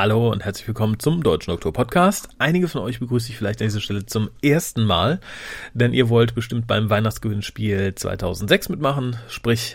Hallo 0.00 0.30
und 0.30 0.44
herzlich 0.44 0.68
willkommen 0.68 1.00
zum 1.00 1.24
Deutschen 1.24 1.50
Doktor 1.50 1.72
Podcast. 1.72 2.28
Einige 2.38 2.68
von 2.68 2.82
euch 2.82 3.00
begrüße 3.00 3.30
ich 3.30 3.36
vielleicht 3.36 3.60
an 3.60 3.66
dieser 3.66 3.80
Stelle 3.80 4.06
zum 4.06 4.30
ersten 4.40 4.84
Mal, 4.84 5.18
denn 5.74 5.92
ihr 5.92 6.08
wollt 6.08 6.36
bestimmt 6.36 6.68
beim 6.68 6.88
Weihnachtsgewinnspiel 6.88 7.96
2006 7.96 8.68
mitmachen, 8.68 9.16
sprich 9.26 9.74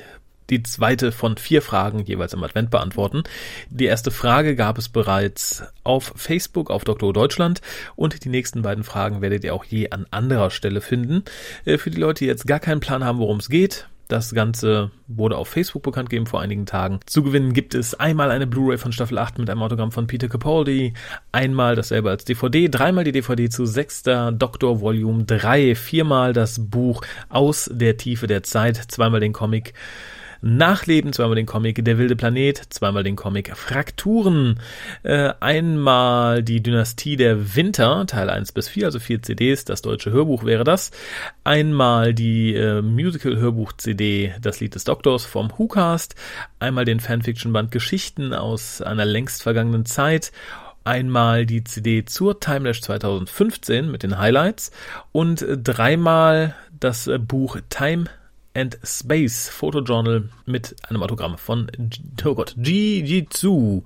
die 0.49 0.63
zweite 0.63 1.11
von 1.11 1.35
vier 1.35 1.61
Fragen 1.61 2.05
jeweils 2.05 2.31
im 2.33 2.41
Advent 2.41 2.71
beantworten. 2.71 3.23
Die 3.69 3.83
erste 3.83 4.11
Frage 4.11 4.55
gab 4.55 4.77
es 4.77 4.87
bereits 4.87 5.63
auf 5.83 6.13
Facebook 6.15 6.71
auf 6.71 6.85
Dr. 6.85 7.11
Deutschland 7.11 7.59
und 7.97 8.23
die 8.23 8.29
nächsten 8.29 8.61
beiden 8.61 8.85
Fragen 8.85 9.19
werdet 9.19 9.43
ihr 9.43 9.53
auch 9.53 9.65
je 9.65 9.89
an 9.89 10.05
anderer 10.09 10.51
Stelle 10.51 10.79
finden. 10.79 11.25
Äh, 11.65 11.77
für 11.77 11.91
die 11.91 11.99
Leute, 11.99 12.19
die 12.19 12.27
jetzt 12.27 12.47
gar 12.47 12.61
keinen 12.61 12.79
Plan 12.79 13.03
haben, 13.03 13.19
worum 13.19 13.39
es 13.39 13.49
geht, 13.49 13.89
das 14.13 14.35
Ganze 14.35 14.91
wurde 15.07 15.37
auf 15.37 15.47
Facebook 15.47 15.81
bekannt 15.81 16.11
gegeben 16.11 16.27
vor 16.27 16.39
einigen 16.39 16.67
Tagen. 16.67 16.99
Zu 17.07 17.23
gewinnen 17.23 17.51
gibt 17.53 17.73
es 17.73 17.95
einmal 17.95 18.29
eine 18.29 18.45
Blu-ray 18.45 18.77
von 18.77 18.91
Staffel 18.91 19.17
8 19.17 19.39
mit 19.39 19.49
einem 19.49 19.63
Autogramm 19.63 19.91
von 19.91 20.05
Peter 20.05 20.29
Capaldi, 20.29 20.93
einmal 21.31 21.75
dasselbe 21.75 22.11
als 22.11 22.23
DVD, 22.23 22.69
dreimal 22.69 23.03
die 23.03 23.11
DVD 23.11 23.49
zu 23.49 23.65
sechster 23.65 24.31
Doktor 24.31 24.81
Volume 24.81 25.23
3, 25.23 25.73
viermal 25.73 26.31
das 26.31 26.69
Buch 26.69 27.01
Aus 27.29 27.69
der 27.73 27.97
Tiefe 27.97 28.27
der 28.27 28.43
Zeit, 28.43 28.77
zweimal 28.77 29.19
den 29.19 29.33
Comic 29.33 29.73
Nachleben, 30.43 31.13
zweimal 31.13 31.35
den 31.35 31.45
Comic 31.45 31.85
Der 31.85 31.97
wilde 31.97 32.17
Planet, 32.17 32.61
zweimal 32.69 33.03
den 33.03 33.15
Comic 33.15 33.55
Frakturen, 33.55 34.59
äh, 35.03 35.31
einmal 35.39 36.43
die 36.43 36.61
Dynastie 36.61 37.15
der 37.15 37.55
Winter, 37.55 38.05
Teil 38.05 38.29
1 38.29 38.51
bis 38.51 38.67
4, 38.67 38.87
also 38.87 38.99
vier 38.99 39.21
CDs, 39.21 39.63
das 39.63 39.81
deutsche 39.81 40.11
Hörbuch 40.11 40.43
wäre 40.43 40.65
das, 40.65 40.91
einmal 41.45 42.13
die 42.13 42.53
äh, 42.55 42.81
Musical-Hörbuch-CD 42.81 44.33
Das 44.41 44.59
Lied 44.59 44.75
des 44.75 44.83
Doktors 44.83 45.23
vom 45.23 45.49
WhoCast, 45.57 46.15
einmal 46.59 46.83
den 46.83 46.99
Fanfiction-Band 46.99 47.71
Geschichten 47.71 48.33
aus 48.33 48.81
einer 48.81 49.05
längst 49.05 49.43
vergangenen 49.43 49.85
Zeit. 49.85 50.33
Einmal 50.85 51.45
die 51.45 51.63
CD 51.63 52.03
zur 52.03 52.41
Timelash 52.41 52.81
2015 52.81 53.89
mit 53.89 54.03
den 54.03 54.17
Highlights. 54.17 54.71
Und 55.13 55.45
dreimal 55.47 56.55
das 56.77 57.09
Buch 57.25 57.57
Time 57.69 58.09
and 58.53 58.77
Space 58.83 59.49
Photojournal 59.49 60.29
mit 60.45 60.75
einem 60.87 61.03
Autogramm 61.03 61.37
von, 61.37 61.71
oh 62.23 62.35
Gott, 62.35 62.55
Jitsu, 62.57 63.83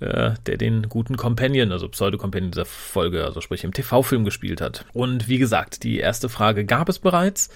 äh, 0.00 0.32
der 0.46 0.56
den 0.56 0.88
guten 0.88 1.16
Companion, 1.16 1.72
also 1.72 1.88
Pseudo-Companion 1.88 2.50
dieser 2.50 2.64
Folge, 2.64 3.24
also 3.24 3.40
sprich 3.40 3.64
im 3.64 3.72
TV-Film 3.72 4.24
gespielt 4.24 4.60
hat. 4.60 4.84
Und 4.92 5.28
wie 5.28 5.38
gesagt, 5.38 5.82
die 5.82 5.98
erste 5.98 6.28
Frage 6.28 6.64
gab 6.64 6.88
es 6.88 6.98
bereits, 6.98 7.50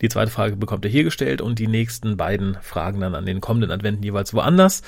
die 0.00 0.08
zweite 0.08 0.30
Frage 0.30 0.56
bekommt 0.56 0.84
ihr 0.84 0.90
hier 0.90 1.04
gestellt 1.04 1.40
und 1.40 1.58
die 1.58 1.68
nächsten 1.68 2.16
beiden 2.16 2.58
Fragen 2.62 3.00
dann 3.00 3.14
an 3.14 3.26
den 3.26 3.40
kommenden 3.40 3.70
Adventen 3.70 4.02
jeweils 4.02 4.34
woanders. 4.34 4.82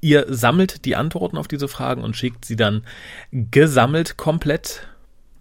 Ihr 0.00 0.26
sammelt 0.28 0.84
die 0.84 0.96
Antworten 0.96 1.38
auf 1.38 1.48
diese 1.48 1.66
Fragen 1.66 2.02
und 2.04 2.16
schickt 2.16 2.44
sie 2.44 2.56
dann 2.56 2.84
gesammelt 3.32 4.16
komplett 4.16 4.86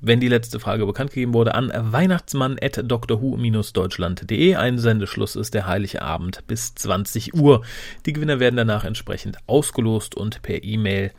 wenn 0.03 0.19
die 0.19 0.27
letzte 0.27 0.59
Frage 0.59 0.85
bekannt 0.85 1.09
gegeben 1.11 1.33
wurde, 1.33 1.55
an 1.55 1.71
weihnachtsmann.drhu-deutschland.de. 1.73 4.55
Ein 4.55 4.77
Sendeschluss 4.77 5.37
ist 5.37 5.53
der 5.53 5.65
heilige 5.65 6.01
Abend 6.01 6.45
bis 6.45 6.75
20 6.75 7.33
Uhr. 7.33 7.63
Die 8.05 8.11
Gewinner 8.11 8.41
werden 8.41 8.57
danach 8.57 8.83
entsprechend 8.83 9.37
ausgelost 9.47 10.15
und 10.15 10.41
per 10.41 10.61
E-Mail 10.63 11.13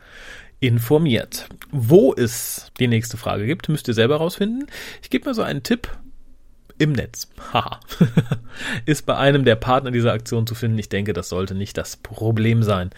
informiert. 0.59 1.49
Wo 1.71 2.13
es 2.13 2.71
die 2.79 2.87
nächste 2.87 3.17
Frage 3.17 3.47
gibt, 3.47 3.69
müsst 3.69 3.87
ihr 3.87 3.95
selber 3.95 4.17
rausfinden. 4.17 4.67
Ich 5.01 5.09
gebe 5.09 5.25
mal 5.25 5.33
so 5.33 5.41
einen 5.41 5.63
Tipp 5.63 5.89
im 6.77 6.91
Netz. 6.91 7.29
Haha. 7.53 7.79
ist 8.85 9.05
bei 9.05 9.15
einem 9.15 9.45
der 9.45 9.55
Partner 9.55 9.91
dieser 9.91 10.11
Aktion 10.11 10.45
zu 10.45 10.55
finden. 10.55 10.77
Ich 10.77 10.89
denke, 10.89 11.13
das 11.13 11.29
sollte 11.29 11.55
nicht 11.55 11.77
das 11.77 11.97
Problem 11.97 12.63
sein. 12.63 12.89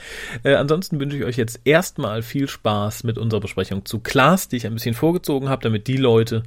Äh, 0.44 0.56
ansonsten 0.56 1.00
wünsche 1.00 1.17
ich 1.17 1.23
euch 1.23 1.38
jetzt 1.38 1.61
erstmal 1.64 2.22
viel 2.23 2.47
Spaß 2.47 3.03
mit 3.03 3.17
unserer 3.17 3.42
Besprechung 3.42 3.86
zu 3.86 4.00
Klaas, 4.00 4.47
die 4.47 4.58
ich 4.58 4.66
ein 4.66 4.73
bisschen 4.73 4.95
vorgezogen 4.95 5.50
habe, 5.50 5.61
damit 5.61 5.88
die 5.88 5.97
Leute, 5.97 6.44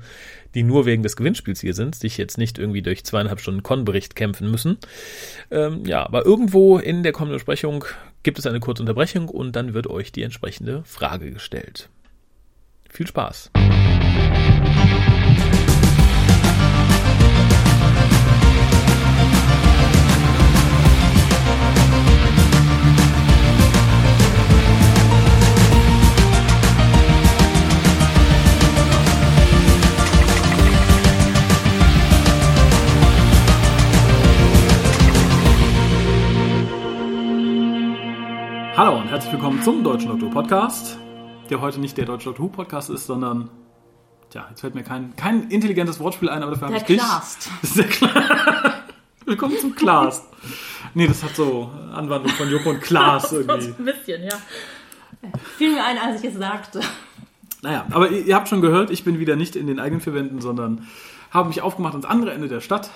die 0.55 0.65
nur 0.65 0.87
wegen 0.87 1.03
des 1.03 1.17
Gewinnspiels 1.17 1.61
hier 1.61 1.75
sind, 1.75 1.95
sich 1.95 2.19
jetzt 2.19 2.39
nicht 2.39 2.59
irgendwie 2.59 2.83
durch 2.83 3.05
zweieinhalb 3.05 3.41
Stunden 3.41 3.63
Con-Bericht 3.63 4.17
kämpfen 4.17 4.51
müssen. 4.51 4.79
Ähm, 5.51 5.85
ja, 5.85 6.05
aber 6.05 6.27
irgendwo 6.27 6.79
in 6.79 7.03
der 7.03 7.13
kommenden 7.13 7.37
Besprechung 7.37 7.85
gibt 8.23 8.39
es 8.39 8.47
eine 8.47 8.61
kurze 8.61 8.83
Unterbrechung 8.83 9.29
und 9.29 9.55
dann 9.55 9.73
wird 9.75 9.87
euch 9.87 10.11
die 10.11 10.23
entsprechende 10.23 10.83
Frage 10.85 11.31
gestellt. 11.31 11.89
Viel 12.89 13.07
Spaß! 13.07 13.51
Hallo 38.81 38.97
und 38.97 39.09
herzlich 39.09 39.35
willkommen 39.35 39.63
zum 39.63 39.85
Deutschen 39.85 40.09
Doktor 40.09 40.31
Podcast, 40.31 40.99
der 41.51 41.61
heute 41.61 41.79
nicht 41.81 41.99
der 41.99 42.07
Deutsche 42.07 42.31
Doktor 42.31 42.51
Podcast 42.51 42.89
ist, 42.89 43.05
sondern, 43.05 43.51
tja, 44.31 44.47
jetzt 44.49 44.63
fällt 44.63 44.75
mir 44.75 44.83
kein, 44.83 45.15
kein 45.17 45.51
intelligentes 45.51 46.01
Wortspiel 46.01 46.31
ein, 46.31 46.43
aber 46.43 46.53
dafür 46.53 46.69
habe 46.69 46.79
ich 46.79 46.85
dich. 46.85 46.99
Klast. 46.99 47.51
Das 47.61 47.71
ist 47.77 47.79
der 47.79 47.89
Klaas. 47.89 48.73
Willkommen 49.27 49.59
zum 49.59 49.75
Klaas. 49.75 50.27
Nee, 50.95 51.07
das 51.07 51.23
hat 51.23 51.37
so 51.37 51.71
Anwandlung 51.93 52.33
von 52.33 52.51
Joko 52.51 52.71
und 52.71 52.81
Klaas 52.81 53.31
irgendwie. 53.35 53.75
Ein 53.79 53.85
bisschen, 53.85 54.23
ja. 54.23 54.39
Fiel 55.59 55.75
mir 55.75 55.85
ein, 55.85 55.99
als 55.99 56.23
ich 56.23 56.31
es 56.31 56.39
sagte. 56.39 56.81
Naja, 57.61 57.85
aber 57.91 58.09
ihr, 58.09 58.25
ihr 58.25 58.35
habt 58.35 58.49
schon 58.49 58.63
gehört, 58.63 58.89
ich 58.89 59.05
bin 59.05 59.19
wieder 59.19 59.37
nicht 59.37 59.57
in 59.57 59.67
den 59.67 59.79
eigenen 59.79 60.01
vier 60.01 60.15
Wänden, 60.15 60.41
sondern 60.41 60.89
habe 61.31 61.49
mich 61.49 61.61
aufgemacht 61.61 61.93
ans 61.93 62.07
andere 62.07 62.33
Ende 62.33 62.49
der 62.49 62.63
Stadt. 62.63 62.89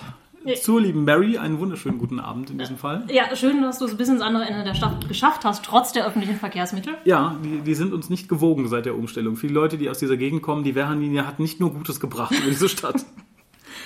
Nee. 0.45 0.53
Zur 0.57 0.79
lieben 0.79 1.05
Mary, 1.05 1.39
einen 1.39 1.57
wunderschönen 1.57 1.97
guten 1.97 2.19
Abend 2.19 2.51
in 2.51 2.59
diesem 2.59 2.77
Fall. 2.77 3.07
Ja, 3.11 3.35
schön, 3.35 3.63
dass 3.63 3.79
du 3.79 3.85
es 3.85 3.97
bis 3.97 4.09
ins 4.09 4.21
andere 4.21 4.45
Ende 4.45 4.63
der 4.63 4.75
Stadt 4.75 5.07
geschafft 5.07 5.43
hast, 5.43 5.65
trotz 5.65 5.91
der 5.91 6.05
öffentlichen 6.05 6.35
Verkehrsmittel. 6.35 6.93
Ja, 7.03 7.35
die, 7.43 7.61
die 7.61 7.73
sind 7.73 7.93
uns 7.93 8.11
nicht 8.11 8.29
gewogen 8.29 8.67
seit 8.67 8.85
der 8.85 8.95
Umstellung. 8.95 9.37
Viele 9.37 9.53
Leute, 9.53 9.79
die 9.79 9.89
aus 9.89 9.97
dieser 9.97 10.17
Gegend 10.17 10.43
kommen, 10.43 10.63
die 10.63 10.75
Wehrhahnlinie 10.75 11.25
hat 11.25 11.39
nicht 11.39 11.59
nur 11.59 11.73
Gutes 11.73 11.99
gebracht 11.99 12.31
über 12.31 12.47
diese 12.47 12.69
Stadt. 12.69 13.03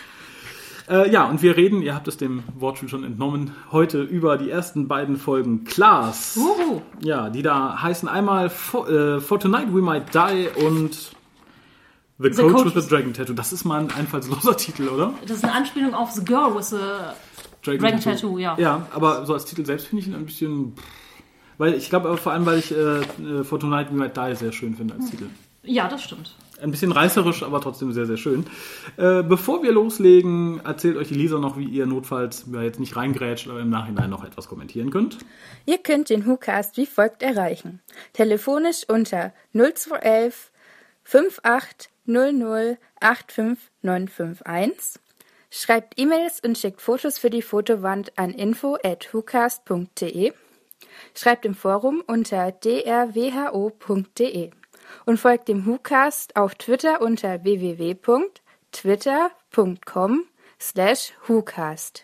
äh, 0.90 1.10
ja, 1.10 1.30
und 1.30 1.42
wir 1.42 1.56
reden, 1.56 1.82
ihr 1.82 1.96
habt 1.96 2.10
es 2.10 2.18
dem 2.18 2.44
Wortspiel 2.58 2.90
schon 2.90 3.06
entnommen, 3.06 3.52
heute 3.72 4.02
über 4.02 4.38
die 4.38 4.50
ersten 4.50 4.90
beiden 4.90 5.16
Folgen 5.16 5.64
Klaas. 5.64 6.36
Uhu. 6.36 6.82
Ja, 7.02 7.30
die 7.30 7.42
da 7.42 7.82
heißen 7.82 8.10
einmal 8.10 8.50
For, 8.50 8.90
äh, 8.90 9.22
For 9.22 9.40
Tonight 9.40 9.74
We 9.74 9.82
Might 9.82 10.14
Die 10.14 10.50
und 10.66 11.14
The, 12.22 12.34
The 12.34 12.42
Coach, 12.42 12.54
Coach 12.54 12.76
with 12.76 12.84
the 12.84 12.90
Dragon 12.90 13.14
Tattoo. 13.14 13.34
Das 13.34 13.54
ist 13.54 13.64
mal 13.64 13.80
ein 13.80 13.92
einfallsloser 13.92 14.58
Titel, 14.58 14.90
oder? 14.90 15.14
Das 15.26 15.38
ist 15.38 15.44
eine 15.46 15.54
Anspielung 15.54 15.94
auf 15.94 16.12
The 16.12 16.24
Girl 16.24 16.54
with 16.54 16.70
the 16.70 16.78
Dragon 17.64 18.00
Tattoo, 18.00 18.38
ja. 18.38 18.58
Ja, 18.60 18.88
aber 18.94 19.26
so 19.26 19.34
als 19.34 19.46
Titel 19.46 19.66
selbst 19.66 19.88
finde 19.88 20.02
ich 20.02 20.08
ihn 20.08 20.16
ein 20.16 20.26
bisschen... 20.26 20.74
Weil 21.58 21.74
ich 21.74 21.90
glaube 21.90 22.08
aber 22.10 22.18
vor 22.18 22.34
allem, 22.34 22.46
weil 22.46 22.60
ich 22.60 22.72
äh, 22.72 23.00
äh, 23.00 23.44
For 23.44 23.60
Tonight 23.60 23.92
We 23.92 23.96
Might 23.96 24.16
Die 24.16 24.36
sehr 24.36 24.52
schön 24.52 24.76
finde 24.76 24.96
als 24.96 25.10
Titel. 25.10 25.28
Ja, 25.64 25.88
das 25.88 26.04
stimmt. 26.04 26.36
Ein 26.62 26.72
bisschen 26.72 26.92
reißerisch, 26.92 27.44
aber 27.44 27.62
trotzdem 27.62 27.92
sehr, 27.94 28.06
sehr 28.06 28.18
schön. 28.18 28.46
Äh, 28.98 29.24
bevor 29.24 29.64
wir 29.64 29.72
loslegen, 29.72 30.62
erzählt 30.64 30.98
euch 30.98 31.10
die 31.10 31.16
Lisa 31.16 31.38
noch, 31.38 31.58
wie 31.58 31.66
ihr 31.66 31.86
notfalls 31.86 32.46
ja, 32.52 32.62
jetzt 32.62 32.80
nicht 32.80 32.96
reingrätscht, 32.96 33.50
aber 33.50 33.62
im 33.62 33.70
Nachhinein 33.70 34.10
noch 34.10 34.26
etwas 34.26 34.48
kommentieren 34.48 34.90
könnt. 34.90 35.18
Ihr 35.66 35.78
könnt 35.78 36.10
den 36.10 36.26
WhoCast 36.26 36.76
wie 36.78 36.86
folgt 36.86 37.24
erreichen. 37.24 37.82
Telefonisch 38.14 38.84
unter 38.88 39.34
0211 39.54 40.52
5800 41.04 41.90
85951. 42.10 45.00
Schreibt 45.52 46.00
E-Mails 46.00 46.42
und 46.42 46.56
schickt 46.58 46.82
Fotos 46.82 47.18
für 47.18 47.30
die 47.30 47.42
Fotowand 47.42 48.18
an 48.18 48.32
info@whocast.de. 48.32 50.34
Schreibt 51.16 51.46
im 51.46 51.56
Forum 51.56 52.04
unter 52.06 52.52
drwho.de 52.52 54.52
und 55.06 55.20
folgt 55.20 55.48
dem 55.48 55.66
WhoCast 55.66 56.36
auf 56.36 56.56
Twitter 56.56 57.00
unter 57.02 57.42
www.twitter.com 57.44 60.26
slash 60.60 61.14
WhoCast. 61.28 62.04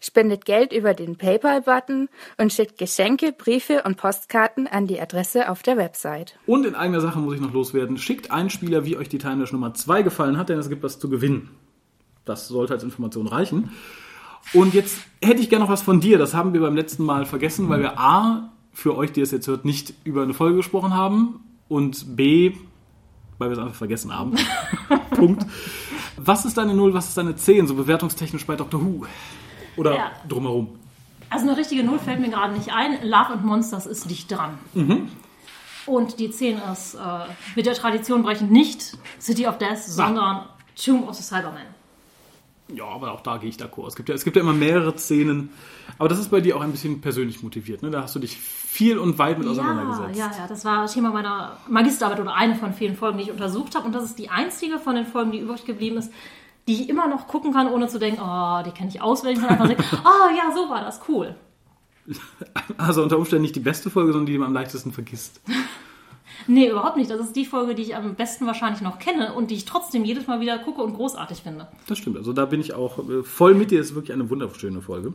Spendet 0.00 0.44
Geld 0.44 0.72
über 0.72 0.94
den 0.94 1.16
PayPal-Button 1.16 2.08
und 2.38 2.52
schickt 2.52 2.78
Geschenke, 2.78 3.32
Briefe 3.32 3.82
und 3.84 3.96
Postkarten 3.96 4.66
an 4.66 4.86
die 4.86 5.00
Adresse 5.00 5.50
auf 5.50 5.62
der 5.62 5.76
Website. 5.76 6.38
Und 6.46 6.66
in 6.66 6.74
eigener 6.74 7.00
Sache 7.00 7.18
muss 7.18 7.34
ich 7.34 7.40
noch 7.40 7.52
loswerden. 7.52 7.98
Schickt 7.98 8.30
einen 8.30 8.50
Spieler, 8.50 8.84
wie 8.84 8.96
euch 8.96 9.08
die 9.08 9.18
Timelash 9.18 9.52
Nummer 9.52 9.74
2 9.74 10.02
gefallen 10.02 10.38
hat, 10.38 10.48
denn 10.48 10.58
es 10.58 10.68
gibt 10.68 10.82
was 10.82 10.98
zu 10.98 11.08
gewinnen. 11.08 11.50
Das 12.24 12.48
sollte 12.48 12.74
als 12.74 12.84
Information 12.84 13.26
reichen. 13.26 13.70
Und 14.52 14.74
jetzt 14.74 14.98
hätte 15.22 15.40
ich 15.40 15.50
gerne 15.50 15.64
noch 15.64 15.72
was 15.72 15.82
von 15.82 16.00
dir. 16.00 16.18
Das 16.18 16.34
haben 16.34 16.52
wir 16.52 16.60
beim 16.60 16.76
letzten 16.76 17.04
Mal 17.04 17.26
vergessen, 17.26 17.68
weil 17.68 17.80
wir 17.80 17.98
A, 17.98 18.52
für 18.72 18.96
euch, 18.96 19.12
die 19.12 19.20
es 19.20 19.30
jetzt 19.30 19.48
hört, 19.48 19.64
nicht 19.64 19.94
über 20.04 20.22
eine 20.22 20.34
Folge 20.34 20.58
gesprochen 20.58 20.94
haben 20.94 21.40
und 21.68 22.16
B, 22.16 22.52
weil 23.38 23.50
wir 23.50 23.54
es 23.54 23.58
einfach 23.58 23.74
vergessen 23.74 24.16
haben. 24.16 24.36
Punkt. 25.10 25.44
Was 26.16 26.44
ist 26.44 26.58
deine 26.58 26.74
0, 26.74 26.94
was 26.94 27.08
ist 27.08 27.18
deine 27.18 27.34
10, 27.34 27.66
so 27.66 27.74
bewertungstechnisch 27.74 28.46
bei 28.46 28.56
Dr. 28.56 28.80
Who? 28.80 29.06
Oder 29.78 29.94
Ja. 29.94 30.10
drumherum? 30.28 30.68
Also 31.30 31.46
eine 31.48 31.56
richtige 31.56 31.84
Null 31.84 31.98
fällt 31.98 32.20
mir 32.20 32.30
gerade 32.30 32.54
nicht 32.54 32.72
ein. 32.72 32.98
Love 33.08 33.34
and 33.34 33.44
Monsters 33.44 33.86
ist 33.86 34.08
dicht 34.10 34.30
dran. 34.30 34.58
Und 35.86 36.18
die 36.18 36.30
10 36.30 36.58
ist 36.72 36.94
äh, 36.94 36.98
mit 37.56 37.66
der 37.66 37.74
Tradition 37.74 38.22
brechend 38.22 38.50
nicht 38.50 38.96
City 39.20 39.46
of 39.46 39.58
Death, 39.58 39.78
sondern 39.82 40.46
Tomb 40.82 41.08
of 41.08 41.14
the 41.14 41.22
Cybermen. 41.22 41.62
Ja, 42.74 42.84
aber 42.84 43.12
auch 43.12 43.22
da 43.22 43.38
gehe 43.38 43.48
ich 43.48 43.56
d'accord. 43.56 43.88
Es 43.88 43.96
gibt 43.96 44.10
ja, 44.10 44.14
es 44.14 44.24
gibt 44.24 44.36
ja 44.36 44.42
immer 44.42 44.52
mehrere 44.52 44.96
Szenen. 44.98 45.50
Aber 45.98 46.08
das 46.10 46.18
ist 46.18 46.30
bei 46.30 46.42
dir 46.42 46.54
auch 46.56 46.60
ein 46.60 46.70
bisschen 46.70 47.00
persönlich 47.00 47.42
motiviert. 47.42 47.82
Ne? 47.82 47.90
Da 47.90 48.02
hast 48.02 48.14
du 48.14 48.18
dich 48.18 48.36
viel 48.36 48.98
und 48.98 49.18
weit 49.18 49.38
mit 49.38 49.48
auseinandergesetzt. 49.48 50.18
Ja, 50.18 50.26
ja, 50.30 50.38
ja. 50.40 50.46
Das 50.46 50.66
war 50.66 50.86
Thema 50.86 51.10
meiner 51.10 51.56
Magisterarbeit 51.68 52.20
oder 52.20 52.34
eine 52.34 52.56
von 52.56 52.74
vielen 52.74 52.94
Folgen, 52.94 53.16
die 53.16 53.24
ich 53.24 53.30
untersucht 53.30 53.74
habe. 53.74 53.86
Und 53.86 53.94
das 53.94 54.04
ist 54.04 54.18
die 54.18 54.28
einzige 54.28 54.78
von 54.78 54.94
den 54.96 55.06
Folgen, 55.06 55.32
die 55.32 55.38
übrig 55.38 55.64
geblieben 55.64 55.96
ist, 55.96 56.12
die 56.68 56.82
ich 56.82 56.88
immer 56.88 57.08
noch 57.08 57.26
gucken 57.26 57.52
kann, 57.52 57.66
ohne 57.66 57.88
zu 57.88 57.98
denken, 57.98 58.20
oh, 58.22 58.62
die 58.64 58.70
kenne 58.70 58.90
ich 58.90 59.02
auswendig. 59.02 59.42
Und 59.42 59.48
einfach 59.50 59.66
denken, 59.66 59.82
oh 60.04 60.36
ja, 60.36 60.54
so 60.54 60.70
war 60.70 60.82
das, 60.82 61.00
cool. 61.08 61.34
Also 62.78 63.02
unter 63.02 63.18
Umständen 63.18 63.42
nicht 63.42 63.56
die 63.56 63.60
beste 63.60 63.90
Folge, 63.90 64.12
sondern 64.12 64.26
die, 64.26 64.32
die 64.32 64.38
man 64.38 64.48
am 64.48 64.54
leichtesten 64.54 64.92
vergisst. 64.92 65.40
Nee, 66.46 66.70
überhaupt 66.70 66.96
nicht. 66.96 67.10
Das 67.10 67.20
ist 67.20 67.36
die 67.36 67.44
Folge, 67.44 67.74
die 67.74 67.82
ich 67.82 67.96
am 67.96 68.14
besten 68.14 68.46
wahrscheinlich 68.46 68.80
noch 68.80 68.98
kenne 68.98 69.34
und 69.34 69.50
die 69.50 69.54
ich 69.56 69.64
trotzdem 69.64 70.04
jedes 70.04 70.26
Mal 70.26 70.40
wieder 70.40 70.58
gucke 70.58 70.82
und 70.82 70.94
großartig 70.94 71.42
finde. 71.42 71.68
Das 71.86 71.98
stimmt. 71.98 72.16
Also 72.16 72.32
da 72.32 72.46
bin 72.46 72.60
ich 72.60 72.72
auch 72.72 72.98
äh, 72.98 73.22
voll 73.22 73.54
mit 73.54 73.70
dir. 73.70 73.78
Das 73.78 73.88
ist 73.88 73.94
wirklich 73.94 74.12
eine 74.12 74.30
wunderschöne 74.30 74.80
Folge. 74.80 75.12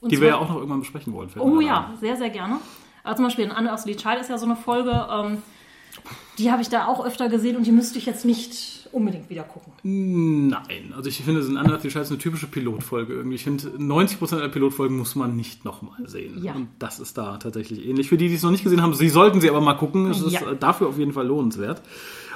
Und 0.00 0.12
die 0.12 0.16
zwar- 0.16 0.22
wir 0.22 0.28
ja 0.28 0.36
auch 0.36 0.48
noch 0.48 0.56
irgendwann 0.56 0.80
besprechen 0.80 1.12
wollen. 1.14 1.30
Oh 1.38 1.60
ja, 1.60 1.92
sehr, 2.00 2.16
sehr 2.16 2.30
gerne. 2.30 2.58
Also 3.02 3.16
zum 3.16 3.24
Beispiel 3.24 3.46
in 3.46 3.50
Under 3.50 3.72
Ugly 3.74 3.96
Child 3.96 4.20
ist 4.20 4.30
ja 4.30 4.38
so 4.38 4.46
eine 4.46 4.54
Folge, 4.56 5.08
ähm, 5.10 5.42
die 6.38 6.52
habe 6.52 6.62
ich 6.62 6.68
da 6.68 6.86
auch 6.86 7.04
öfter 7.04 7.28
gesehen 7.28 7.56
und 7.56 7.66
die 7.66 7.72
müsste 7.72 7.98
ich 7.98 8.06
jetzt 8.06 8.24
nicht 8.24 8.81
unbedingt 8.92 9.28
wieder 9.30 9.42
gucken. 9.42 9.72
ein. 9.84 10.48
Nein, 10.48 10.92
also 10.94 11.08
ich 11.08 11.22
finde, 11.22 11.40
es 11.40 11.46
ist 11.46 11.52
ein 11.52 11.56
anderes 11.56 11.90
Scheiß 11.92 12.10
eine 12.10 12.18
typische 12.18 12.46
Pilotfolge 12.46 13.14
irgendwie. 13.14 13.36
Ich 13.36 13.44
finde, 13.44 13.68
90% 13.68 14.38
der 14.40 14.48
Pilotfolgen 14.48 14.96
muss 14.96 15.14
man 15.14 15.34
nicht 15.36 15.64
nochmal 15.64 16.06
sehen. 16.08 16.42
Ja. 16.42 16.54
Und 16.54 16.68
das 16.78 17.00
ist 17.00 17.18
da 17.18 17.38
tatsächlich 17.38 17.86
ähnlich. 17.86 18.08
Für 18.08 18.16
die, 18.16 18.28
die 18.28 18.34
es 18.34 18.42
noch 18.42 18.50
nicht 18.50 18.64
gesehen 18.64 18.82
haben, 18.82 18.94
sie 18.94 19.08
sollten 19.08 19.40
sie 19.40 19.48
aber 19.50 19.60
mal 19.60 19.74
gucken. 19.74 20.10
Es 20.10 20.20
ist 20.22 20.32
Ja. 20.32 20.50
äh, 20.52 20.56
dafür 20.56 20.88
auf 20.88 20.98
jeden 20.98 21.12
Fall 21.12 21.26
lohnenswert. 21.26 21.82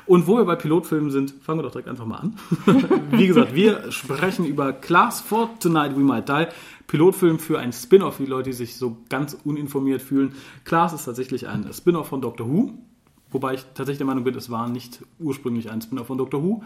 Und 0.07 0.29
wo 0.29 0.37
wir 0.37 0.45
bei 0.45 0.55
Pilotfilmen 0.55 1.11
sind, 1.11 1.35
fangen 1.43 1.59
wir 1.59 1.65
doch 1.65 1.73
direkt 1.73 1.89
einfach 1.89 2.07
mal 2.07 2.19
an. 2.19 2.37
Wie 3.11 3.27
gesagt, 3.27 3.55
wir 3.57 3.91
sprechen 3.91 4.45
über 4.47 4.73
Class 4.73 5.21
for 5.21 5.51
Tonight 5.59 5.97
We 5.97 6.01
Might 6.01 6.29
Die. 6.29 6.47
Pilotfilm 6.87 7.41
für 7.41 7.59
ein 7.59 7.73
Spin-off, 7.73 8.15
für 8.17 8.23
die 8.23 8.31
Leute, 8.31 8.51
die 8.51 8.57
sich 8.57 8.77
so 8.77 8.99
ganz 9.09 9.37
uninformiert 9.43 10.03
fühlen. 10.03 10.35
Class 10.65 10.93
ist 10.93 11.07
tatsächlich 11.07 11.49
ein 11.49 11.69
Spin-off 11.73 12.07
von 12.07 12.21
Doctor 12.21 12.47
Who. 12.49 12.75
Wobei 13.37 13.53
ich 13.53 13.67
tatsächlich 13.75 13.99
der 13.99 14.07
Meinung 14.07 14.25
bin, 14.25 14.35
es 14.35 14.49
war 14.49 14.67
nicht 14.67 15.05
ursprünglich 15.19 15.71
ein 15.71 15.83
Spin-off 15.83 16.07
von 16.07 16.17
Doctor 16.17 16.43
Who. 16.43 16.63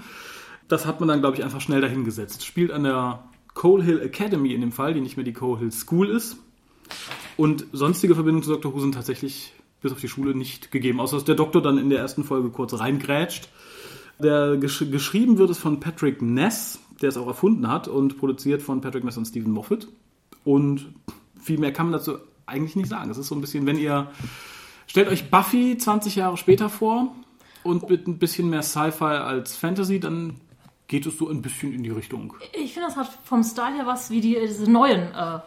Das 0.68 0.86
hat 0.86 1.00
man 1.00 1.08
dann, 1.08 1.18
glaube 1.18 1.36
ich, 1.36 1.42
einfach 1.42 1.60
schnell 1.60 1.80
dahingesetzt. 1.80 2.46
Spielt 2.46 2.70
an 2.70 2.84
der 2.84 3.24
Coal 3.54 3.82
Hill 3.82 4.00
Academy 4.00 4.54
in 4.54 4.60
dem 4.60 4.70
Fall, 4.70 4.94
die 4.94 5.00
nicht 5.00 5.16
mehr 5.16 5.24
die 5.24 5.32
Coal 5.32 5.58
Hill 5.58 5.72
School 5.72 6.08
ist. 6.08 6.36
Und 7.36 7.66
sonstige 7.72 8.14
Verbindungen 8.14 8.44
zu 8.44 8.52
Dr. 8.52 8.72
Who 8.72 8.78
sind 8.78 8.94
tatsächlich 8.94 9.52
bis 9.80 9.90
auf 9.90 9.98
die 9.98 10.06
Schule 10.06 10.32
nicht 10.32 10.70
gegeben, 10.70 11.00
außer 11.00 11.16
dass 11.16 11.24
der 11.24 11.34
Doktor 11.34 11.60
dann 11.60 11.76
in 11.76 11.90
der 11.90 11.98
ersten 11.98 12.22
Folge 12.22 12.50
kurz 12.50 12.78
reingrätscht. 12.78 13.48
Der 14.20 14.56
gesch 14.56 14.84
geschrieben 14.92 15.38
wird 15.38 15.50
es 15.50 15.58
von 15.58 15.80
Patrick 15.80 16.22
Ness, 16.22 16.78
der 17.02 17.08
es 17.08 17.16
auch 17.16 17.26
erfunden 17.26 17.66
hat 17.66 17.88
und 17.88 18.16
produziert 18.16 18.62
von 18.62 18.80
Patrick 18.80 19.02
Ness 19.02 19.16
und 19.16 19.24
Stephen 19.24 19.50
Moffat. 19.50 19.88
Und 20.44 20.94
viel 21.36 21.58
mehr 21.58 21.72
kann 21.72 21.86
man 21.86 21.94
dazu 21.94 22.18
eigentlich 22.46 22.76
nicht 22.76 22.88
sagen. 22.88 23.10
Es 23.10 23.18
ist 23.18 23.26
so 23.26 23.34
ein 23.34 23.40
bisschen, 23.40 23.66
wenn 23.66 23.76
ihr 23.76 24.08
stellt 24.90 25.06
euch 25.06 25.30
Buffy 25.30 25.78
20 25.78 26.16
Jahre 26.16 26.36
später 26.36 26.68
vor 26.68 27.14
und 27.62 27.88
mit 27.88 28.08
ein 28.08 28.18
bisschen 28.18 28.50
mehr 28.50 28.64
Sci-Fi 28.64 29.04
als 29.04 29.54
Fantasy, 29.54 30.00
dann 30.00 30.40
geht 30.88 31.06
es 31.06 31.16
so 31.16 31.28
ein 31.28 31.42
bisschen 31.42 31.72
in 31.72 31.84
die 31.84 31.90
Richtung. 31.90 32.34
Ich 32.52 32.74
finde, 32.74 32.88
das 32.88 32.96
hat 32.96 33.08
vom 33.22 33.44
Style 33.44 33.76
her 33.76 33.86
was, 33.86 34.10
wie 34.10 34.20
die, 34.20 34.36
diese 34.40 34.68
neuen 34.68 35.14
äh, 35.14 35.38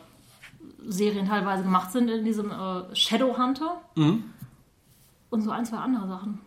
Serien 0.88 1.28
teilweise 1.28 1.64
gemacht 1.64 1.92
sind 1.92 2.10
in 2.10 2.24
diesem 2.24 2.52
äh, 2.52 2.96
Shadowhunter. 2.96 3.82
Und 5.30 5.42
so 5.42 5.52
ein, 5.52 5.66
zwei 5.66 5.78
andere 5.78 6.08
Sachen. 6.08 6.40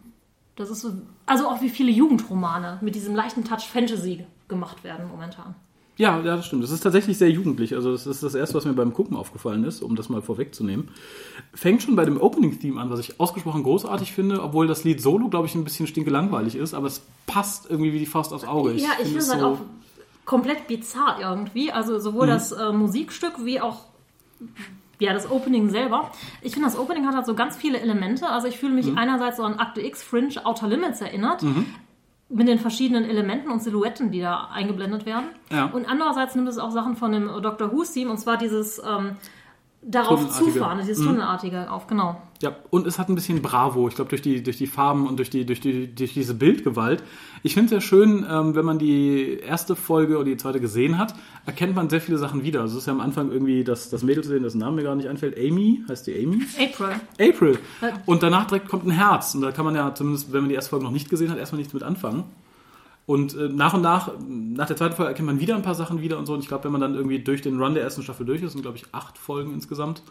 Das 0.55 0.71
ist 0.71 0.81
so, 0.81 0.95
also 1.27 1.49
auch 1.49 1.61
wie 1.61 1.69
viele 1.69 1.93
Jugendromane 1.93 2.79
mit 2.81 2.95
diesem 2.95 3.15
leichten 3.15 3.45
Touch 3.45 3.67
Fantasy 3.67 4.25
gemacht 4.49 4.85
werden 4.85 5.07
momentan. 5.09 5.55
Ja, 5.99 6.19
ja, 6.21 6.37
das 6.37 6.47
stimmt. 6.47 6.63
Das 6.63 6.71
ist 6.71 6.81
tatsächlich 6.81 7.17
sehr 7.17 7.31
jugendlich. 7.31 7.75
Also 7.75 7.93
das 7.93 8.07
ist 8.07 8.23
das 8.23 8.35
Erste, 8.35 8.55
was 8.57 8.67
mir 8.67 8.75
beim 8.75 8.93
Gucken 8.93 9.17
aufgefallen 9.17 9.65
ist, 9.65 9.83
um 9.83 9.97
das 9.97 10.09
mal 10.11 10.21
vorwegzunehmen. 10.21 10.89
Fängt 11.55 11.83
schon 11.83 11.97
bei 11.97 12.05
dem 12.05 12.21
Opening-Theme 12.21 12.79
an, 12.81 12.91
was 12.91 13.01
ich 13.01 13.19
ausgesprochen 13.19 13.63
großartig 13.63 14.13
finde, 14.13 14.43
obwohl 14.43 14.67
das 14.67 14.85
Lied 14.85 15.01
Solo, 15.01 15.29
glaube 15.29 15.47
ich, 15.47 15.55
ein 15.55 15.65
bisschen 15.65 15.87
stinkelangweilig 15.87 16.55
ist, 16.57 16.75
aber 16.75 16.87
es 16.89 17.01
passt 17.27 17.71
irgendwie 17.71 17.95
wie 17.95 17.99
die 17.99 18.05
Faust 18.07 18.35
aufs 18.35 18.45
Auge. 18.45 18.73
ja, 18.75 18.91
ich 18.99 19.05
finde 19.07 19.19
es 19.21 19.31
halt 19.31 19.41
so- 19.41 19.47
auch 19.47 19.59
komplett 20.27 20.67
bizarr 20.67 21.19
irgendwie. 21.21 21.73
Also 21.73 21.99
sowohl 21.99 22.27
das 22.27 22.53
äh, 22.53 22.73
Musikstück 22.73 23.45
wie 23.45 23.61
auch 23.63 23.85
ja, 24.99 25.13
das 25.13 25.31
Opening 25.31 25.69
selber. 25.71 26.11
Ich 26.43 26.53
finde, 26.55 26.69
das 26.69 26.79
Opening 26.79 27.07
hat 27.07 27.15
halt 27.15 27.27
so 27.27 27.35
ganz 27.35 27.57
viele 27.57 27.81
Elemente. 27.81 28.29
Also 28.29 28.49
ich 28.49 28.59
fühle 28.59 28.73
mich 28.75 28.87
einerseits 28.97 29.37
so 29.37 29.45
an 29.45 29.55
Akte 29.59 29.81
X, 29.83 30.03
Fringe, 30.03 30.45
Outer 30.45 30.69
Limits 30.69 31.01
erinnert. 31.01 31.43
Mit 32.29 32.49
den 32.49 32.59
verschiedenen 32.59 33.05
Elementen 33.05 33.51
und 33.51 33.63
Silhouetten, 33.63 34.11
die 34.11 34.21
da 34.21 34.49
eingeblendet 34.53 35.07
werden. 35.07 35.27
Ja. 35.51 35.67
Und 35.67 35.89
andererseits 35.89 36.35
nimmt 36.35 36.49
es 36.49 36.59
auch 36.59 36.73
Sachen 36.73 36.97
von 36.97 37.13
dem 37.13 37.29
Doctor 37.41 37.73
Who-Theme, 37.73 38.11
und 38.11 38.19
zwar 38.19 38.37
dieses 38.37 38.83
ähm, 38.85 39.17
darauf 39.83 40.29
zufahren, 40.31 40.79
dieses 40.81 41.05
Tunnelartige 41.05 41.71
auf, 41.71 41.87
genau. 41.87 42.21
Ja, 42.43 42.55
und 42.71 42.87
es 42.87 42.99
hat 42.99 43.09
ein 43.09 43.15
bisschen 43.15 43.41
Bravo. 43.41 43.89
Ich 43.89 43.95
glaube, 43.95 44.11
durch 44.11 44.23
die, 44.23 44.43
durch 44.43 44.59
die 44.59 44.67
Farben 44.67 45.07
und 45.07 45.19
durch, 45.19 45.31
die, 45.31 45.47
durch, 45.47 45.61
die, 45.61 45.95
durch 45.95 46.13
diese 46.13 46.35
Bildgewalt. 46.35 47.03
Ich 47.43 47.55
finde 47.55 47.67
es 47.67 47.71
sehr 47.71 47.81
schön, 47.81 48.27
ähm, 48.29 48.55
wenn 48.55 48.65
man 48.65 48.79
die 48.79 49.39
erste 49.39 49.75
Folge 49.75 50.17
oder 50.17 50.27
die 50.27 50.37
zweite 50.37 50.61
gesehen 50.61 50.99
hat, 50.99 51.15
erkennt 51.47 51.75
man 51.75 51.89
sehr 51.89 52.01
viele 52.01 52.19
Sachen 52.19 52.43
wieder. 52.43 52.61
Also 52.61 52.75
es 52.75 52.83
ist 52.83 52.87
ja 52.87 52.93
am 52.93 53.01
Anfang 53.01 53.31
irgendwie 53.31 53.65
das, 53.65 53.89
das 53.89 54.03
Mädel 54.03 54.23
zu 54.23 54.31
sehen, 54.31 54.43
dessen 54.43 54.59
Name 54.59 54.77
mir 54.77 54.83
gar 54.83 54.95
nicht 54.95 55.09
einfällt. 55.09 55.39
Amy, 55.39 55.83
heißt 55.89 56.07
die 56.07 56.15
Amy? 56.15 56.43
April. 56.59 56.97
April. 57.19 57.59
Und 58.05 58.23
danach 58.23 58.47
direkt 58.47 58.69
kommt 58.69 58.85
ein 58.87 58.91
Herz. 58.91 59.35
Und 59.35 59.41
da 59.41 59.53
kann 59.53 59.65
man 59.65 59.75
ja 59.75 59.95
zumindest, 59.95 60.33
wenn 60.33 60.41
man 60.41 60.49
die 60.51 60.55
erste 60.55 60.71
Folge 60.71 60.85
noch 60.85 60.93
nicht 60.93 61.09
gesehen 61.09 61.31
hat, 61.31 61.39
erstmal 61.39 61.59
nichts 61.59 61.73
mit 61.73 61.83
anfangen. 61.83 62.25
Und 63.07 63.37
äh, 63.37 63.49
nach 63.49 63.73
und 63.73 63.83
nach, 63.83 64.11
nach 64.29 64.67
der 64.67 64.77
zweiten 64.77 64.97
Folge 64.97 65.11
erkennt 65.11 65.27
man 65.27 65.41
wieder 65.41 65.55
ein 65.55 65.63
paar 65.63 65.77
Sachen 65.77 66.03
wieder 66.03 66.19
und 66.19 66.27
so. 66.27 66.35
Und 66.35 66.41
ich 66.41 66.49
glaube, 66.49 66.65
wenn 66.65 66.73
man 66.73 66.81
dann 66.81 66.95
irgendwie 66.95 67.21
durch 67.21 67.41
den 67.41 67.61
Run 67.63 67.75
der 67.75 67.85
ersten 67.85 68.03
Staffel 68.03 68.27
durch 68.27 68.43
ist, 68.43 68.53
sind 68.53 68.63
glaube 68.63 68.77
ich 68.77 68.87
acht 68.93 69.17
Folgen 69.17 69.55
insgesamt, 69.55 70.03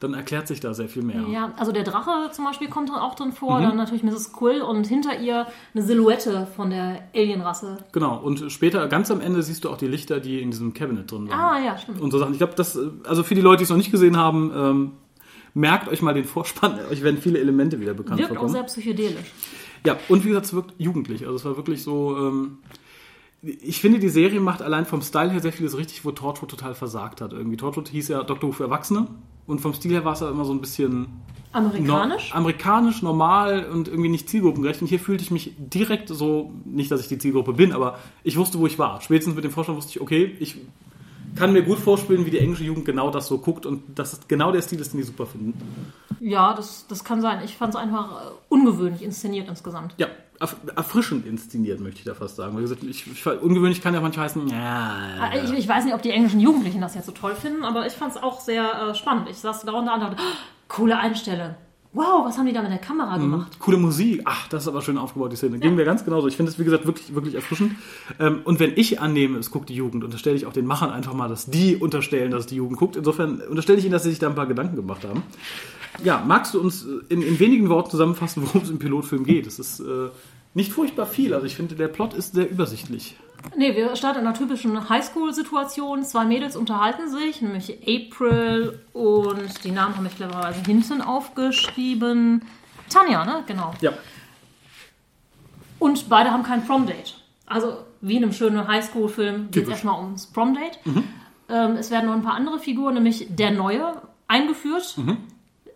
dann 0.00 0.12
erklärt 0.14 0.48
sich 0.48 0.60
da 0.60 0.74
sehr 0.74 0.88
viel 0.88 1.02
mehr. 1.02 1.22
Ja, 1.30 1.52
also 1.56 1.72
der 1.72 1.84
Drache 1.84 2.30
zum 2.32 2.44
Beispiel 2.44 2.68
kommt 2.68 2.88
dann 2.90 2.96
auch 2.98 3.14
drin 3.14 3.28
Mhm. 3.28 3.32
vor, 3.32 3.60
dann 3.60 3.76
natürlich 3.76 4.02
Mrs. 4.02 4.32
Quill 4.32 4.60
und 4.60 4.86
hinter 4.86 5.18
ihr 5.18 5.46
eine 5.74 5.82
Silhouette 5.82 6.46
von 6.56 6.70
der 6.70 7.08
Alienrasse. 7.14 7.78
Genau. 7.92 8.18
Und 8.18 8.50
später, 8.52 8.86
ganz 8.88 9.10
am 9.10 9.20
Ende, 9.20 9.42
siehst 9.42 9.64
du 9.64 9.70
auch 9.70 9.76
die 9.78 9.86
Lichter, 9.86 10.20
die 10.20 10.40
in 10.42 10.50
diesem 10.50 10.74
Cabinet 10.74 11.10
drin 11.10 11.28
waren. 11.30 11.38
Ah, 11.38 11.64
ja, 11.64 11.78
stimmt. 11.78 12.00
Und 12.00 12.10
so 12.10 12.18
Sachen. 12.18 12.32
Ich 12.32 12.38
glaube, 12.38 12.54
das, 12.56 12.76
äh, 12.76 12.80
also 13.04 13.22
für 13.22 13.34
die 13.34 13.40
Leute, 13.40 13.58
die 13.58 13.64
es 13.64 13.70
noch 13.70 13.76
nicht 13.78 13.92
gesehen 13.92 14.16
haben, 14.16 14.52
ähm, 14.54 14.92
merkt 15.54 15.88
euch 15.88 16.02
mal 16.02 16.12
den 16.12 16.24
Vorspann. 16.24 16.78
Euch 16.90 17.02
werden 17.02 17.18
viele 17.20 17.38
Elemente 17.38 17.80
wieder 17.80 17.94
bekannt 17.94 18.18
Wirkt 18.18 18.32
auch 18.32 18.34
vorkommen. 18.36 18.52
sehr 18.52 18.62
psychedelisch. 18.64 19.32
Ja, 19.86 19.96
und 20.08 20.24
wie 20.24 20.28
gesagt, 20.28 20.46
es 20.46 20.54
wirkt 20.54 20.74
jugendlich. 20.78 21.22
Also 21.24 21.36
es 21.36 21.44
war 21.44 21.56
wirklich 21.56 21.82
so. 21.82 22.16
Ähm, 22.18 22.58
ich 23.44 23.80
finde, 23.80 23.98
die 23.98 24.08
Serie 24.08 24.40
macht 24.40 24.62
allein 24.62 24.86
vom 24.86 25.02
Style 25.02 25.30
her 25.30 25.40
sehr 25.40 25.52
vieles 25.52 25.76
richtig, 25.76 26.04
wo 26.04 26.12
Torchwood 26.12 26.50
total 26.50 26.74
versagt 26.74 27.20
hat. 27.20 27.32
Irgendwie 27.32 27.56
Torchwood 27.56 27.88
hieß 27.88 28.08
ja 28.08 28.22
Doctor 28.22 28.48
Who 28.48 28.52
für 28.52 28.64
Erwachsene 28.64 29.06
und 29.46 29.60
vom 29.60 29.74
Stil 29.74 29.92
her 29.92 30.04
war 30.04 30.14
es 30.14 30.20
ja 30.20 30.30
immer 30.30 30.44
so 30.44 30.52
ein 30.52 30.60
bisschen 30.60 31.08
Amerikanisch? 31.52 32.30
No 32.30 32.36
amerikanisch, 32.36 33.02
normal 33.02 33.66
und 33.66 33.88
irgendwie 33.88 34.08
nicht 34.08 34.28
zielgruppengerecht. 34.28 34.80
Und 34.80 34.88
hier 34.88 34.98
fühlte 34.98 35.22
ich 35.22 35.30
mich 35.30 35.52
direkt 35.58 36.08
so, 36.08 36.52
nicht, 36.64 36.90
dass 36.90 37.00
ich 37.00 37.08
die 37.08 37.18
Zielgruppe 37.18 37.52
bin, 37.52 37.72
aber 37.72 37.98
ich 38.24 38.36
wusste, 38.36 38.58
wo 38.58 38.66
ich 38.66 38.78
war. 38.78 39.00
Spätestens 39.02 39.36
mit 39.36 39.44
dem 39.44 39.52
Vorstand 39.52 39.76
wusste 39.76 39.90
ich, 39.90 40.00
okay, 40.00 40.34
ich 40.40 40.56
kann 41.36 41.52
mir 41.52 41.62
gut 41.62 41.78
vorspielen, 41.78 42.26
wie 42.26 42.30
die 42.30 42.38
englische 42.38 42.64
Jugend 42.64 42.84
genau 42.84 43.10
das 43.10 43.26
so 43.26 43.38
guckt 43.38 43.66
und 43.66 43.82
das 43.94 44.12
ist 44.12 44.28
genau 44.28 44.52
der 44.52 44.62
Stil 44.62 44.80
ist, 44.80 44.92
den 44.92 44.98
die 44.98 45.04
super 45.04 45.26
finden. 45.26 45.54
Ja, 46.20 46.54
das, 46.54 46.86
das 46.88 47.04
kann 47.04 47.20
sein. 47.20 47.42
Ich 47.44 47.56
fand 47.56 47.74
es 47.74 47.80
einfach 47.80 48.10
äh, 48.12 48.30
ungewöhnlich 48.48 49.02
inszeniert 49.02 49.48
insgesamt. 49.48 49.94
Ja, 49.98 50.08
erfrischend 50.38 51.26
inszeniert, 51.26 51.80
möchte 51.80 51.98
ich 52.00 52.04
da 52.04 52.14
fast 52.14 52.36
sagen. 52.36 52.56
Wie 52.58 52.62
gesagt, 52.62 52.82
ich, 52.82 53.06
ich, 53.10 53.26
ungewöhnlich 53.26 53.80
kann 53.80 53.94
ja 53.94 54.00
manchmal 54.00 54.26
heißen, 54.26 54.46
ja, 54.48 55.30
Äh, 55.32 55.44
Ich, 55.44 55.52
ich 55.52 55.68
weiß 55.68 55.84
nicht, 55.84 55.94
ob 55.94 56.02
die 56.02 56.10
englischen 56.10 56.40
Jugendlichen 56.40 56.80
das 56.80 56.94
jetzt 56.94 57.06
so 57.06 57.12
toll 57.12 57.34
finden, 57.34 57.64
aber 57.64 57.86
ich 57.86 57.92
fand 57.92 58.12
es 58.16 58.22
auch 58.22 58.40
sehr 58.40 58.90
äh, 58.90 58.94
spannend. 58.94 59.28
Ich 59.30 59.38
saß 59.38 59.62
da 59.62 59.72
und 59.72 59.86
da 59.86 59.94
und 59.94 60.00
dachte, 60.00 60.16
"Oh, 60.18 60.36
coole 60.68 60.98
Einstellung. 60.98 61.54
Wow, 61.96 62.24
was 62.26 62.36
haben 62.36 62.46
die 62.46 62.52
da 62.52 62.60
mit 62.60 62.72
der 62.72 62.78
Kamera 62.78 63.16
gemacht? 63.18 63.56
coole 63.60 63.76
Musik. 63.76 64.22
Ach, 64.24 64.48
das 64.48 64.64
ist 64.64 64.68
aber 64.68 64.82
schön 64.82 64.98
aufgebaut, 64.98 65.30
die 65.30 65.36
Szene. 65.36 65.60
Ging 65.60 65.76
mir 65.76 65.84
ganz 65.84 66.04
genauso. 66.04 66.26
Ich 66.26 66.36
finde 66.36 66.50
es, 66.50 66.58
wie 66.58 66.64
gesagt, 66.64 66.86
wirklich, 66.86 67.14
wirklich 67.14 67.36
erfrischend. 67.36 67.76
Ähm, 68.18 68.40
und 68.44 68.58
wenn 68.58 68.72
ich 68.74 69.00
annehme, 69.00 69.38
es 69.38 69.52
guckt 69.52 69.68
die 69.68 69.76
Jugend, 69.76 70.02
unterstelle 70.02 70.34
ich 70.34 70.44
auch 70.46 70.52
den 70.52 70.66
Machern 70.66 70.90
einfach 70.90 71.14
mal, 71.14 71.28
dass 71.28 71.46
die 71.46 71.76
unterstellen, 71.76 72.32
dass 72.32 72.46
die 72.46 72.56
Jugend 72.56 72.78
guckt. 72.80 72.96
Insofern 72.96 73.40
unterstelle 73.42 73.78
ich 73.78 73.84
ihnen, 73.84 73.92
dass 73.92 74.02
sie 74.02 74.10
sich 74.10 74.18
da 74.18 74.26
ein 74.28 74.34
paar 74.34 74.48
Gedanken 74.48 74.74
gemacht 74.74 75.04
haben. 75.04 75.22
Ja, 76.02 76.22
magst 76.26 76.54
du 76.54 76.60
uns 76.60 76.86
in, 77.08 77.22
in 77.22 77.38
wenigen 77.38 77.68
Worten 77.68 77.90
zusammenfassen, 77.90 78.42
worum 78.44 78.62
es 78.62 78.70
im 78.70 78.78
Pilotfilm 78.78 79.24
geht? 79.24 79.46
Es 79.46 79.58
ist 79.58 79.80
äh, 79.80 80.08
nicht 80.54 80.72
furchtbar 80.72 81.06
viel. 81.06 81.34
Also 81.34 81.46
ich 81.46 81.56
finde, 81.56 81.74
der 81.74 81.88
Plot 81.88 82.14
ist 82.14 82.34
sehr 82.34 82.50
übersichtlich. 82.50 83.16
Nee, 83.56 83.76
wir 83.76 83.94
starten 83.94 84.20
in 84.20 84.26
einer 84.26 84.36
typischen 84.36 84.88
Highschool-Situation. 84.88 86.02
Zwei 86.02 86.24
Mädels 86.24 86.56
unterhalten 86.56 87.10
sich, 87.10 87.42
nämlich 87.42 87.78
April 87.86 88.80
und 88.92 89.64
die 89.64 89.70
Namen 89.70 89.96
habe 89.96 90.06
ich 90.06 90.16
clevererweise 90.16 90.62
hinten 90.64 91.02
aufgeschrieben. 91.02 92.42
Tanja, 92.88 93.24
ne? 93.24 93.44
Genau. 93.46 93.74
Ja. 93.80 93.92
Und 95.78 96.08
beide 96.08 96.30
haben 96.30 96.42
kein 96.42 96.66
Prom-Date. 96.66 97.16
Also 97.46 97.76
wie 98.00 98.16
in 98.16 98.22
einem 98.22 98.32
schönen 98.32 98.66
Highschool-Film 98.66 99.50
geht 99.50 99.64
es 99.64 99.68
erstmal 99.68 100.02
ums 100.02 100.26
Prom-Date. 100.26 100.78
Ähm, 101.48 101.76
es 101.76 101.90
werden 101.90 102.06
noch 102.06 102.14
ein 102.14 102.22
paar 102.22 102.34
andere 102.34 102.58
Figuren, 102.58 102.94
nämlich 102.94 103.26
der 103.28 103.50
Neue, 103.50 104.00
eingeführt. 104.26 104.96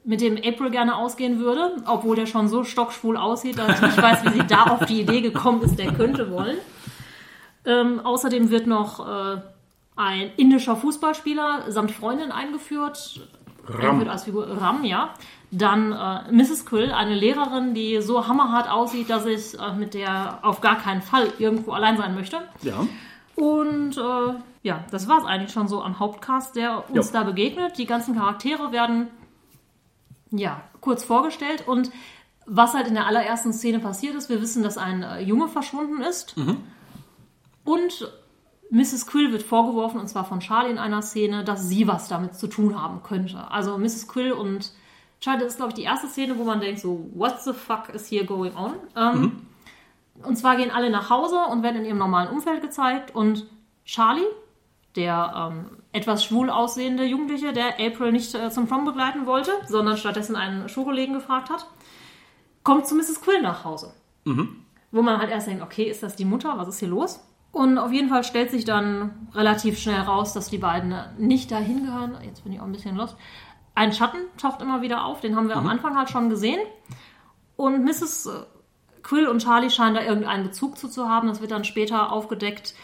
Mit 0.09 0.23
dem 0.23 0.39
April 0.39 0.71
gerne 0.71 0.97
ausgehen 0.97 1.39
würde, 1.39 1.77
obwohl 1.85 2.17
der 2.17 2.25
schon 2.25 2.49
so 2.49 2.65
stockschwul 2.65 3.19
aussieht, 3.19 3.59
dass 3.59 3.77
ich 3.77 3.83
nicht 3.83 4.01
weiß, 4.03 4.25
wie 4.25 4.31
sie 4.41 4.47
da 4.47 4.63
auf 4.65 4.87
die 4.87 5.03
Idee 5.03 5.21
gekommen 5.21 5.61
ist, 5.61 5.79
der 5.79 5.93
könnte 5.93 6.31
wollen. 6.31 6.57
Ähm, 7.67 8.01
außerdem 8.03 8.49
wird 8.51 8.67
noch 8.67 9.07
äh, 9.07 9.41
ein 9.97 10.31
indischer 10.39 10.77
Fußballspieler 10.77 11.65
samt 11.69 11.91
Freundin 11.91 12.33
eingeführt. 12.33 13.21
Ram. 13.67 13.99
Wird 13.99 14.09
als 14.09 14.25
Figur 14.25 14.49
Ram, 14.49 14.83
ja. 14.85 15.11
Dann 15.51 15.93
äh, 15.93 16.33
Mrs. 16.33 16.65
Quill, 16.65 16.91
eine 16.91 17.15
Lehrerin, 17.15 17.75
die 17.75 18.01
so 18.01 18.27
hammerhart 18.27 18.71
aussieht, 18.71 19.11
dass 19.11 19.27
ich 19.27 19.59
äh, 19.61 19.75
mit 19.77 19.93
der 19.93 20.39
auf 20.41 20.63
gar 20.63 20.79
keinen 20.79 21.03
Fall 21.03 21.29
irgendwo 21.39 21.73
allein 21.73 21.99
sein 21.99 22.15
möchte. 22.15 22.39
Ja. 22.63 22.87
Und 23.35 23.99
äh, 23.99 24.35
ja, 24.63 24.85
das 24.91 25.07
war 25.07 25.19
es 25.19 25.25
eigentlich 25.27 25.53
schon 25.53 25.69
so 25.69 25.83
am 25.83 25.99
Hauptcast, 25.99 26.57
der 26.57 26.85
uns 26.91 27.13
Ja. 27.13 27.21
da 27.21 27.27
begegnet. 27.27 27.77
Die 27.77 27.85
ganzen 27.85 28.15
Charaktere 28.15 28.73
werden 28.73 29.09
ja 30.31 30.63
kurz 30.81 31.05
vorgestellt 31.05 31.67
und 31.67 31.91
was 32.47 32.75
halt 32.75 32.87
in 32.87 32.95
der 32.95 33.07
allerersten 33.07 33.53
Szene 33.53 33.79
passiert 33.79 34.15
ist, 34.15 34.29
wir 34.31 34.41
wissen, 34.41 34.63
dass 34.63 34.79
ein 34.79 35.03
äh, 35.03 35.21
Junge 35.21 35.49
verschwunden 35.49 36.01
ist 36.01 36.35
und 37.65 38.13
Mrs. 38.71 39.07
Quill 39.07 39.33
wird 39.33 39.43
vorgeworfen, 39.43 39.99
und 39.99 40.09
zwar 40.09 40.25
von 40.25 40.41
Charlie 40.41 40.71
in 40.71 40.79
einer 40.79 41.01
Szene, 41.03 41.43
dass 41.45 41.69
sie 41.69 41.87
was 41.89 42.09
damit 42.09 42.35
zu 42.35 42.47
tun 42.49 42.81
haben 42.81 43.03
könnte. 43.03 43.51
Also 43.51 43.79
Mrs. 43.79 44.09
Quill 44.09 44.33
und 44.33 44.73
Charlie, 45.21 45.43
das 45.43 45.55
ist, 45.55 45.57
glaube 45.57 45.71
ich, 45.71 45.75
die 45.77 45.83
erste 45.83 46.07
Szene, 46.07 46.39
wo 46.39 46.45
man 46.45 46.61
denkt, 46.61 46.81
so, 46.81 47.09
what 47.15 47.43
the 47.43 47.53
fuck 47.53 47.89
is 47.95 48.11
here 48.11 48.25
going 48.25 48.55
on? 48.55 48.75
Ähm, 48.95 49.47
Und 50.23 50.37
zwar 50.37 50.57
gehen 50.57 50.71
alle 50.71 50.91
nach 50.91 51.11
Hause 51.11 51.39
und 51.51 51.63
werden 51.63 51.79
in 51.79 51.85
ihrem 51.85 51.99
normalen 51.99 52.29
Umfeld 52.29 52.61
gezeigt. 52.61 53.15
Und 53.15 53.47
Charlie, 53.85 54.27
der 54.99 55.51
ähm, 55.53 55.79
etwas 55.93 56.25
schwul 56.25 56.51
aussehende 56.51 57.05
Jugendliche, 57.05 57.53
der 57.53 57.79
April 57.79 58.13
nicht 58.13 58.35
äh, 58.35 58.51
zum 58.51 58.67
Prom 58.67 58.85
begleiten 58.85 59.27
wollte, 59.27 59.53
sondern 59.69 59.97
stattdessen 59.97 60.37
einen 60.37 60.69
Schulkollegen 60.69 61.15
gefragt 61.15 61.49
hat, 61.49 61.67
kommt 62.65 62.87
zu 62.87 62.97
Mrs. 62.97 63.21
Quill 63.23 63.41
nach 63.41 63.65
Hause. 63.65 63.95
Wo 64.91 65.03
man 65.03 65.19
halt 65.19 65.31
erst 65.31 65.47
denkt, 65.47 65.63
okay, 65.63 65.85
ist 65.85 66.03
das 66.03 66.17
die 66.17 66.25
Mutter? 66.25 66.55
Was 66.57 66.69
ist 66.69 66.81
hier 66.81 66.89
los? 66.89 67.21
Und 67.53 67.79
auf 67.79 67.93
jeden 67.93 68.09
Fall 68.09 68.25
stellt 68.25 68.51
sich 68.51 68.65
dann 68.65 69.29
relativ 69.35 69.79
schnell 69.79 70.01
raus, 70.01 70.33
dass 70.33 70.51
die 70.51 70.59
beiden 70.59 70.95
nicht 71.17 71.51
dahin 71.51 71.87
gehören. 71.87 72.19
Jetzt 72.25 72.43
bin 72.43 72.53
ich 72.53 72.61
auch 72.61 72.65
ein 72.65 72.73
bisschen 72.73 72.97
lost. 72.97 73.17
Ein 73.75 73.93
Schatten 73.93 74.19
taucht 74.37 74.61
immer 74.61 74.83
wieder 74.83 75.05
auf, 75.05 75.21
den 75.21 75.37
haben 75.37 75.49
wir 75.49 75.57
am 75.57 75.69
Anfang 75.69 75.97
halt 75.97 76.11
schon 76.11 76.29
gesehen. 76.29 76.61
Und 77.57 77.85
Mrs. 77.85 78.29
Quill 79.03 79.29
und 79.29 79.43
Charlie 79.43 79.71
scheinen 79.71 79.95
da 79.95 80.03
irgendeinen 80.03 80.45
Bezug 80.45 80.77
zu, 80.77 80.89
zu 80.89 81.09
haben. 81.09 81.29
Das 81.29 81.41
wird 81.41 81.53
dann 81.53 81.65
später 81.65 82.13
aufgedeckt. 82.13 82.75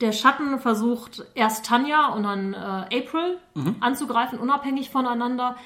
Der 0.00 0.12
Schatten 0.12 0.58
versucht 0.58 1.24
erst 1.34 1.64
Tanja 1.64 2.08
und 2.08 2.24
dann 2.24 2.52
äh, 2.52 2.98
April 2.98 3.38
anzugreifen, 3.80 4.38
unabhängig 4.38 4.90
voneinander. 4.90 5.56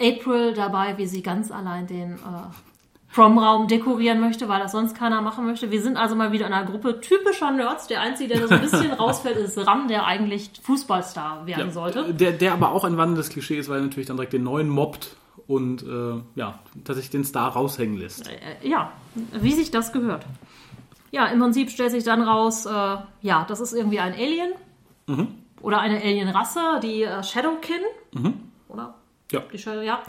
April 0.00 0.52
dabei, 0.52 0.98
wie 0.98 1.06
sie 1.06 1.22
ganz 1.22 1.50
allein 1.50 1.86
den 1.86 2.14
äh, 2.14 2.16
Prom-Raum 3.14 3.66
dekorieren 3.66 4.20
möchte, 4.20 4.46
weil 4.48 4.60
das 4.60 4.72
sonst 4.72 4.94
keiner 4.94 5.22
machen 5.22 5.46
möchte. 5.46 5.70
Wir 5.70 5.80
sind 5.80 5.96
also 5.96 6.14
mal 6.14 6.32
wieder 6.32 6.46
in 6.46 6.52
einer 6.52 6.66
Gruppe 6.66 7.00
typischer 7.00 7.50
Nerds. 7.50 7.86
Der 7.86 8.02
Einzige, 8.02 8.34
der 8.34 8.42
da 8.42 8.48
so 8.48 8.54
ein 8.54 8.60
bisschen 8.60 8.92
rausfällt, 8.98 9.38
ist 9.38 9.56
Ram, 9.66 9.88
der 9.88 10.04
eigentlich 10.04 10.50
Fußballstar 10.62 11.46
werden 11.46 11.72
sollte. 11.72 12.12
Der, 12.12 12.32
der 12.32 12.52
aber 12.52 12.72
auch 12.72 12.84
ein 12.84 12.98
wandelndes 12.98 13.30
Klischee 13.30 13.56
ist, 13.56 13.70
weil 13.70 13.78
er 13.78 13.84
natürlich 13.84 14.06
dann 14.06 14.18
direkt 14.18 14.34
den 14.34 14.42
neuen 14.42 14.68
mobbt 14.68 15.16
und 15.46 15.82
äh, 15.82 16.20
ja, 16.34 16.58
tatsächlich 16.84 17.10
den 17.10 17.24
Star 17.24 17.52
raushängen 17.52 17.96
lässt. 17.96 18.28
Äh, 18.28 18.68
ja, 18.68 18.92
wie 19.32 19.52
sich 19.52 19.70
das 19.70 19.94
gehört. 19.94 20.26
Ja, 21.16 21.28
im 21.28 21.40
Prinzip 21.40 21.70
stellt 21.70 21.92
sich 21.92 22.04
dann 22.04 22.20
raus, 22.20 22.66
äh, 22.66 22.96
ja, 23.22 23.46
das 23.48 23.60
ist 23.60 23.72
irgendwie 23.72 24.00
ein 24.00 24.12
Alien 24.12 24.52
oder 25.62 25.80
eine 25.80 25.96
Alienrasse, 25.96 26.78
die 26.82 27.04
äh, 27.04 27.22
Shadowkin, 27.22 27.80
oder? 28.68 28.96
Ja. 29.32 29.40
Die 29.50 29.56
Shadow, 29.56 29.80
ja. 29.80 30.02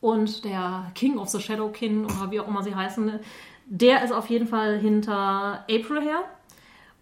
Und 0.00 0.46
der 0.46 0.90
King 0.94 1.18
of 1.18 1.28
the 1.28 1.38
Shadowkin 1.38 2.06
oder 2.06 2.30
wie 2.30 2.40
auch 2.40 2.48
immer 2.48 2.62
sie 2.62 2.74
heißen, 2.74 3.20
der 3.66 4.02
ist 4.02 4.10
auf 4.10 4.30
jeden 4.30 4.46
Fall 4.46 4.78
hinter 4.78 5.66
April 5.70 6.00
her. 6.00 6.24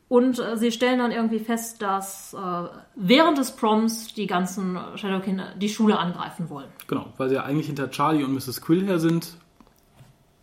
Und 0.09 0.41
äh, 0.41 0.57
sie 0.57 0.73
stellen 0.73 0.99
dann 0.99 1.13
irgendwie 1.13 1.39
fest, 1.39 1.81
dass 1.81 2.35
äh, 2.35 2.69
während 2.97 3.39
des 3.39 3.55
Proms 3.55 4.13
die 4.13 4.27
ganzen 4.27 4.77
Shadowkin 4.97 5.41
die 5.55 5.69
Schule 5.69 6.01
angreifen 6.01 6.51
wollen. 6.51 6.69
Genau, 6.89 7.13
weil 7.17 7.29
sie 7.29 7.37
ja 7.37 7.45
eigentlich 7.45 7.69
hinter 7.69 7.93
Charlie 7.93 8.25
und 8.25 8.35
Mrs. 8.35 8.61
Quill 8.61 8.85
her 8.87 8.99
sind. 8.99 9.37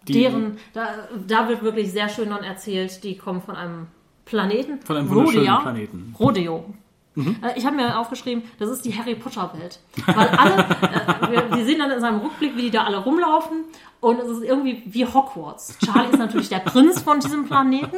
Die 0.08 0.14
deren, 0.14 0.58
da, 0.74 1.08
da 1.28 1.48
wird 1.48 1.64
wirklich 1.64 1.92
sehr 1.92 2.10
schön 2.10 2.30
dann 2.30 2.44
erzählt, 2.44 3.04
die 3.04 3.18
kommen 3.18 3.42
von 3.42 3.56
einem 3.56 3.88
Planeten. 4.26 4.80
Von 4.82 4.98
einem 4.98 5.10
wunderschönen 5.10 5.48
Rodea. 5.48 5.62
Planeten. 5.62 6.16
Rodeo. 6.20 6.66
Äh, 7.16 7.22
Ich 7.58 7.66
habe 7.66 7.76
mir 7.76 8.00
aufgeschrieben, 8.00 8.44
das 8.60 8.70
ist 8.70 8.86
die 8.86 8.98
Harry 8.98 9.16
Potter 9.16 9.52
Welt. 9.58 9.80
Weil 10.08 10.28
alle, 10.30 10.56
äh, 10.64 11.32
wir, 11.32 11.58
wir 11.58 11.66
sehen 11.66 11.80
dann 11.80 11.92
in 11.92 12.00
seinem 12.02 12.20
Rückblick, 12.20 12.56
wie 12.58 12.64
die 12.64 12.72
da 12.72 12.84
alle 12.86 12.98
rumlaufen 12.98 13.66
und 14.00 14.20
es 14.20 14.30
ist 14.30 14.44
irgendwie 14.44 14.82
wie 14.86 15.06
Hogwarts. 15.06 15.78
Charlie 15.86 16.10
ist 16.12 16.18
natürlich 16.20 16.50
der 16.50 16.60
Prinz 16.60 17.02
von 17.02 17.20
diesem 17.20 17.46
Planeten 17.46 17.98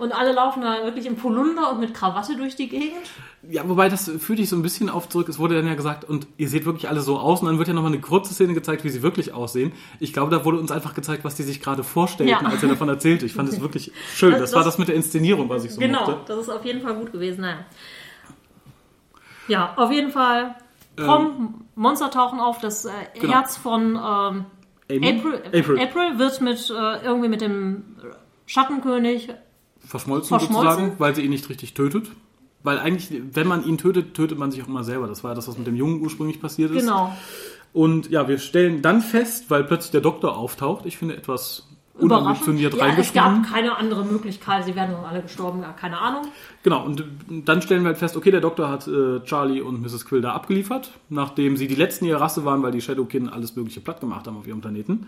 und 0.00 0.12
alle 0.12 0.32
laufen 0.32 0.62
da 0.62 0.84
wirklich 0.84 1.06
im 1.06 1.16
Polunder 1.16 1.70
und 1.70 1.80
mit 1.80 1.94
Krawatte 1.94 2.36
durch 2.36 2.56
die 2.56 2.68
Gegend. 2.68 3.06
Ja, 3.48 3.66
wobei 3.68 3.88
das 3.88 4.10
führt 4.18 4.38
dich 4.38 4.48
so 4.48 4.56
ein 4.56 4.62
bisschen 4.62 4.90
auf 4.90 5.08
zurück. 5.08 5.28
Es 5.28 5.38
wurde 5.38 5.54
dann 5.56 5.66
ja 5.66 5.74
gesagt, 5.74 6.04
und 6.04 6.26
ihr 6.36 6.48
seht 6.48 6.66
wirklich 6.66 6.88
alle 6.88 7.00
so 7.00 7.18
aus. 7.18 7.40
Und 7.40 7.46
dann 7.46 7.58
wird 7.58 7.68
ja 7.68 7.74
nochmal 7.74 7.92
eine 7.92 8.00
kurze 8.00 8.34
Szene 8.34 8.52
gezeigt, 8.54 8.84
wie 8.84 8.90
sie 8.90 9.02
wirklich 9.02 9.32
aussehen. 9.32 9.72
Ich 9.98 10.12
glaube, 10.12 10.30
da 10.30 10.44
wurde 10.44 10.58
uns 10.58 10.70
einfach 10.70 10.94
gezeigt, 10.94 11.24
was 11.24 11.36
die 11.36 11.42
sich 11.42 11.60
gerade 11.62 11.84
vorstellten, 11.84 12.30
Ja. 12.32 12.40
als 12.48 12.62
er 12.62 12.68
davon 12.68 12.88
erzählte. 12.88 13.24
Ich 13.26 13.32
fand 13.34 13.48
es 13.48 13.60
wirklich 13.60 13.92
schön. 14.14 14.32
Das, 14.32 14.40
Das- 14.40 14.54
war 14.54 14.64
das 14.64 14.76
mit 14.78 14.88
der 14.88 14.94
Inszenierung, 14.96 15.48
was 15.48 15.64
ich 15.64 15.72
so 15.72 15.80
Genau, 15.80 16.00
mochte. 16.00 16.16
das 16.26 16.38
ist 16.40 16.48
auf 16.50 16.64
jeden 16.64 16.82
Fall 16.82 16.94
gut 16.94 17.12
gewesen. 17.12 17.40
Naja. 17.42 17.58
Ja, 19.48 19.72
auf 19.76 19.90
jeden 19.90 20.10
Fall. 20.10 20.54
Prom, 20.96 21.64
Monster 21.76 22.10
tauchen 22.10 22.40
auf. 22.40 22.58
Das 22.60 22.84
äh, 22.84 22.90
Genau. 23.18 23.32
Herz 23.32 23.56
von 23.56 23.96
ähm? 23.96 24.44
April, 24.90 25.42
April. 25.46 25.78
April. 25.80 26.18
wird 26.18 26.40
mit 26.40 26.68
äh, 26.70 27.04
irgendwie 27.04 27.28
mit 27.28 27.40
dem 27.40 27.84
Schattenkönig. 28.46 29.28
Verschmolzen, 29.90 30.38
Verschmolzen? 30.38 30.70
sozusagen, 30.70 30.94
weil 30.98 31.14
sie 31.14 31.22
ihn 31.22 31.30
nicht 31.30 31.48
richtig 31.48 31.74
tötet. 31.74 32.10
Weil 32.62 32.78
eigentlich, 32.78 33.10
wenn 33.32 33.48
man 33.48 33.64
ihn 33.64 33.78
tötet, 33.78 34.14
tötet 34.14 34.38
man 34.38 34.50
sich 34.50 34.62
auch 34.62 34.68
immer 34.68 34.84
selber. 34.84 35.08
Das 35.08 35.24
war 35.24 35.32
ja 35.32 35.34
das, 35.34 35.48
was 35.48 35.58
mit 35.58 35.66
dem 35.66 35.76
Jungen 35.76 36.00
ursprünglich 36.00 36.40
passiert 36.40 36.70
ist. 36.70 36.82
Genau. 36.82 37.16
Und 37.72 38.10
ja, 38.10 38.28
wir 38.28 38.38
stellen 38.38 38.82
dann 38.82 39.00
fest, 39.00 39.46
weil 39.48 39.64
plötzlich 39.64 39.90
der 39.92 40.00
Doktor 40.00 40.36
auftaucht, 40.36 40.86
ich 40.86 40.96
finde 40.96 41.16
etwas 41.16 41.68
Überraschend. 41.98 42.46
unambitioniert 42.48 42.74
Ja, 42.74 42.98
es 42.98 43.12
gab 43.12 43.44
keine 43.44 43.76
andere 43.76 44.04
Möglichkeit. 44.04 44.64
Sie 44.64 44.76
wären 44.76 44.92
nun 44.92 45.04
alle 45.04 45.22
gestorben, 45.22 45.64
keine 45.76 45.98
Ahnung. 45.98 46.26
Genau, 46.62 46.84
und 46.84 47.04
dann 47.28 47.62
stellen 47.62 47.82
wir 47.82 47.88
halt 47.88 47.98
fest, 47.98 48.16
okay, 48.16 48.30
der 48.30 48.40
Doktor 48.40 48.68
hat 48.68 48.86
äh, 48.86 49.20
Charlie 49.24 49.60
und 49.60 49.80
Mrs. 49.80 50.04
Quill 50.04 50.20
da 50.20 50.32
abgeliefert, 50.32 50.92
nachdem 51.08 51.56
sie 51.56 51.66
die 51.66 51.74
letzten 51.74 52.04
ihrer 52.04 52.20
Rasse 52.20 52.44
waren, 52.44 52.62
weil 52.62 52.72
die 52.72 52.80
Shadowkin 52.80 53.28
alles 53.28 53.56
mögliche 53.56 53.80
platt 53.80 54.00
gemacht 54.00 54.26
haben 54.26 54.36
auf 54.36 54.46
ihrem 54.46 54.60
Planeten. 54.60 55.06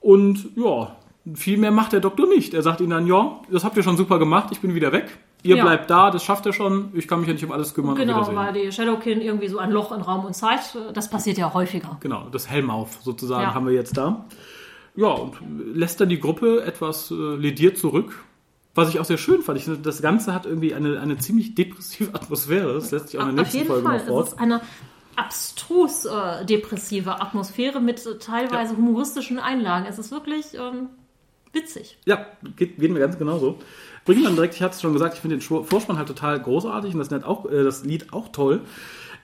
Und 0.00 0.48
ja, 0.56 0.96
viel 1.34 1.58
mehr 1.58 1.70
macht 1.70 1.92
der 1.92 2.00
Doktor 2.00 2.26
nicht. 2.26 2.54
Er 2.54 2.62
sagt 2.62 2.80
ihnen 2.80 2.90
dann, 2.90 3.06
ja, 3.06 3.40
das 3.50 3.64
habt 3.64 3.76
ihr 3.76 3.82
schon 3.82 3.96
super 3.96 4.18
gemacht, 4.18 4.48
ich 4.52 4.60
bin 4.60 4.74
wieder 4.74 4.92
weg. 4.92 5.18
Ihr 5.42 5.56
Ja. 5.56 5.64
bleibt 5.64 5.90
da, 5.90 6.10
das 6.10 6.24
schafft 6.24 6.44
er 6.46 6.52
schon, 6.52 6.90
ich 6.94 7.08
kann 7.08 7.20
mich 7.20 7.28
ja 7.28 7.34
nicht 7.34 7.44
um 7.44 7.52
alles 7.52 7.74
kümmern. 7.74 7.92
auf 7.92 7.98
Genau, 7.98 8.34
weil 8.34 8.52
die 8.52 8.70
Shadowkin 8.72 9.20
irgendwie 9.20 9.48
so 9.48 9.58
ein 9.58 9.70
Loch 9.70 9.92
in 9.92 10.00
Raum 10.02 10.24
und 10.24 10.34
Zeit, 10.34 10.76
das 10.94 11.08
passiert 11.10 11.38
ja 11.38 11.52
häufiger. 11.54 11.96
Genau, 12.00 12.26
das 12.30 12.48
Helmauth 12.50 12.92
sozusagen 13.02 13.42
Ja. 13.42 13.54
haben 13.54 13.66
wir 13.66 13.72
jetzt 13.74 13.96
da. 13.96 14.24
Ja, 14.96 15.08
und 15.08 15.34
lässt 15.74 16.00
dann 16.00 16.08
die 16.08 16.20
Gruppe 16.20 16.62
etwas 16.64 17.10
äh, 17.10 17.14
lediert 17.14 17.78
zurück. 17.78 18.24
Was 18.74 18.88
ich 18.88 19.00
auch 19.00 19.04
sehr 19.04 19.18
schön 19.18 19.42
fand. 19.42 19.58
Ich 19.58 19.64
finde, 19.64 19.80
das 19.80 20.00
Ganze 20.02 20.32
hat 20.34 20.46
irgendwie 20.46 20.74
eine, 20.74 21.00
eine 21.00 21.16
ziemlich 21.18 21.54
depressive 21.54 22.10
Atmosphäre. 22.14 22.74
Das 22.74 22.90
lässt 22.90 23.08
sich 23.08 23.20
auch 23.20 23.28
in 23.28 23.36
der 23.36 23.44
Auf 23.44 23.52
nächsten 23.52 23.66
Folge 23.68 23.86
Fall, 23.88 23.98
noch 23.98 24.06
fort. 24.06 24.26
es 24.28 24.32
ist 24.34 24.38
eine 24.40 24.60
abstrus 25.16 26.04
äh, 26.06 26.44
depressive 26.44 27.20
Atmosphäre 27.20 27.80
mit 27.80 28.04
äh, 28.06 28.18
teilweise 28.18 28.76
humoristischen 28.76 29.38
Einlagen. 29.38 29.86
Es 29.88 29.98
ist 29.98 30.10
wirklich 30.10 30.54
ähm, 30.54 30.88
witzig. 31.52 31.98
Ja, 32.04 32.26
geht, 32.56 32.78
geht 32.78 32.90
mir 32.90 33.00
ganz 33.00 33.18
genauso. 33.18 33.58
Bringen 34.04 34.24
dann 34.24 34.34
direkt, 34.34 34.54
ich 34.54 34.62
hatte 34.62 34.74
es 34.74 34.80
schon 34.80 34.92
gesagt, 34.92 35.14
ich 35.14 35.20
finde 35.20 35.36
den 35.36 35.42
Vorspann 35.42 35.98
halt 35.98 36.08
total 36.08 36.40
großartig 36.40 36.94
und 36.94 36.98
das, 36.98 37.10
Net 37.10 37.24
auch, 37.24 37.46
äh, 37.46 37.62
das 37.62 37.84
Lied 37.84 38.12
auch 38.12 38.28
toll. 38.28 38.62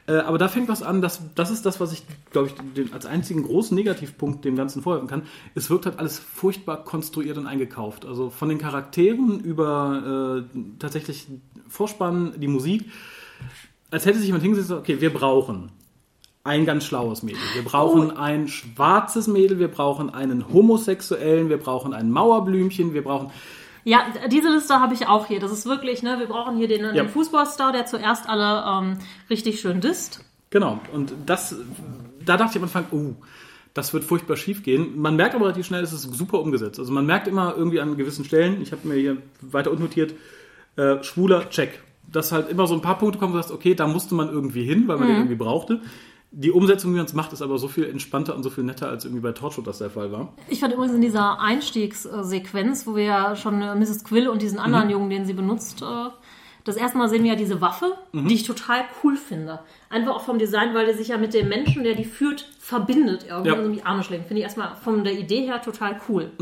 Äh, 0.07 0.19
aber 0.19 0.39
da 0.39 0.49
fängt 0.49 0.69
was 0.69 0.83
an, 0.83 1.03
das, 1.03 1.21
das 1.35 1.51
ist 1.51 1.67
das, 1.67 1.81
was 1.81 1.93
ich, 1.93 2.05
glaube 2.31 2.49
ich, 2.49 2.55
den, 2.75 2.93
als 2.93 3.07
einzigen 3.07 3.43
großen 3.43 3.75
Negativpunkt 3.75 4.45
dem 4.45 4.57
Ganzen 4.57 4.83
vorwerfen 4.83 5.09
kann. 5.09 5.23
Es 5.55 5.69
wirkt 5.71 5.87
halt 5.87 5.99
alles 5.99 6.19
furchtbar 6.19 6.85
konstruiert 6.85 7.39
und 7.39 7.47
eingekauft. 7.47 8.05
Also 8.05 8.31
von 8.31 8.49
den 8.49 8.59
Charakteren 8.59 9.41
über 9.41 10.45
äh, 10.55 10.59
tatsächlich 10.79 11.27
Vorspann, 11.69 12.35
die 12.39 12.49
Musik, 12.49 12.85
als 13.91 14.07
hätte 14.07 14.19
sich 14.19 14.27
jemand 14.27 14.45
hingesetzt 14.45 14.71
okay, 14.71 15.01
wir 15.01 15.13
brauchen 15.13 15.73
ein 16.47 16.65
ganz 16.65 16.85
schlaues 16.85 17.23
Mädel. 17.23 17.41
Wir 17.55 17.63
brauchen 17.65 18.11
Oh. 18.11 18.17
ein 18.17 18.49
schwarzes 18.49 19.27
Mädel, 19.27 19.59
wir 19.59 19.69
brauchen 19.69 20.09
einen 20.15 20.53
Homosexuellen, 20.53 21.49
wir 21.49 21.59
brauchen 21.59 21.93
ein 21.93 22.11
Mauerblümchen, 22.11 22.95
wir 22.95 23.03
brauchen. 23.05 23.31
Ja, 23.85 24.01
diese 24.31 24.49
Liste 24.49 24.81
habe 24.81 24.95
ich 24.95 25.07
auch 25.07 25.27
hier. 25.27 25.39
Das 25.41 25.53
ist 25.53 25.67
wirklich, 25.67 26.03
ne, 26.03 26.19
wir 26.19 26.27
brauchen 26.27 26.57
hier 26.57 26.67
den, 26.69 26.83
Ja. 26.83 26.93
den 26.93 27.09
Fußballstar, 27.09 27.73
der 27.73 27.87
zuerst 27.87 28.29
alle 28.29 28.65
ähm, 28.69 28.99
richtig 29.31 29.61
schön 29.61 29.81
disst. 29.81 30.25
Genau. 30.51 30.81
Und 30.93 31.13
das, 31.27 31.55
da 32.25 32.37
dachte 32.37 32.53
ich 32.53 32.57
am 32.57 32.63
Anfang, 32.65 32.87
oh, 32.91 33.15
das 33.75 33.93
wird 33.93 34.05
furchtbar 34.05 34.37
schief 34.37 34.63
gehen. 34.63 34.99
Man 34.99 35.17
merkt 35.17 35.35
aber 35.35 35.45
relativ 35.45 35.67
schnell, 35.67 35.83
es 35.85 35.93
ist 35.93 36.03
super 36.03 36.41
umgesetzt. 36.41 36.79
Also 36.81 36.93
man 36.93 37.05
merkt 37.07 37.29
immer 37.29 37.55
irgendwie 37.57 37.81
an 37.81 37.97
gewissen 37.97 38.25
Stellen, 38.25 38.61
ich 38.63 38.73
habe 38.73 38.89
mir 38.89 38.95
hier 38.95 39.19
weiter 39.43 39.71
unnotiert, 39.71 40.15
äh, 40.77 41.03
schwuler 41.05 41.49
Check. 41.51 41.83
Dass 42.11 42.31
halt 42.33 42.49
immer 42.51 42.67
so 42.69 42.75
ein 42.75 42.81
paar 42.83 42.99
Punkte 42.99 43.19
kommen, 43.19 43.33
wo 43.33 43.37
du 43.37 43.43
sagst, 43.43 43.53
okay, 43.55 43.75
da 43.75 43.87
musste 43.89 44.15
man 44.15 44.29
irgendwie 44.31 44.63
hin, 44.65 44.87
weil 44.87 44.97
man 44.97 45.09
den 45.09 45.17
irgendwie 45.17 45.35
brauchte. 45.35 45.81
Die 46.33 46.51
Umsetzung, 46.51 46.93
wie 46.93 46.97
man 46.97 47.07
es 47.07 47.15
macht, 47.15 47.33
ist 47.33 47.41
aber 47.41 47.57
so 47.59 47.69
viel 47.69 47.85
entspannter 47.85 48.35
und 48.35 48.43
so 48.43 48.51
viel 48.51 48.65
netter, 48.65 48.89
als 48.89 49.05
irgendwie 49.05 49.23
bei 49.23 49.33
Torchwood 49.33 49.67
das 49.67 49.79
der 49.79 49.91
Fall 49.91 50.13
war. 50.13 50.33
Ich 50.49 50.61
fand 50.61 50.75
übrigens 50.75 50.95
in 50.95 51.01
dieser 51.01 51.41
Einstiegssequenz, 51.41 52.87
wo 52.87 52.97
wir 52.97 53.05
ja 53.05 53.37
schon 53.37 53.63
äh, 53.63 53.75
Mrs. 53.75 54.05
Quill 54.05 54.29
und 54.29 54.43
diesen 54.43 54.59
anderen 54.59 54.91
Jungen, 54.91 55.09
den 55.09 55.25
sie 55.25 55.33
benutzt, 55.33 55.83
äh, 55.83 56.11
das 56.65 56.75
erste 56.75 56.99
Mal 56.99 57.09
sehen 57.09 57.23
wir 57.23 57.31
ja 57.31 57.37
diese 57.37 57.61
Waffe, 57.61 57.97
die 58.13 58.35
ich 58.35 58.43
total 58.43 58.81
cool 59.05 59.17
finde. 59.17 59.61
Einfach 59.89 60.17
auch 60.17 60.23
vom 60.23 60.37
Design, 60.37 60.75
weil 60.75 60.87
die 60.87 60.95
sich 60.95 61.09
ja 61.09 61.17
mit 61.17 61.33
dem 61.33 61.49
Menschen, 61.49 61.85
der 61.85 61.95
die 61.95 62.05
führt, 62.05 62.51
verbindet. 62.59 63.27
Irgendwie 63.29 63.51
Ja. 63.51 63.63
ja. 63.63 63.69
die 63.69 63.85
Arme 63.85 64.03
schlägt. 64.03 64.27
Finde 64.27 64.41
ich 64.41 64.45
erstmal 64.45 64.75
von 64.75 65.05
der 65.05 65.17
Idee 65.17 65.43
her 65.47 65.63
total 65.63 66.01
cool. 66.09 66.33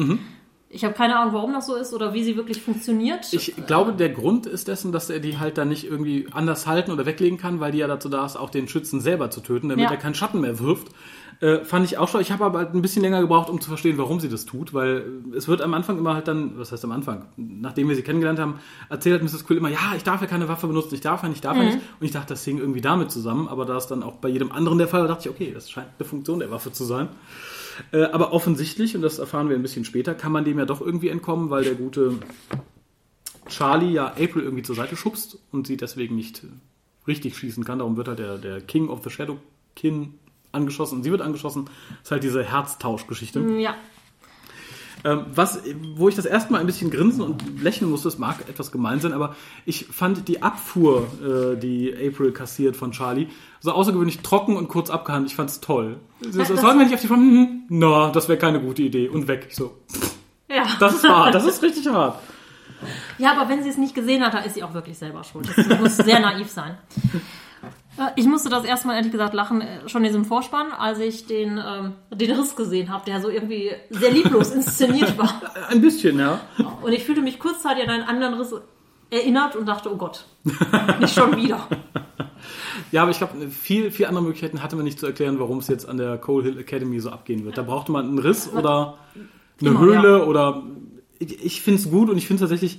Ich 0.75 0.85
habe 0.85 0.93
keine 0.95 1.16
Ahnung, 1.16 1.33
warum 1.35 1.52
das 1.52 1.66
so 1.66 1.76
ist 1.76 1.95
oder 1.95 2.12
wie 2.14 2.25
sie 2.25 2.37
wirklich 2.37 2.61
funktioniert. 2.61 3.33
Ich 3.33 3.54
glaube, 3.66 3.93
der 3.93 4.09
Grund 4.11 4.47
ist 4.47 4.66
dessen, 4.66 4.90
dass 4.90 5.09
er 5.09 5.21
die 5.21 5.38
halt 5.38 5.57
dann 5.57 5.69
nicht 5.69 5.85
irgendwie 5.85 6.26
anders 6.33 6.66
halten 6.66 6.90
oder 6.90 7.07
weglegen 7.07 7.38
kann, 7.38 7.61
weil 7.61 7.71
die 7.71 7.78
ja 7.78 7.87
dazu 7.87 8.09
da 8.09 8.26
ist, 8.26 8.37
auch 8.37 8.50
den 8.50 8.66
Schützen 8.66 9.00
selber 9.00 9.31
zu 9.31 9.40
töten, 9.40 9.69
damit 9.69 9.85
Ja. 9.85 9.90
er 9.93 9.97
keinen 9.99 10.14
Schatten 10.16 10.40
mehr 10.40 10.59
wirft. 10.59 10.88
Äh, 11.40 11.64
fand 11.64 11.85
ich 11.85 11.99
auch 11.99 12.09
schon. 12.09 12.21
Ich 12.21 12.31
habe 12.33 12.45
aber 12.45 12.59
halt 12.59 12.75
ein 12.75 12.83
bisschen 12.83 13.02
länger 13.02 13.21
gebraucht, 13.21 13.50
um 13.50 13.61
zu 13.61 13.69
verstehen, 13.69 13.99
warum 13.99 14.19
sie 14.21 14.28
das 14.28 14.47
tut, 14.47 14.73
weil 14.75 15.04
es 15.37 15.47
wird 15.49 15.62
am 15.62 15.75
Anfang 15.75 15.99
immer 15.99 16.14
halt 16.14 16.26
dann, 16.28 16.59
was 16.59 16.71
heißt 16.73 16.85
am 16.85 16.93
Anfang, 16.93 17.26
nachdem 17.37 17.88
wir 17.88 17.97
sie 17.97 18.02
kennengelernt 18.02 18.38
haben, 18.38 18.61
erzählt 18.88 19.21
halt 19.21 19.33
Mrs. 19.33 19.45
Quill 19.47 19.57
immer, 19.59 19.69
ja, 19.69 19.95
ich 19.97 20.04
darf 20.04 20.21
ja 20.21 20.26
keine 20.28 20.49
Waffe 20.49 20.66
benutzen, 20.69 20.95
ich 20.95 21.00
darf 21.00 21.23
ja 21.23 21.28
nicht, 21.28 21.37
ich 21.38 21.43
darf 21.43 21.57
ja 21.57 21.64
nicht. 21.64 21.78
Und 22.00 22.07
ich 22.07 22.12
dachte, 22.12 22.28
das 22.35 22.45
hing 22.45 22.59
irgendwie 22.59 22.81
damit 22.81 23.11
zusammen, 23.11 23.49
aber 23.49 23.64
da 23.64 23.76
es 23.76 23.87
dann 23.88 24.02
auch 24.04 24.14
bei 24.16 24.28
jedem 24.28 24.52
anderen 24.52 24.78
der 24.78 24.87
Fall 24.88 25.00
war, 25.02 25.09
dachte 25.09 25.28
ich, 25.28 25.35
okay, 25.35 25.50
das 25.52 25.71
scheint 25.71 25.88
eine 25.99 26.09
Funktion 26.09 26.38
der 26.40 26.50
Waffe 26.50 26.73
zu 26.73 26.85
sein. 26.85 27.09
Äh, 27.93 28.04
aber 28.04 28.33
offensichtlich, 28.33 28.95
und 28.97 29.02
das 29.02 29.19
erfahren 29.19 29.49
wir 29.49 29.57
ein 29.57 29.62
bisschen 29.62 29.85
später, 29.85 30.14
kann 30.14 30.33
man 30.33 30.45
dem 30.45 30.59
ja 30.59 30.64
doch 30.64 30.81
irgendwie 30.81 31.09
entkommen, 31.09 31.50
weil 31.50 31.64
der 31.64 31.75
gute 31.75 32.19
Charlie 33.49 33.93
ja 33.93 34.09
April 34.09 34.43
irgendwie 34.43 34.62
zur 34.62 34.75
Seite 34.75 34.97
schubst 34.97 35.38
und 35.52 35.66
sie 35.66 35.76
deswegen 35.76 36.16
nicht 36.16 36.43
richtig 37.07 37.37
schießen 37.37 37.64
kann. 37.64 37.78
Darum 37.78 37.97
wird 37.97 38.09
halt 38.09 38.19
der, 38.19 38.38
der 38.38 38.61
King 38.61 38.88
of 38.88 39.02
the 39.04 39.11
Shadow 39.11 39.38
Kin 39.76 40.14
angeschossen 40.52 40.99
und 40.99 41.02
sie 41.02 41.11
wird 41.11 41.21
angeschossen. 41.21 41.66
Das 41.66 42.04
ist 42.04 42.11
halt 42.11 42.23
diese 42.25 42.43
Herztauschgeschichte. 42.43 43.40
ja. 43.59 43.75
Ähm, 45.06 45.26
was, 45.34 45.61
wo 45.96 46.08
ich 46.08 46.14
das 46.14 46.25
erste 46.25 46.50
Mal 46.52 46.61
ein 46.61 46.66
bisschen 46.66 46.90
grinsen 46.90 47.20
und 47.20 47.62
lächeln 47.62 47.90
musste, 47.90 48.08
das 48.08 48.16
mag 48.18 48.37
etwas 48.49 48.73
gemein 48.73 49.00
sein, 49.00 49.12
aber 49.12 49.37
ich 49.66 49.84
fand 49.84 50.26
die 50.28 50.42
Abfuhr, 50.42 51.06
äh, 51.23 51.56
die 51.61 51.92
April 51.94 52.32
kassiert 52.32 52.75
von 52.75 52.92
Charlie, 52.92 53.28
so 53.61 53.73
außergewöhnlich 53.73 54.20
trocken 54.20 54.56
und 54.56 54.68
kurz 54.68 54.88
abgehandelt. 54.88 55.30
Ich 55.30 55.37
fand's 55.37 55.61
toll. 55.61 55.99
Das, 56.23 56.32
das 56.37 56.49
das- 56.49 56.61
soll 56.62 56.75
mir 56.75 56.84
nicht 56.84 56.94
auf 56.94 57.00
die 57.02 57.06
Front, 57.08 57.20
hm, 57.20 57.62
na, 57.68 58.11
das 58.11 58.28
wäre 58.28 58.38
keine 58.38 58.61
gute 58.61 58.80
Idee. 58.82 59.08
Und 59.11 59.28
weg. 59.28 59.46
Ich 59.50 59.56
so, 59.56 59.76
Ja. 60.49 60.64
das 60.80 60.94
ist 60.94 61.08
hart, 61.08 61.34
das 61.34 61.44
ist 61.44 61.62
richtig 61.62 61.87
hart. 61.88 62.18
Ja, 63.18 63.32
aber 63.38 63.49
wenn 63.50 63.62
sie 63.62 63.68
es 63.68 63.76
nicht 63.78 63.94
gesehen 63.94 64.23
hat, 64.25 64.32
dann 64.34 64.44
ist 64.44 64.54
sie 64.54 64.62
auch 64.62 64.75
wirklich 64.75 64.96
selber 64.99 65.23
schuld. 65.25 65.49
Das 65.56 65.80
muss 65.80 65.96
sehr 65.99 66.20
naiv 66.20 66.50
sein. 66.50 66.76
Äh, 67.98 68.10
Ich 68.16 68.26
musste 68.26 68.48
das 68.48 68.64
erstmal 68.64 68.96
ehrlich 68.96 69.12
gesagt 69.12 69.34
lachen, 69.34 69.60
äh, 69.60 69.88
schon 69.88 70.02
in 70.02 70.08
diesem 70.08 70.24
Vorspann, 70.24 70.72
als 70.72 70.98
ich 70.98 71.26
den, 71.26 71.58
ähm, 71.58 71.92
den 72.12 72.30
Riss 72.32 72.56
gesehen 72.56 72.90
habe, 72.90 73.04
der 73.04 73.20
so 73.20 73.28
irgendwie 73.28 73.70
sehr 73.90 74.10
lieblos 74.10 74.50
inszeniert 74.54 75.16
war. 75.18 75.42
Ein 75.68 75.80
bisschen, 75.80 76.18
ja. 76.18 76.40
Und 76.82 76.92
ich 76.92 77.04
fühlte 77.04 77.22
mich 77.22 77.38
kurzzeitig 77.38 77.84
an 77.84 77.90
einen 77.90 78.04
anderen 78.04 78.34
Riss 78.34 78.54
erinnert 79.10 79.54
und 79.56 79.66
dachte, 79.66 79.92
oh 79.92 79.96
Gott, 79.96 80.24
nicht 81.00 81.14
schon 81.14 81.36
wieder. 81.36 81.66
Ja, 82.92 83.02
aber 83.02 83.10
ich 83.10 83.18
glaube, 83.18 83.48
viel, 83.48 83.90
viel 83.90 84.06
andere 84.06 84.22
Möglichkeiten 84.22 84.62
hatte 84.62 84.76
man 84.76 84.84
nicht 84.84 85.00
zu 85.00 85.06
erklären, 85.06 85.40
warum 85.40 85.58
es 85.58 85.66
jetzt 85.68 85.88
an 85.88 85.96
der 85.96 86.16
Coal 86.18 86.44
Hill 86.44 86.58
Academy 86.58 87.00
so 87.00 87.10
abgehen 87.10 87.44
wird. 87.44 87.58
Da 87.58 87.62
brauchte 87.62 87.90
man 87.90 88.06
einen 88.06 88.18
Riss 88.18 88.48
oder 88.52 88.98
eine 89.60 89.70
Immer, 89.70 89.80
Höhle 89.80 90.18
ja. 90.18 90.24
oder. 90.24 90.62
Ich, 91.18 91.44
ich 91.44 91.62
finde 91.62 91.80
es 91.80 91.90
gut 91.90 92.08
und 92.10 92.18
ich 92.18 92.26
finde 92.26 92.40
tatsächlich, 92.42 92.78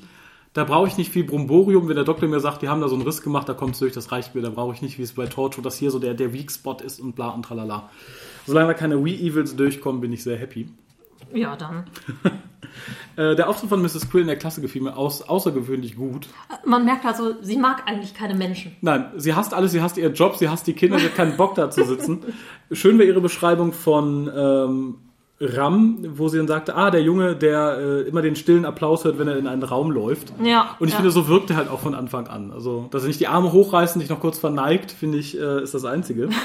da 0.55 0.63
brauche 0.63 0.87
ich 0.87 0.97
nicht 0.97 1.11
viel 1.11 1.25
Bromborium. 1.25 1.89
Wenn 1.89 1.97
der 1.97 2.05
Doktor 2.05 2.29
mir 2.29 2.39
sagt, 2.39 2.61
die 2.61 2.69
haben 2.69 2.79
da 2.79 2.87
so 2.87 2.95
einen 2.95 3.03
Riss 3.03 3.21
gemacht, 3.21 3.47
da 3.47 3.53
kommt 3.53 3.73
es 3.73 3.79
durch, 3.79 3.91
das 3.91 4.13
reicht 4.13 4.35
mir. 4.35 4.41
Da 4.41 4.49
brauche 4.49 4.73
ich 4.73 4.81
nicht, 4.81 4.97
wie 4.97 5.03
es 5.03 5.11
bei 5.11 5.25
Torcho, 5.25 5.61
dass 5.61 5.77
hier 5.77 5.91
so 5.91 5.99
der, 5.99 6.13
der 6.13 6.31
Weak 6.31 6.49
Spot 6.49 6.77
ist 6.81 7.01
und 7.01 7.13
bla 7.13 7.29
und 7.29 7.43
tralala. 7.43 7.89
Solange 8.47 8.67
da 8.67 8.73
keine 8.73 9.03
Wee-Evils 9.03 9.57
durchkommen, 9.57 9.99
bin 9.99 10.13
ich 10.13 10.23
sehr 10.23 10.37
happy. 10.37 10.69
Ja, 11.33 11.55
dann. 11.55 11.85
Äh, 13.15 13.37
der 13.37 13.47
Auftritt 13.47 13.69
von 13.69 13.81
Mrs. 13.81 14.09
Quill 14.09 14.21
in 14.21 14.27
der 14.27 14.35
Klasse 14.35 14.59
gefiel 14.59 14.81
mir 14.81 14.97
aus, 14.97 15.21
außergewöhnlich 15.21 15.95
gut. 15.95 16.27
Man 16.65 16.83
merkt 16.83 17.05
also, 17.05 17.41
sie 17.41 17.55
mag 17.55 17.83
eigentlich 17.85 18.13
keine 18.13 18.35
Menschen. 18.35 18.75
Nein, 18.81 19.11
sie 19.15 19.33
hasst 19.33 19.53
alles, 19.53 19.71
sie 19.71 19.81
hasst 19.81 19.97
ihren 19.97 20.13
Job, 20.13 20.35
sie 20.35 20.49
hasst 20.49 20.67
die 20.67 20.73
Kinder, 20.73 20.99
sie 20.99 21.05
hat 21.05 21.15
keinen 21.15 21.37
Bock 21.37 21.55
da 21.55 21.71
zu 21.71 21.85
sitzen. 21.85 22.19
Schön 22.73 22.99
wäre 22.99 23.07
ihre 23.07 23.21
Beschreibung 23.21 23.71
von 23.71 24.29
ähm, 24.35 24.95
Ram, 25.39 25.97
wo 26.17 26.29
sie 26.29 26.37
dann 26.37 26.47
sagte, 26.47 26.75
ah, 26.75 26.91
der 26.91 27.01
Junge, 27.01 27.35
der 27.35 27.77
äh, 27.77 28.01
immer 28.07 28.21
den 28.21 28.37
stillen 28.37 28.63
Applaus 28.63 29.03
hört, 29.03 29.19
wenn 29.19 29.27
er 29.27 29.37
in 29.37 29.47
einen 29.47 29.63
Raum 29.63 29.91
läuft. 29.91 30.31
Ja. 30.41 30.77
Und 30.79 30.87
ich 30.87 30.93
ja. 30.93 30.99
finde, 30.99 31.11
so 31.11 31.27
wirkt 31.27 31.49
er 31.49 31.57
halt 31.57 31.69
auch 31.69 31.81
von 31.81 31.93
Anfang 31.93 32.27
an. 32.27 32.51
Also, 32.51 32.87
dass 32.91 33.03
er 33.03 33.07
nicht 33.07 33.19
die 33.19 33.27
Arme 33.27 33.51
hochreißt 33.51 33.95
und 33.95 34.01
sich 34.01 34.09
noch 34.09 34.21
kurz 34.21 34.39
verneigt, 34.39 34.91
finde 34.91 35.17
ich, 35.17 35.37
äh, 35.37 35.61
ist 35.61 35.73
das 35.73 35.83
Einzige. 35.83 36.29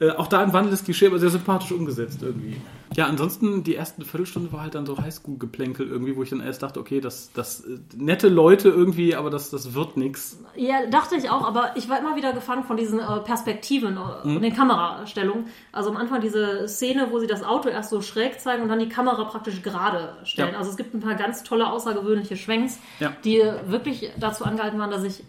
äh, 0.00 0.10
auch 0.10 0.26
da 0.26 0.40
ein 0.40 0.52
wandelndes 0.52 0.84
Klischee, 0.84 1.06
aber 1.06 1.18
sehr 1.18 1.30
sympathisch 1.30 1.72
umgesetzt 1.72 2.20
irgendwie. 2.22 2.56
Ja, 2.96 3.06
ansonsten, 3.06 3.64
die 3.64 3.74
erste 3.74 4.04
Viertelstunde 4.04 4.52
war 4.52 4.62
halt 4.62 4.76
dann 4.76 4.86
so 4.86 4.96
Highschool-Geplänkel 4.98 5.88
irgendwie, 5.88 6.14
wo 6.16 6.22
ich 6.22 6.30
dann 6.30 6.40
erst 6.40 6.62
dachte, 6.62 6.78
okay, 6.78 7.00
das, 7.00 7.32
das 7.32 7.60
äh, 7.60 7.78
nette 7.96 8.28
Leute 8.28 8.68
irgendwie, 8.68 9.16
aber 9.16 9.30
das, 9.30 9.50
das 9.50 9.74
wird 9.74 9.96
nix. 9.96 10.38
Ja, 10.54 10.86
dachte 10.86 11.16
ich 11.16 11.28
auch, 11.28 11.44
aber 11.46 11.72
ich 11.76 11.88
war 11.88 11.98
immer 11.98 12.14
wieder 12.16 12.32
gefangen 12.32 12.62
von 12.64 12.76
diesen 12.76 13.00
äh, 13.00 13.20
Perspektiven 13.24 13.96
äh, 13.96 14.28
und 14.28 14.42
den 14.42 14.54
Kamerastellungen. 14.54 15.46
Also 15.72 15.90
am 15.90 15.96
Anfang 15.96 16.20
diese 16.20 16.68
Szene, 16.68 17.08
wo 17.10 17.18
sie 17.18 17.26
das 17.26 17.42
Auto 17.42 17.68
erst 17.68 17.90
so 17.90 18.00
schräg 18.00 18.38
zeigen 18.40 18.62
und 18.62 18.68
dann 18.68 18.78
die 18.78 18.88
Kamera 18.88 19.24
praktisch 19.24 19.62
gerade 19.62 20.16
stellen. 20.24 20.52
Ja. 20.52 20.58
Also 20.58 20.70
es 20.70 20.76
gibt 20.76 20.94
ein 20.94 21.00
paar 21.00 21.14
ganz 21.16 21.42
tolle, 21.42 21.70
außergewöhnliche 21.72 22.36
Schwenks, 22.36 22.78
Ja. 23.00 23.12
die 23.24 23.42
wirklich 23.66 24.10
dazu 24.20 24.44
angehalten 24.44 24.78
waren, 24.78 24.90
dass 24.90 25.02
ich 25.02 25.24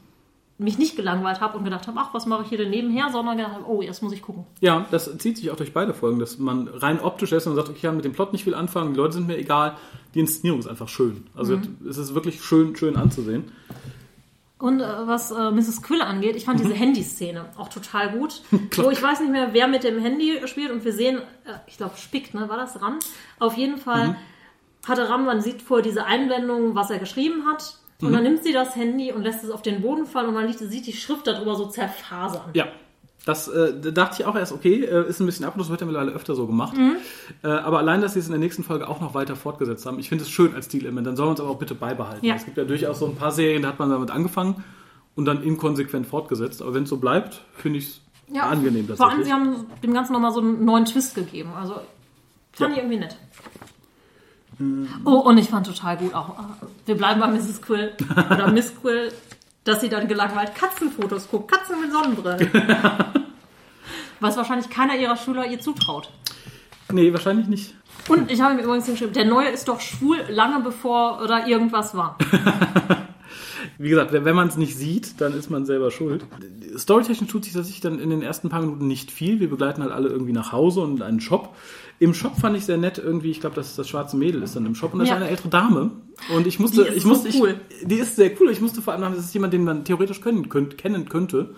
mich 0.57 0.77
nicht 0.77 0.95
gelangweilt 0.95 1.41
habe 1.41 1.57
und 1.57 1.65
gedacht 1.65 1.87
habe, 1.87 1.99
ach, 1.99 2.13
was 2.13 2.25
mache 2.25 2.43
ich 2.43 2.49
hier 2.49 2.57
denn 2.57 2.69
nebenher, 2.69 3.09
sondern 3.11 3.37
gedacht 3.37 3.55
habe, 3.55 3.65
oh, 3.67 3.81
jetzt 3.81 4.01
muss 4.01 4.13
ich 4.13 4.21
gucken. 4.21 4.45
Ja, 4.61 4.85
das 4.89 5.17
zieht 5.17 5.37
sich 5.37 5.51
auch 5.51 5.57
durch 5.57 5.73
beide 5.73 5.93
Folgen, 5.93 6.19
dass 6.19 6.37
man 6.37 6.67
rein 6.69 7.01
optisch 7.01 7.33
ist 7.33 7.45
und 7.45 7.55
sagt, 7.55 7.67
okay, 7.67 7.77
ich 7.77 7.81
kann 7.83 7.95
mit 7.97 8.05
dem 8.05 8.13
Plot 8.13 8.31
nicht 8.31 8.45
viel 8.45 8.55
anfangen, 8.55 8.93
die 8.93 8.99
Leute 8.99 9.15
sind 9.15 9.27
mir 9.27 9.37
egal, 9.37 9.75
die 10.13 10.21
Inszenierung 10.21 10.59
ist 10.59 10.67
einfach 10.67 10.87
schön. 10.87 11.27
Also 11.35 11.59
es 11.87 11.97
ist 11.97 12.15
wirklich 12.15 12.41
schön, 12.41 12.75
schön 12.75 12.95
anzusehen. 12.95 13.51
Und 14.57 14.79
äh, 14.79 14.85
was 15.05 15.31
äh, 15.31 15.51
Mrs. 15.51 15.81
Quill 15.81 16.01
angeht, 16.01 16.37
ich 16.37 16.45
fand 16.45 16.61
diese 16.61 16.73
Handy-Szene 16.73 17.49
auch 17.57 17.67
total 17.67 18.11
gut. 18.17 18.41
wo 18.77 18.89
ich 18.89 19.03
weiß 19.03 19.19
nicht 19.19 19.31
mehr, 19.31 19.49
wer 19.51 19.67
mit 19.67 19.83
dem 19.83 19.99
Handy 19.99 20.39
spielt 20.47 20.71
und 20.71 20.85
wir 20.85 20.93
sehen, 20.93 21.17
äh, 21.17 21.51
ich 21.67 21.75
glaube, 21.75 21.97
Spick, 21.97 22.33
ne, 22.33 22.47
war 22.47 22.57
das 22.57 22.81
Ram? 22.81 22.99
Auf 23.39 23.57
jeden 23.57 23.77
Fall 23.77 24.15
hatte 24.87 25.09
Ram, 25.09 25.25
man 25.25 25.41
sieht 25.41 25.61
vorher 25.61 25.83
diese 25.83 26.05
Einblendung, 26.05 26.75
was 26.75 26.89
er 26.89 26.99
geschrieben 26.99 27.45
hat. 27.45 27.77
Und 28.01 28.11
dann 28.13 28.23
nimmt 28.23 28.43
sie 28.43 28.51
das 28.51 28.75
Handy 28.75 29.11
und 29.11 29.23
lässt 29.23 29.43
es 29.43 29.49
auf 29.49 29.61
den 29.61 29.81
Boden 29.81 30.05
fallen 30.05 30.27
und 30.27 30.33
man 30.33 30.51
sieht, 30.51 30.85
die 30.85 30.93
Schrift 30.93 31.27
darüber 31.27 31.55
so 31.55 31.67
zerfasern. 31.67 32.51
Ja. 32.53 32.67
Das 33.25 33.47
äh, 33.47 33.73
da 33.81 33.89
dachte 33.89 34.21
ich 34.21 34.27
auch 34.27 34.35
erst, 34.35 34.51
okay, 34.51 34.83
äh, 34.83 35.09
ist 35.09 35.19
ein 35.19 35.25
bisschen 35.25 35.45
ab, 35.45 35.55
das 35.57 35.69
wird 35.69 35.81
ja 35.81 35.87
mittlerweile 35.87 36.11
öfter 36.11 36.35
so 36.35 36.45
gemacht. 36.45 36.75
Äh, 37.43 37.47
aber 37.47 37.79
allein, 37.79 38.01
dass 38.01 38.13
sie 38.13 38.19
es 38.19 38.27
in 38.27 38.31
der 38.31 38.39
nächsten 38.39 38.63
Folge 38.63 38.87
auch 38.87 39.01
noch 39.01 39.15
weiter 39.15 39.35
fortgesetzt 39.35 39.87
haben, 39.87 39.97
ich 39.97 40.09
finde 40.09 40.25
es 40.25 40.29
schön 40.29 40.53
als 40.53 40.65
Stilelement, 40.65 41.07
dann 41.07 41.15
soll 41.15 41.25
man 41.25 41.33
es 41.33 41.39
aber 41.39 41.49
auch 41.49 41.57
bitte 41.57 41.73
beibehalten. 41.73 42.23
Ja. 42.23 42.35
Es 42.35 42.45
gibt 42.45 42.57
ja 42.57 42.65
durchaus 42.65 42.99
so 42.99 43.07
ein 43.07 43.15
paar 43.15 43.31
Serien, 43.31 43.63
da 43.63 43.69
hat 43.69 43.79
man 43.79 43.89
damit 43.89 44.11
angefangen 44.11 44.63
und 45.15 45.25
dann 45.25 45.41
inkonsequent 45.41 46.05
fortgesetzt. 46.05 46.61
Aber 46.61 46.75
wenn 46.75 46.83
es 46.83 46.89
so 46.89 46.97
bleibt, 46.97 47.41
finde 47.55 47.79
ich 47.79 48.01
es 48.31 48.39
angenehm. 48.39 48.87
Vor 48.95 49.09
allem, 49.09 49.23
sie 49.23 49.33
haben 49.33 49.65
dem 49.81 49.93
Ganzen 49.93 50.13
nochmal 50.13 50.31
so 50.31 50.41
einen 50.41 50.63
neuen 50.63 50.85
Twist 50.85 51.15
gegeben. 51.15 51.49
Also 51.59 51.75
fand 52.53 52.73
ich 52.73 52.77
irgendwie 52.77 52.97
nett. 52.97 53.17
Oh, 55.03 55.19
und 55.19 55.37
ich 55.37 55.49
fand 55.49 55.65
total 55.67 55.97
gut 55.97 56.13
auch, 56.13 56.29
äh, 56.29 56.65
wir 56.85 56.95
bleiben 56.95 57.19
bei 57.19 57.27
Mrs. 57.27 57.61
Quill 57.61 57.93
oder 58.31 58.51
Miss 58.51 58.73
Quill, 58.79 59.11
dass 59.63 59.81
sie 59.81 59.89
dann 59.89 60.07
gelangweilt 60.07 60.55
Katzenfotos 60.55 61.29
guckt, 61.29 61.51
Katzen 61.51 61.81
mit 61.81 61.91
Sonnenbrillen. 61.91 62.49
Was 64.19 64.37
wahrscheinlich 64.37 64.69
keiner 64.69 64.95
ihrer 64.95 65.17
Schüler 65.17 65.45
ihr 65.45 65.59
zutraut. 65.59 66.09
Nee, 66.91 67.11
wahrscheinlich 67.11 67.47
nicht. 67.47 67.75
Und 68.07 68.31
ich 68.31 68.39
habe 68.39 68.53
mir 68.53 68.63
übrigens 68.63 68.85
geschrieben, 68.85 69.13
der 69.13 69.25
Neue 69.25 69.49
ist 69.49 69.67
doch 69.67 69.81
schwul, 69.81 70.23
lange 70.29 70.61
bevor 70.61 71.25
da 71.27 71.45
irgendwas 71.45 71.95
war. 71.95 72.17
Wie 73.77 73.89
gesagt, 73.89 74.13
wenn, 74.13 74.35
man 74.35 74.47
es 74.47 74.55
nicht 74.57 74.75
sieht, 74.77 75.19
dann 75.19 75.33
ist 75.33 75.49
man 75.49 75.65
selber 75.65 75.91
schuld. 75.91 76.25
Storytechnisch 76.77 77.29
tut 77.29 77.43
sich 77.43 77.53
tatsächlich 77.53 77.81
dann 77.81 77.99
in 77.99 78.09
den 78.09 78.21
ersten 78.21 78.49
paar 78.49 78.61
Minuten 78.61 78.87
nicht 78.87 79.11
viel. 79.11 79.39
Wir 79.39 79.49
begleiten 79.49 79.81
halt 79.81 79.91
alle 79.91 80.07
irgendwie 80.09 80.31
nach 80.31 80.51
Hause 80.51 80.81
und 80.81 80.97
in 80.97 81.01
einen 81.01 81.19
Shop. 81.19 81.55
Im 81.99 82.13
Shop 82.13 82.37
fand 82.37 82.57
ich 82.57 82.65
sehr 82.65 82.77
nett 82.77 82.97
irgendwie, 82.97 83.31
ich 83.31 83.39
glaube, 83.39 83.55
das, 83.55 83.75
das 83.75 83.87
schwarze 83.87 84.17
Mädel 84.17 84.43
ist 84.43 84.55
dann 84.55 84.65
im 84.65 84.75
Shop 84.75 84.93
und 84.93 84.99
das 84.99 85.09
Ja. 85.09 85.15
ist 85.15 85.21
eine 85.21 85.29
ältere 85.29 85.49
Dame. 85.49 85.91
Und 86.33 86.47
ich 86.47 86.59
musste, 86.59 86.83
Die 86.83 86.89
ist 86.89 86.97
ich 86.97 87.03
so 87.03 87.09
musste, 87.09 87.29
cool. 87.39 87.55
ich, 87.69 87.87
die 87.87 87.95
ist 87.95 88.15
sehr 88.15 88.31
cool. 88.39 88.49
Ich 88.49 88.61
musste 88.61 88.81
vor 88.81 88.93
allem 88.93 89.03
haben, 89.03 89.15
das 89.15 89.25
ist 89.25 89.33
jemand, 89.33 89.53
den 89.53 89.63
man 89.63 89.83
theoretisch 89.85 90.21
können, 90.21 90.49
könnt, 90.49 90.77
kennen 90.77 91.07
könnte. 91.09 91.55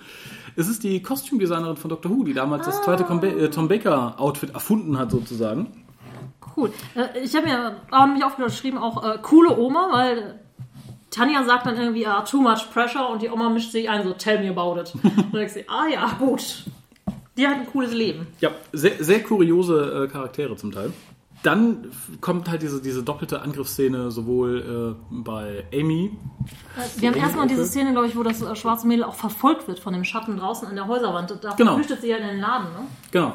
Es 0.56 0.68
ist 0.68 0.84
die 0.84 1.02
Kostümdesignerin 1.04 1.78
von 1.78 1.90
Doctor 1.90 2.12
Who, 2.12 2.24
die 2.24 2.34
damals 2.34 2.66
das 2.66 2.82
zweite 2.82 3.06
Tom, 3.06 3.20
ba 3.22 3.28
äh, 3.28 3.50
Tom 3.50 3.68
Baker 3.68 4.20
Outfit 4.20 4.52
erfunden 4.56 4.98
hat 4.98 5.12
sozusagen. 5.12 5.68
Cool. 6.56 6.72
Äh, 6.96 7.24
Ich 7.24 7.36
habe 7.36 7.46
mir 7.48 7.76
auch 7.92 8.06
nämlich 8.08 8.24
aufgeschrieben, 8.24 8.80
auch 8.80 9.04
äh, 9.04 9.18
coole 9.22 9.56
Oma, 9.58 9.90
weil 9.92 10.40
Tanja 11.10 11.44
sagt 11.44 11.66
dann 11.66 11.78
irgendwie, 11.78 12.06
ah, 12.06 12.22
too 12.22 12.42
much 12.42 12.70
pressure 12.74 13.10
und 13.10 13.22
die 13.22 13.30
Oma 13.30 13.50
mischt 13.50 13.72
sich 13.72 13.90
ein, 13.90 14.04
so, 14.04 14.14
tell 14.14 14.40
me 14.44 14.50
about 14.50 14.80
it. 14.80 14.94
und 15.04 15.16
dann 15.16 15.32
denkst 15.32 15.54
du, 15.56 15.70
ah 15.70 15.88
ja, 15.92 16.12
gut. 16.20 16.66
Die 17.38 17.48
hat 17.48 17.56
ein 17.56 17.68
cooles 17.68 17.94
Leben. 17.94 18.28
Ja, 18.42 18.50
sehr, 18.74 19.04
sehr 19.04 19.22
kuriose 19.24 20.06
äh, 20.06 20.12
Charaktere 20.12 20.56
zum 20.56 20.72
Teil. 20.72 20.92
dann 21.44 21.92
kommt 22.20 22.50
halt 22.50 22.64
diese, 22.64 22.82
diese 22.82 23.04
doppelte 23.04 23.42
Angriffsszene 23.44 24.10
sowohl 24.12 24.96
äh, 25.00 25.06
bei 25.12 25.66
Amy. 25.72 26.12
Wir 26.98 27.10
haben 27.12 27.18
erstmal 27.18 27.48
diese 27.48 27.66
Szene, 27.66 27.92
glaube 27.92 28.08
ich, 28.08 28.18
wo 28.18 28.24
das 28.24 28.42
äh, 28.42 28.56
schwarze 28.56 28.88
Mädel 28.88 29.04
auch 29.04 29.14
verfolgt 29.14 29.68
wird 29.68 29.80
von 29.80 29.94
dem 29.94 30.04
Schatten 30.04 30.38
draußen 30.38 30.68
an 30.68 30.76
der 30.76 30.88
Häuserwand. 30.88 31.38
Da 31.42 31.54
Genau. 31.54 31.76
flüchtet 31.76 32.02
sie 32.02 32.10
ja 32.10 32.18
in 32.18 32.28
den 32.28 32.40
Laden. 32.40 32.66
Ne? 32.74 32.88
Genau. 33.12 33.34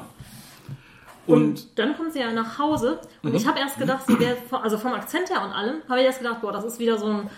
Und, 1.26 1.42
Und, 1.44 1.78
dann 1.78 1.96
kommt 1.96 2.12
sie 2.12 2.18
ja 2.18 2.32
nach 2.32 2.58
Hause 2.58 3.00
und 3.22 3.32
ich 3.36 3.46
habe 3.46 3.60
erst 3.60 3.78
gedacht, 3.78 4.02
sie 4.08 4.18
wäre, 4.18 4.36
also 4.50 4.76
vom 4.76 4.92
Akzent 4.92 5.30
her 5.30 5.40
und 5.44 5.52
allem, 5.52 5.76
habe 5.88 6.00
ich 6.00 6.06
erst 6.06 6.18
gedacht, 6.18 6.40
boah, 6.40 6.50
das 6.50 6.64
ist 6.64 6.80
wieder 6.80 6.98
so 6.98 7.06
ein 7.06 7.30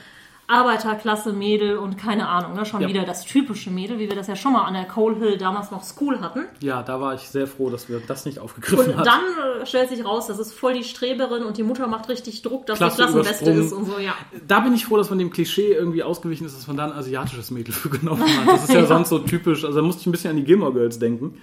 Arbeiterklasse-Mädel 0.47 1.79
und 1.79 1.97
keine 1.99 2.29
Ahnung, 2.29 2.55
ne? 2.55 2.67
schon 2.67 2.83
Ja. 2.83 2.89
wieder 2.89 3.05
das 3.05 3.25
typische 3.25 3.71
Mädel, 3.71 3.99
wie 3.99 4.09
wir 4.09 4.17
das 4.17 4.27
ja 4.27 4.37
schon 4.37 4.53
mal 4.53 4.63
an 4.65 4.75
der 4.75 4.85
Cole 4.85 5.17
Hill 5.17 5.39
damals 5.39 5.71
noch 5.71 5.83
School 5.83 6.21
hatten. 6.21 6.45
ja, 6.61 6.83
da 6.83 7.01
war 7.01 7.15
ich 7.15 7.23
sehr 7.23 7.47
froh, 7.47 7.71
dass 7.71 7.89
wir 7.89 8.01
das 8.07 8.25
nicht 8.27 8.39
aufgegriffen 8.39 8.91
Und 8.93 8.97
haben. 8.97 9.05
dann 9.05 9.63
äh, 9.63 9.67
stellt 9.67 9.89
sich 9.89 10.05
raus, 10.05 10.27
das 10.27 10.39
ist 10.39 10.53
voll 10.53 10.75
die 10.75 10.85
Streberin 10.85 11.45
und 11.45 11.57
die 11.57 11.63
Mutter 11.63 11.87
macht 11.87 12.09
richtig 12.09 12.43
Druck, 12.43 12.67
dass 12.67 12.79
Klasse 12.79 12.97
die 12.97 13.03
Klassenbeste 13.13 13.51
ist 13.51 13.73
und 13.73 13.87
so, 13.87 13.99
ja. 13.99 14.15
Da 14.47 14.61
bin 14.61 14.75
ich 14.75 14.85
froh, 14.87 14.97
dass 14.97 15.11
man 15.11 15.19
dem 15.19 15.31
Klischee 15.31 15.73
irgendwie 15.73 16.03
ausgewichen 16.03 16.47
ist, 16.47 16.57
dass 16.57 16.67
man 16.67 16.77
da 16.77 16.85
ein 16.87 16.93
asiatisches 16.93 17.51
Mädel 17.51 17.73
für 17.75 17.89
genommen 17.89 18.23
hat. 18.23 18.49
Das 18.49 18.65
ist 18.65 18.69
ja, 18.75 18.81
Ja. 18.81 18.87
sonst 18.87 19.09
so 19.09 19.19
typisch. 19.21 19.65
Also 19.65 19.79
da 19.79 19.83
musste 19.85 20.01
ich 20.01 20.07
ein 20.07 20.13
bisschen 20.13 20.31
an 20.31 20.37
die 20.37 20.45
Gilmore 20.45 20.73
Girls 20.73 20.99
denken. 20.99 21.39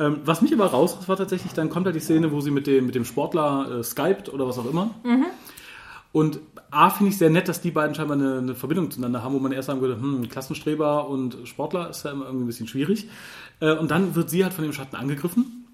Ähm, 0.00 0.20
was 0.24 0.42
mich 0.42 0.52
aber 0.52 0.66
raus 0.66 0.96
war 1.06 1.16
tatsächlich, 1.16 1.52
dann 1.52 1.68
kommt 1.70 1.86
da 1.86 1.92
die 1.92 2.00
Szene, 2.00 2.32
wo 2.32 2.40
sie 2.40 2.50
mit 2.50 2.66
dem, 2.66 2.86
mit 2.86 2.94
dem 2.94 3.04
Sportler 3.04 3.78
äh, 3.80 3.82
skypt 3.82 4.28
oder 4.32 4.46
was 4.48 4.58
auch 4.58 4.68
immer. 4.70 4.90
Und 6.12 6.40
A, 6.72 6.88
finde 6.88 7.12
ich 7.12 7.18
sehr 7.18 7.28
nett, 7.28 7.48
dass 7.48 7.60
die 7.60 7.70
beiden 7.70 7.94
scheinbar 7.94 8.16
eine, 8.16 8.38
eine 8.38 8.54
Verbindung 8.54 8.90
zueinander 8.90 9.22
haben, 9.22 9.34
wo 9.34 9.38
man 9.38 9.52
erst 9.52 9.66
sagen 9.66 9.82
würde, 9.82 10.00
hm, 10.00 10.28
Klassenstreber 10.30 11.06
und 11.06 11.36
Sportler 11.44 11.90
ist 11.90 12.04
ja 12.04 12.12
immer 12.12 12.24
irgendwie 12.24 12.44
ein 12.44 12.46
bisschen 12.46 12.66
schwierig. 12.66 13.08
Äh, 13.60 13.74
und 13.74 13.90
dann 13.90 14.14
wird 14.14 14.30
sie 14.30 14.42
halt 14.42 14.54
von 14.54 14.64
dem 14.64 14.72
Schatten 14.72 14.96
angegriffen 14.96 15.66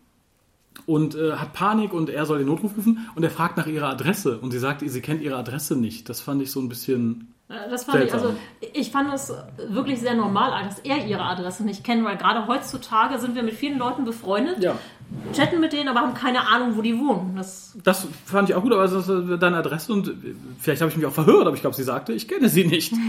und 0.86 1.14
äh, 1.14 1.34
hat 1.34 1.52
Panik 1.52 1.92
und 1.92 2.10
er 2.10 2.26
soll 2.26 2.38
den 2.38 2.48
Notruf 2.48 2.76
rufen 2.76 3.08
und 3.14 3.22
er 3.22 3.30
fragt 3.30 3.56
nach 3.56 3.68
ihrer 3.68 3.88
Adresse 3.88 4.38
und 4.38 4.50
sie 4.50 4.58
sagt, 4.58 4.82
sie 4.84 5.00
kennt 5.00 5.22
ihre 5.22 5.36
Adresse 5.36 5.76
nicht. 5.76 6.08
Das 6.08 6.20
fand 6.20 6.42
ich 6.42 6.50
so 6.50 6.60
ein 6.60 6.68
bisschen 6.68 7.32
Das 7.48 7.84
fand 7.84 8.04
ich, 8.04 8.12
also 8.12 8.34
ich 8.74 8.90
fand 8.90 9.12
es 9.14 9.32
wirklich 9.70 10.00
sehr 10.00 10.14
normal, 10.14 10.64
dass 10.64 10.80
er 10.80 11.06
ihre 11.06 11.22
Adresse 11.22 11.64
nicht 11.64 11.82
kennt, 11.82 12.04
weil 12.04 12.18
gerade 12.18 12.46
heutzutage 12.46 13.18
sind 13.18 13.34
wir 13.34 13.42
mit 13.42 13.54
vielen 13.54 13.78
Leuten 13.78 14.04
befreundet, 14.04 14.62
Ja. 14.62 14.76
chatten 15.32 15.58
mit 15.58 15.72
denen, 15.72 15.88
aber 15.88 16.00
haben 16.00 16.12
keine 16.12 16.46
Ahnung, 16.46 16.76
wo 16.76 16.82
die 16.82 16.98
wohnen. 16.98 17.36
Das, 17.36 17.74
Das 17.82 18.06
fand 18.26 18.50
ich 18.50 18.54
auch 18.54 18.60
gut, 18.62 18.72
aber 18.74 18.82
das 18.82 19.08
ist 19.08 19.42
deine 19.42 19.56
Adresse 19.56 19.94
und 19.94 20.12
vielleicht 20.60 20.82
habe 20.82 20.90
ich 20.90 20.98
mich 20.98 21.06
auch 21.06 21.12
verhört, 21.12 21.46
aber 21.46 21.54
ich 21.56 21.62
glaube, 21.62 21.74
sie 21.74 21.84
sagte, 21.84 22.12
ich 22.12 22.28
kenne 22.28 22.48
sie 22.50 22.64
nicht. 22.64 22.92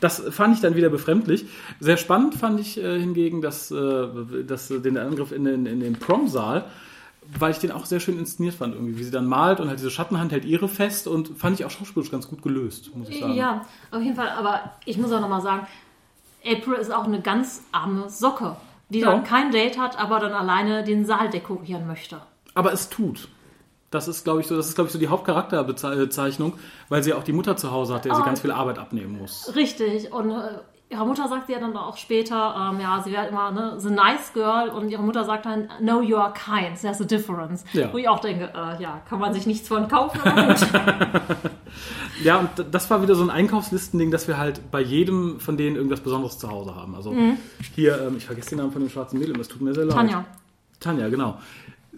Das 0.00 0.22
fand 0.30 0.54
ich 0.54 0.60
dann 0.60 0.74
wieder 0.76 0.90
befremdlich. 0.90 1.46
Sehr 1.80 1.96
spannend 1.96 2.34
fand 2.34 2.60
ich 2.60 2.76
äh, 2.82 3.00
hingegen, 3.00 3.40
dass, 3.40 3.70
äh, 3.70 4.06
dass 4.46 4.70
äh, 4.70 4.80
den 4.80 4.98
Angriff 4.98 5.32
in 5.32 5.44
den, 5.44 5.64
in 5.64 5.80
den 5.80 5.94
Prom-Saal, 5.94 6.66
weil 7.38 7.50
ich 7.52 7.58
den 7.58 7.72
auch 7.72 7.86
sehr 7.86 8.00
schön 8.00 8.18
inszeniert 8.18 8.54
fand, 8.54 8.74
irgendwie, 8.74 8.98
wie 8.98 9.04
sie 9.04 9.10
dann 9.10 9.26
malt 9.26 9.60
und 9.60 9.68
halt 9.68 9.78
diese 9.78 9.90
Schattenhand 9.90 10.32
hält 10.32 10.44
ihre 10.44 10.68
fest 10.68 11.06
und 11.06 11.36
fand 11.38 11.58
ich 11.58 11.64
auch 11.66 11.70
schauspielerisch 11.70 12.10
ganz 12.10 12.28
gut 12.28 12.42
gelöst, 12.42 12.94
muss 12.94 13.08
ich 13.08 13.20
sagen. 13.20 13.34
ja, 13.34 13.64
auf 13.90 14.02
jeden 14.02 14.16
Fall, 14.16 14.28
aber 14.30 14.72
ich 14.84 14.98
muss 14.98 15.10
auch 15.12 15.20
nochmal 15.20 15.40
sagen, 15.40 15.66
April 16.46 16.74
ist 16.74 16.92
auch 16.92 17.04
eine 17.04 17.20
ganz 17.22 17.62
arme 17.72 18.08
Socke, 18.10 18.56
die 18.90 19.00
Ja. 19.00 19.10
dann 19.10 19.24
kein 19.24 19.50
Date 19.50 19.78
hat, 19.78 19.98
aber 19.98 20.20
dann 20.20 20.32
alleine 20.32 20.84
den 20.84 21.06
Saal 21.06 21.30
dekorieren 21.30 21.86
möchte. 21.86 22.20
Aber 22.54 22.72
es 22.72 22.88
tut. 22.90 23.28
Das 23.90 24.08
ist, 24.08 24.24
glaube 24.24 24.40
ich, 24.40 24.46
so, 24.48 24.56
das 24.56 24.68
ist, 24.68 24.74
glaube 24.74 24.88
ich, 24.88 24.92
so 24.92 24.98
die 24.98 25.06
Hauptcharakterbezeichnung, 25.08 26.54
weil 26.88 27.02
sie 27.02 27.14
auch 27.14 27.22
die 27.22 27.32
Mutter 27.32 27.56
zu 27.56 27.70
Hause 27.70 27.94
hat, 27.94 28.04
der 28.04 28.14
sie 28.14 28.22
Oh. 28.22 28.24
ganz 28.24 28.40
viel 28.40 28.50
Arbeit 28.50 28.78
abnehmen 28.78 29.16
muss. 29.18 29.52
Richtig, 29.54 30.12
und 30.12 30.30
äh, 30.30 30.58
ihre 30.90 31.06
Mutter 31.06 31.28
sagt 31.28 31.48
ja 31.48 31.58
dann 31.58 31.76
auch 31.76 31.96
später, 31.96 32.70
ähm, 32.72 32.80
ja, 32.80 33.02
sie 33.04 33.10
wäre 33.12 33.26
immer 33.26 33.50
ne, 33.50 33.74
the 33.78 33.90
nice 33.90 34.32
girl 34.32 34.68
und 34.68 34.90
ihre 34.90 35.02
Mutter 35.02 35.24
sagt 35.24 35.46
dann, 35.46 35.68
no, 35.80 36.00
you 36.00 36.16
are 36.16 36.32
kind, 36.32 36.80
there's 36.80 37.00
a 37.00 37.04
difference. 37.04 37.64
Ja. 37.72 37.92
Wo 37.92 37.98
ich 37.98 38.08
auch 38.08 38.20
denke, 38.20 38.52
äh, 38.54 38.82
ja, 38.82 39.00
kann 39.08 39.18
man 39.18 39.34
sich 39.34 39.46
nichts 39.46 39.68
von 39.68 39.88
kaufen. 39.88 40.20
Ja, 42.22 42.38
und 42.38 42.48
das 42.70 42.90
war 42.90 43.02
wieder 43.02 43.14
so 43.14 43.22
ein 43.22 43.30
Einkaufslistending, 43.30 44.10
dass 44.10 44.28
wir 44.28 44.38
halt 44.38 44.70
bei 44.70 44.80
jedem 44.80 45.40
von 45.40 45.56
denen 45.56 45.76
irgendwas 45.76 46.00
Besonderes 46.00 46.38
zu 46.38 46.48
Hause 46.48 46.74
haben. 46.74 46.94
Also 46.94 47.14
hier, 47.74 48.00
ähm, 48.00 48.16
ich 48.16 48.26
vergesse 48.26 48.50
den 48.50 48.58
Namen 48.58 48.72
von 48.72 48.82
dem 48.82 48.90
schwarzen 48.90 49.18
Mädel, 49.18 49.34
das 49.34 49.48
tut 49.48 49.60
mir 49.60 49.74
sehr 49.74 49.84
leid. 49.84 49.96
Tanja. 49.96 50.24
Tanja, 50.80 51.08
genau. 51.08 51.38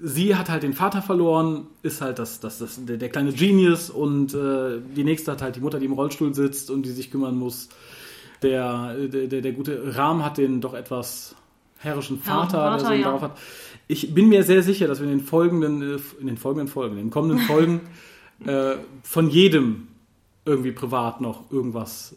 Sie 0.03 0.35
hat 0.35 0.51
halt 0.51 0.63
den 0.63 0.75
Vater 0.75 1.01
verloren, 1.01 1.67
ist 1.83 2.01
halt 2.01 2.19
das, 2.19 2.41
das, 2.41 2.59
das, 2.59 2.85
der, 2.85 2.99
der 2.99 3.09
kleine 3.09 3.33
Genius 3.33 3.89
und 3.89 4.35
äh, 4.35 4.81
die 4.95 5.05
nächste 5.05 5.33
hat 5.33 5.43
halt 5.43 5.57
die 5.57 5.61
Mutter, 5.61 5.79
die 5.79 5.87
im 5.87 5.93
Rollstuhl 5.93 6.35
sitzt 6.35 6.71
und 6.71 6.83
die 6.83 6.91
sich 6.91 7.11
kümmern 7.11 7.39
muss. 7.39 7.69
Der, 8.43 8.95
der, 9.09 9.27
der, 9.27 9.41
der 9.41 9.53
gute 9.53 9.97
Rahm 9.97 10.25
hat 10.25 10.39
den 10.39 10.61
doch 10.61 10.75
etwas 10.75 11.35
herrischen 11.79 12.19
Vater, 12.19 12.59
Vater, 12.59 12.71
der 12.71 12.79
so 12.81 12.87
einen 12.87 13.01
ja. 13.03 13.11
drauf 13.11 13.23
hat. 13.23 13.39
Ich 13.89 14.15
bin 14.15 14.29
mir 14.29 14.43
sehr 14.43 14.63
sicher, 14.63 14.87
dass 14.89 15.01
wir 15.01 15.09
in 15.09 15.19
den 15.19 15.27
folgenden, 15.27 15.83
äh, 15.83 15.99
in 16.21 16.27
den 16.27 16.37
folgenden 16.37 16.69
Folgen, 16.69 16.97
in 16.97 17.07
den 17.07 17.11
kommenden 17.11 17.39
Folgen 17.47 17.81
äh, 18.45 18.77
von 19.03 19.31
jedem 19.31 19.89
irgendwie 20.45 20.73
privat 20.73 21.21
noch 21.21 21.51
irgendwas 21.51 22.17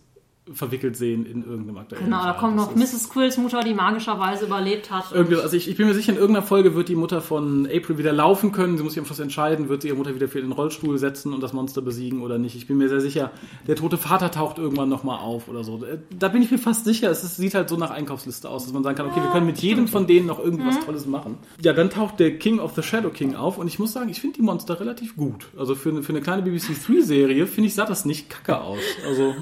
verwickelt 0.53 0.95
sehen 0.97 1.25
in 1.25 1.43
irgendeinem 1.43 1.77
aktuellen 1.77 2.05
Genau, 2.05 2.17
da 2.23 2.33
Fall. 2.33 2.39
kommt 2.39 2.59
Das 2.59 2.67
noch 2.67 2.75
Mrs. 2.75 3.09
Quills 3.09 3.37
Mutter, 3.37 3.61
die 3.61 3.73
magischerweise 3.73 4.45
überlebt 4.45 4.89
hat. 4.91 5.05
irgendwie, 5.13 5.35
also 5.35 5.55
ich, 5.55 5.69
ich 5.69 5.75
bin 5.77 5.87
mir 5.87 5.93
sicher, 5.93 6.11
in 6.11 6.17
irgendeiner 6.17 6.45
Folge 6.45 6.75
wird 6.75 6.89
die 6.89 6.95
Mutter 6.95 7.21
von 7.21 7.65
April 7.65 7.97
wieder 7.97 8.13
laufen 8.13 8.51
können. 8.51 8.77
Sie 8.77 8.83
muss 8.83 8.93
sich 8.93 8.99
am 8.99 9.05
Schluss 9.05 9.19
entscheiden, 9.19 9.69
wird 9.69 9.81
sie 9.83 9.89
ihre 9.89 9.97
Mutter 9.97 10.15
wieder 10.15 10.27
für 10.27 10.41
den 10.41 10.51
Rollstuhl 10.51 10.97
setzen 10.97 11.33
und 11.33 11.41
das 11.41 11.53
Monster 11.53 11.81
besiegen 11.81 12.21
oder 12.21 12.37
nicht. 12.37 12.55
Ich 12.55 12.67
bin 12.67 12.77
mir 12.77 12.89
sehr 12.89 13.01
sicher, 13.01 13.31
der 13.67 13.75
tote 13.75 13.97
Vater 13.97 14.31
taucht 14.31 14.57
irgendwann 14.57 14.89
nochmal 14.89 15.19
auf 15.19 15.47
oder 15.47 15.63
so. 15.63 15.83
Äh, 15.83 15.99
Da 16.17 16.27
bin 16.29 16.41
ich 16.41 16.51
mir 16.51 16.57
fast 16.57 16.85
sicher. 16.85 17.09
Es 17.11 17.23
ist, 17.23 17.37
sieht 17.37 17.53
halt 17.55 17.69
so 17.69 17.77
nach 17.77 17.91
Einkaufsliste 17.91 18.49
aus, 18.49 18.63
dass 18.63 18.73
man 18.73 18.83
sagen 18.83 18.97
kann, 18.97 19.07
okay, 19.07 19.21
wir 19.21 19.29
können 19.31 19.45
mit 19.45 19.59
jedem 19.59 19.87
von 19.87 20.07
denen 20.07 20.25
noch 20.27 20.39
irgendwas 20.39 20.79
Tolles 20.85 21.05
machen. 21.05 21.37
Ja, 21.63 21.73
dann 21.73 21.89
taucht 21.89 22.19
der 22.19 22.37
King 22.39 22.59
of 22.59 22.73
the 22.75 22.81
Shadow 22.83 23.09
King 23.09 23.35
auf 23.35 23.57
und 23.57 23.67
ich 23.67 23.79
muss 23.79 23.93
sagen, 23.93 24.09
ich 24.09 24.19
finde 24.21 24.37
die 24.37 24.41
Monster 24.43 24.79
relativ 24.79 25.15
gut. 25.15 25.47
Also 25.57 25.75
für, 25.75 25.89
eine- 25.89 26.03
für 26.03 26.11
eine 26.13 26.21
kleine 26.21 26.41
BBC 26.41 26.71
3-Serie, 26.73 27.45
finde 27.47 27.67
ich, 27.67 27.75
sah 27.75 27.85
das 27.85 28.05
nicht 28.05 28.29
kacke 28.29 28.59
aus. 28.61 28.79
Also, 29.07 29.35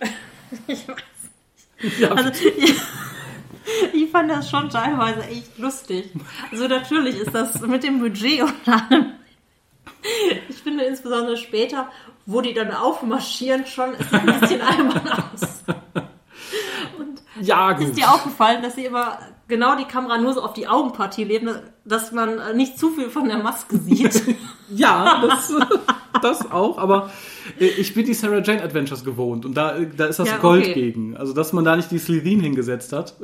Ich 0.68 0.86
weiß. 0.88 1.98
ja, 1.98 2.10
Also, 2.12 2.30
ich 3.92 4.10
fand 4.10 4.30
das 4.30 4.48
schon 4.48 4.70
teilweise 4.70 5.22
echt 5.22 5.58
lustig. 5.58 6.10
Also 6.52 6.68
natürlich 6.68 7.18
ist 7.18 7.34
das 7.34 7.60
mit 7.62 7.82
dem 7.82 7.98
Budget 7.98 8.42
und 8.42 8.68
allem. 8.68 9.12
Ich 10.48 10.56
finde 10.62 10.84
insbesondere 10.84 11.36
später, 11.36 11.90
wo 12.26 12.40
die 12.40 12.54
dann 12.54 12.70
aufmarschieren, 12.72 13.66
schon 13.66 13.94
sieht 13.96 14.12
ein 14.12 14.40
bisschen 14.40 14.60
albern 14.62 15.08
aus. 15.08 15.64
ja 17.40 17.72
gut. 17.72 17.88
Ist 17.88 17.98
dir 17.98 18.10
aufgefallen, 18.12 18.62
dass 18.62 18.76
sie 18.76 18.84
immer 18.84 19.18
genau 19.48 19.76
die 19.76 19.84
Kamera 19.84 20.18
nur 20.18 20.34
so 20.34 20.42
auf 20.42 20.52
die 20.52 20.68
Augenpartie 20.68 21.24
leben, 21.24 21.50
dass 21.84 22.12
man 22.12 22.38
äh, 22.38 22.54
nicht 22.54 22.78
zu 22.78 22.90
viel 22.90 23.10
von 23.10 23.28
der 23.28 23.38
Maske 23.38 23.78
sieht? 23.78 24.22
Ja, 24.68 25.22
das, 25.24 25.52
das 26.22 26.50
auch, 26.50 26.76
aber 26.78 27.08
äh, 27.60 27.66
ich 27.66 27.94
bin 27.94 28.04
die 28.04 28.14
Sarah 28.14 28.42
Jane 28.42 28.64
Adventures 28.64 29.04
gewohnt 29.04 29.44
und 29.44 29.56
da, 29.56 29.76
äh, 29.76 29.88
da 29.96 30.06
ist 30.06 30.18
das 30.18 30.26
Ja, 30.28 30.38
Gold 30.38 30.64
okay. 30.64 30.74
gegen. 30.74 31.16
Also, 31.16 31.32
dass 31.32 31.52
man 31.52 31.64
da 31.64 31.76
nicht 31.76 31.92
die 31.92 31.98
Slytherin 31.98 32.40
hingesetzt 32.40 32.92
hat, 32.92 33.14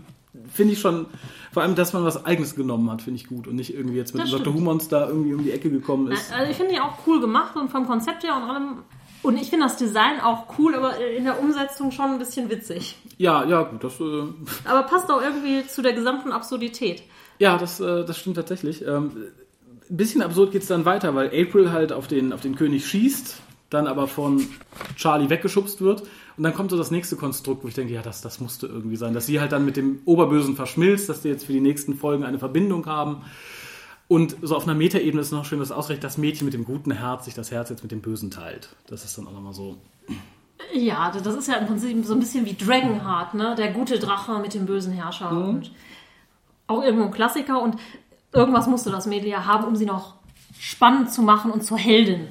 finde 0.52 0.74
ich 0.74 0.80
schon, 0.80 1.06
vor 1.52 1.62
allem, 1.62 1.74
dass 1.74 1.94
man 1.94 2.04
was 2.04 2.26
Eigenes 2.26 2.54
genommen 2.54 2.90
hat, 2.90 3.00
finde 3.00 3.18
ich 3.18 3.28
gut 3.28 3.46
und 3.46 3.56
nicht 3.56 3.72
irgendwie 3.72 3.96
jetzt 3.96 4.14
mit 4.14 4.24
Das 4.24 4.30
Dr. 4.30 4.52
Humans 4.52 4.88
da 4.88 5.08
irgendwie 5.08 5.32
um 5.32 5.42
die 5.42 5.52
Ecke 5.52 5.70
gekommen 5.70 6.12
ist. 6.12 6.30
Also 6.34 6.50
ich 6.50 6.56
finde 6.58 6.74
die 6.74 6.80
auch 6.80 6.98
cool 7.06 7.18
gemacht 7.18 7.56
und 7.56 7.70
vom 7.70 7.86
Konzept 7.86 8.22
her 8.22 8.36
und 8.36 8.42
allem. 8.42 8.78
Und 9.22 9.36
ich 9.36 9.50
finde 9.50 9.66
das 9.66 9.76
Design 9.76 10.20
auch 10.20 10.46
cool, 10.58 10.74
aber 10.74 10.98
in 10.98 11.24
der 11.24 11.38
Umsetzung 11.40 11.90
schon 11.90 12.06
ein 12.12 12.18
bisschen 12.18 12.48
witzig. 12.50 12.96
Ja, 13.18 13.44
ja, 13.44 13.62
gut, 13.64 13.84
das, 13.84 14.00
äh, 14.00 14.22
Aber 14.64 14.82
passt 14.84 15.10
auch 15.10 15.20
irgendwie 15.20 15.66
zu 15.66 15.82
der 15.82 15.92
gesamten 15.92 16.32
Absurdität. 16.32 17.02
ja, 17.38 17.58
das, 17.58 17.80
äh, 17.80 18.04
das 18.04 18.18
stimmt 18.18 18.36
tatsächlich. 18.36 18.84
Ähm, 18.86 19.12
ein 19.90 19.96
bisschen 19.96 20.22
absurd 20.22 20.52
geht's 20.52 20.68
dann 20.68 20.84
weiter, 20.84 21.14
weil 21.14 21.26
April 21.28 21.70
halt 21.72 21.92
auf 21.92 22.06
den, 22.06 22.32
auf 22.32 22.40
den 22.40 22.54
König 22.54 22.86
schießt, 22.86 23.36
dann 23.70 23.86
aber 23.86 24.06
von 24.06 24.46
Charlie 24.96 25.28
weggeschubst 25.28 25.80
wird. 25.80 26.02
Und 26.36 26.44
dann 26.44 26.54
kommt 26.54 26.70
so 26.70 26.78
das 26.78 26.90
nächste 26.90 27.16
Konstrukt, 27.16 27.62
wo 27.64 27.68
ich 27.68 27.74
denke, 27.74 27.92
ja, 27.92 28.00
das, 28.00 28.22
das 28.22 28.40
musste 28.40 28.66
irgendwie 28.66 28.96
sein, 28.96 29.12
dass 29.12 29.26
sie 29.26 29.40
halt 29.40 29.52
dann 29.52 29.64
mit 29.66 29.76
dem 29.76 30.00
Oberbösen 30.06 30.56
verschmilzt, 30.56 31.08
dass 31.08 31.20
die 31.20 31.28
jetzt 31.28 31.44
für 31.44 31.52
die 31.52 31.60
nächsten 31.60 31.94
Folgen 31.94 32.24
eine 32.24 32.38
Verbindung 32.38 32.86
haben. 32.86 33.22
Und 34.10 34.34
so 34.42 34.56
auf 34.56 34.64
einer 34.64 34.74
Metaebene 34.74 35.20
ist 35.20 35.30
noch 35.30 35.44
schön, 35.44 35.60
dass 35.60 35.70
ausgerechnet 35.70 36.02
das 36.02 36.18
Mädchen 36.18 36.44
mit 36.44 36.52
dem 36.52 36.64
guten 36.64 36.90
Herz 36.90 37.26
sich 37.26 37.34
das 37.34 37.52
Herz 37.52 37.70
jetzt 37.70 37.84
mit 37.84 37.92
dem 37.92 38.00
Bösen 38.00 38.32
teilt. 38.32 38.70
Das 38.88 39.04
ist 39.04 39.16
dann 39.16 39.28
auch 39.28 39.32
nochmal 39.32 39.52
so. 39.52 39.76
Ja, 40.74 41.12
das 41.12 41.32
ist 41.36 41.46
ja 41.46 41.54
im 41.54 41.68
Prinzip 41.68 42.04
so 42.04 42.14
ein 42.14 42.18
bisschen 42.18 42.44
wie 42.44 42.54
Dragonheart, 42.54 43.34
ne? 43.34 43.54
Der 43.56 43.70
gute 43.70 44.00
Drache 44.00 44.40
mit 44.40 44.52
dem 44.54 44.66
bösen 44.66 44.92
Herrscher. 44.92 45.30
Und 45.30 45.70
auch 46.66 46.82
irgendwo 46.82 47.04
ein 47.04 47.12
Klassiker. 47.12 47.62
Und 47.62 47.76
irgendwas 48.32 48.66
musste 48.66 48.90
das 48.90 49.06
Mädel 49.06 49.28
ja 49.28 49.44
haben, 49.44 49.62
um 49.64 49.76
sie 49.76 49.86
noch 49.86 50.14
spannend 50.58 51.12
zu 51.12 51.22
machen 51.22 51.52
und 51.52 51.62
zur 51.62 51.78
Heldin 51.78 52.26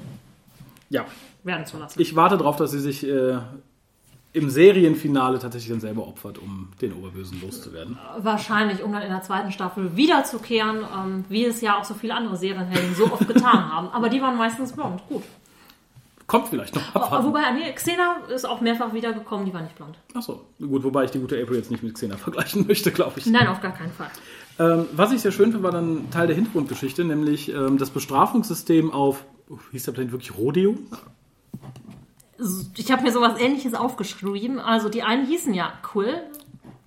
Ja, 0.89 1.05
werden 1.45 1.65
zu 1.65 1.77
lassen. 1.77 2.01
ich 2.01 2.13
warte 2.13 2.35
darauf, 2.37 2.57
dass 2.57 2.71
sie 2.71 2.81
sich 2.81 3.07
äh, 3.07 3.37
im 4.31 4.49
Serienfinale 4.49 5.39
tatsächlich 5.39 5.71
dann 5.71 5.79
selber 5.79 6.07
opfert, 6.07 6.37
um 6.37 6.69
den 6.81 6.93
Oberbösen 6.93 7.41
loszuwerden. 7.41 7.97
Wahrscheinlich, 8.19 8.83
um 8.83 8.91
dann 8.91 9.01
in 9.01 9.09
der 9.09 9.23
zweiten 9.23 9.51
Staffel 9.51 9.95
wiederzukehren, 9.95 10.85
ähm, 10.95 11.25
wie 11.29 11.45
es 11.45 11.61
ja 11.61 11.79
auch 11.79 11.83
so 11.83 11.95
viele 11.95 12.13
andere 12.13 12.37
Serienhelden 12.37 12.93
so 12.95 13.05
oft 13.05 13.27
getan 13.27 13.73
haben. 13.73 13.89
Aber 13.89 14.09
die 14.09 14.21
waren 14.21 14.37
meistens 14.37 14.73
blond. 14.73 15.01
Gut. 15.09 15.23
kommt 16.27 16.49
vielleicht 16.49 16.75
noch. 16.75 16.93
Abwarten. 16.93 17.25
Wobei, 17.25 17.51
nee, 17.53 17.73
Xena 17.73 18.17
ist 18.33 18.45
auch 18.45 18.61
mehrfach 18.61 18.93
wiedergekommen, 18.93 19.47
die 19.47 19.53
war 19.53 19.63
nicht 19.63 19.75
blond. 19.75 19.97
Achso, 20.13 20.45
gut, 20.59 20.83
wobei 20.83 21.05
ich 21.05 21.11
die 21.11 21.19
gute 21.19 21.41
April 21.41 21.57
jetzt 21.57 21.71
nicht 21.71 21.81
mit 21.81 21.95
Xena 21.95 22.17
vergleichen 22.17 22.67
möchte, 22.67 22.91
glaube 22.91 23.17
ich. 23.17 23.25
Nein, 23.25 23.47
auf 23.47 23.61
gar 23.61 23.73
keinen 23.73 23.91
Fall. 23.91 24.11
Ähm, 24.59 24.85
was 24.91 25.11
ich 25.11 25.21
sehr 25.21 25.31
schön 25.31 25.51
finde, 25.51 25.63
war 25.63 25.71
dann 25.71 26.11
Teil 26.11 26.27
der 26.27 26.35
Hintergrundgeschichte, 26.35 27.03
nämlich 27.03 27.49
ähm, 27.51 27.79
das 27.79 27.89
Bestrafungssystem 27.89 28.91
auf, 28.91 29.25
oh, 29.49 29.57
hieß 29.71 29.85
der 29.85 29.93
Planet 29.93 30.11
wirklich 30.11 30.37
Rodeo? 30.37 30.77
Ich 32.77 32.91
habe 32.91 33.03
mir 33.03 33.11
sowas 33.11 33.39
ähnliches 33.39 33.73
aufgeschrieben. 33.73 34.59
Also 34.59 34.89
die 34.89 35.03
einen 35.03 35.25
hießen 35.25 35.53
ja 35.53 35.73
Quill 35.81 36.21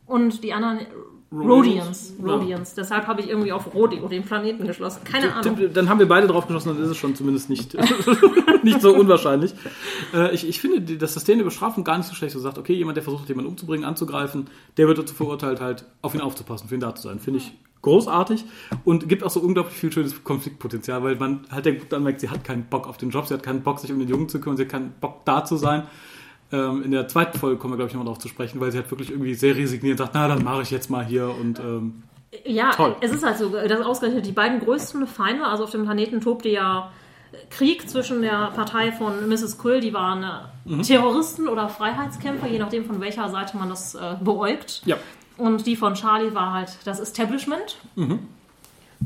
und 0.07 0.43
die 0.43 0.53
anderen 0.53 0.87
Rhodians. 1.33 2.15
Ja. 2.23 2.59
Deshalb 2.77 3.07
habe 3.07 3.23
ich 3.23 3.29
irgendwie 3.29 3.53
auf 3.53 3.75
Rodeo 3.75 4.07
den 4.09 4.23
Planeten 4.23 4.67
geschlossen. 4.67 5.03
Keine 5.05 5.35
Ahnung. 5.35 5.57
Dann 5.73 5.89
haben 5.89 5.99
wir 5.99 6.07
beide 6.07 6.27
drauf 6.27 6.47
geschossen, 6.47 6.75
dann 6.75 6.83
ist 6.83 6.91
es 6.91 6.97
schon 6.99 7.15
zumindest 7.15 7.49
nicht, 7.49 7.75
nicht 8.63 8.83
so 8.83 8.95
unwahrscheinlich. 8.95 9.55
Äh, 10.13 10.35
ich, 10.35 10.47
ich 10.47 10.61
finde 10.61 10.97
das 10.99 11.15
System 11.15 11.39
der 11.39 11.45
Bestrafung 11.47 11.85
gar 11.85 11.97
nicht 11.97 12.07
so 12.07 12.15
schlecht. 12.15 12.35
So 12.35 12.39
sagt, 12.39 12.59
okay, 12.59 12.75
jemand, 12.75 12.97
der 12.97 13.03
versucht, 13.03 13.29
jemanden 13.29 13.51
umzubringen, 13.51 13.87
anzugreifen, 13.87 14.49
der 14.77 14.89
wird 14.89 14.99
dazu 14.99 15.15
verurteilt, 15.15 15.61
halt 15.61 15.87
auf 16.03 16.15
ihn 16.15 16.21
aufzupassen, 16.21 16.69
für 16.69 16.75
ihn 16.75 16.81
da 16.81 16.95
zu 16.95 17.09
sein. 17.09 17.19
Finde 17.19 17.39
ich 17.39 17.53
großartig 17.83 18.45
und 18.85 19.09
gibt 19.09 19.23
auch 19.25 19.31
so 19.31 19.41
unglaublich 19.41 19.77
viel 19.77 19.93
schönes 19.93 20.23
Konfliktpotenzial, 20.25 21.03
weil 21.03 21.17
man 21.17 21.41
halt 21.51 21.67
der 21.67 21.75
dann 21.89 22.03
merkt, 22.05 22.21
sie 22.21 22.31
hat 22.31 22.45
keinen 22.45 22.65
Bock 22.65 22.89
auf 22.89 22.97
den 22.97 23.11
Job, 23.11 23.27
sie 23.27 23.35
hat 23.35 23.43
keinen 23.43 23.63
Bock, 23.63 23.81
sich 23.81 23.93
um 23.93 23.99
den 23.99 24.09
Jungen 24.09 24.29
zu 24.29 24.41
kümmern, 24.41 24.57
sie 24.57 24.65
hat 24.65 24.71
keinen 24.71 24.93
Bock, 25.01 25.25
da 25.25 25.45
zu 25.45 25.57
sein. 25.57 25.85
Ähm, 26.53 26.83
in 26.85 26.91
der 26.91 27.09
zweiten 27.09 27.39
Folge 27.39 27.57
kommen 27.57 27.73
wir, 27.73 27.77
glaube 27.77 27.89
ich, 27.89 27.95
nochmal 27.95 28.13
drauf 28.13 28.21
zu 28.21 28.29
sprechen, 28.29 28.61
weil 28.61 28.71
sie 28.71 28.79
halt 28.79 28.91
wirklich 28.91 29.11
irgendwie 29.11 29.35
sehr 29.35 29.57
resigniert 29.57 29.99
sagt, 29.99 30.13
na, 30.15 30.29
dann 30.29 30.45
mache 30.45 30.63
ich 30.63 30.71
jetzt 30.71 30.91
mal 30.91 31.05
hier 31.05 31.29
und 31.29 31.59
ähm, 31.59 32.03
Ja, 32.45 32.71
Toll. 32.71 32.95
es 33.01 33.11
ist 33.11 33.25
halt 33.25 33.39
so, 33.39 33.49
dass 33.49 33.81
ausgerechnet 33.81 34.27
die 34.27 34.33
beiden 34.33 34.61
größten 34.61 35.07
Feinde, 35.07 35.45
also 35.45 35.65
auf 35.65 35.71
dem 35.71 35.85
Planeten 35.85 36.21
tobte 36.21 36.49
ja 36.51 36.91
Krieg 37.49 37.89
zwischen 37.89 38.21
der 38.21 38.53
Partei 38.55 38.93
von 38.93 39.27
Mrs. 39.29 39.57
Quill, 39.59 39.81
die 39.81 39.95
waren 39.95 40.23
äh, 40.23 40.83
Terroristen 40.83 41.49
oder 41.49 41.69
Freiheitskämpfer, 41.71 42.47
je 42.47 42.59
nachdem 42.59 42.85
von 42.85 43.01
welcher 43.01 43.31
Seite 43.31 43.57
man 43.57 43.71
das 43.71 43.95
äh, 43.95 44.17
beäugt. 44.23 44.83
ja, 44.85 44.97
Und 45.43 45.67
die 45.67 45.75
von 45.77 45.95
Charlie 45.95 46.35
war 46.35 46.53
halt 46.53 46.79
das 46.85 47.01
Establishment. 47.01 47.77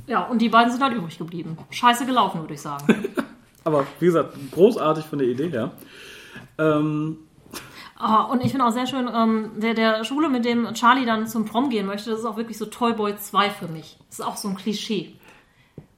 Ja, 0.07 0.25
und 0.25 0.41
die 0.43 0.49
beiden 0.51 0.71
sind 0.71 0.83
halt 0.83 0.95
übrig 0.95 1.17
geblieben. 1.17 1.57
Scheiße 1.71 2.05
gelaufen, 2.05 2.41
würde 2.43 2.53
ich 2.55 2.61
sagen. 2.61 2.85
aber 3.65 3.87
wie 4.01 4.07
gesagt, 4.07 4.35
großartig 4.53 5.05
von 5.07 5.19
der 5.19 5.29
Idee 5.29 5.49
her. 5.49 5.71
Ähm, 6.59 7.19
Ah, 7.99 8.25
und 8.25 8.45
ich 8.45 8.51
finde 8.51 8.67
auch 8.67 8.73
sehr 8.73 8.87
schön, 8.87 9.09
ähm, 9.11 9.53
der, 9.57 9.73
der 9.73 10.05
Schule, 10.05 10.29
mit 10.29 10.45
dem 10.45 10.75
Charlie 10.75 11.07
dann 11.07 11.27
zum 11.27 11.47
Prom 11.47 11.71
gehen 11.71 11.87
möchte, 11.87 12.11
das 12.11 12.19
ist 12.19 12.27
auch 12.27 12.37
wirklich 12.37 12.59
so 12.59 12.67
Toy 12.67 12.93
Boy 12.93 13.17
2 13.17 13.49
für 13.49 13.69
mich. 13.69 13.97
Das 14.11 14.19
ist 14.19 14.25
auch 14.27 14.37
so 14.37 14.49
ein 14.49 14.57
Klischee. 14.57 15.15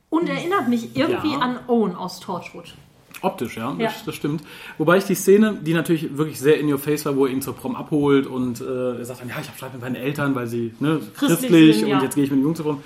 Und 0.09 0.29
erinnert 0.29 0.68
mich 0.68 0.96
irgendwie 0.96 1.33
Ja. 1.33 1.40
an 1.40 1.59
Owen 1.66 1.96
aus 1.96 2.20
Torchwood. 2.20 2.74
Optisch, 3.22 3.57
ja, 3.57 3.74
Ja. 3.78 3.87
Das, 3.87 4.04
das 4.04 4.14
stimmt. 4.14 4.42
Wobei 4.76 4.98
ich 4.98 5.04
die 5.04 5.14
Szene, 5.14 5.59
die 5.61 5.74
natürlich 5.74 6.16
wirklich 6.16 6.38
sehr 6.38 6.59
in 6.59 6.72
your 6.72 6.78
face 6.78 7.04
war, 7.07 7.16
wo 7.16 7.26
er 7.26 7.33
ihn 7.33 7.42
zur 7.42 7.54
Prom 7.54 7.76
abholt 7.76 8.26
und 8.26 8.61
äh, 8.61 8.98
er 8.98 9.04
sagt 9.04 9.20
dann, 9.20 9.28
ja, 9.28 9.37
ich 9.40 9.46
habe 9.46 9.57
Streit 9.57 9.72
mit 9.72 9.83
meinen 9.83 9.96
Eltern, 9.96 10.35
weil 10.35 10.46
sie 10.46 10.74
ne, 10.81 11.00
Christlich 11.14 11.38
christlich 11.40 11.76
sind, 11.76 11.85
und 11.85 11.90
ja. 11.90 12.02
jetzt 12.02 12.14
gehe 12.14 12.24
ich 12.24 12.31
mit 12.31 12.38
dem 12.38 12.42
Jungen 12.42 12.57
zur 12.57 12.64
Prom. 12.64 12.83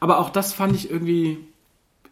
Aber 0.00 0.18
auch 0.18 0.30
das 0.30 0.52
fand 0.52 0.74
ich 0.74 0.90
irgendwie, 0.90 1.38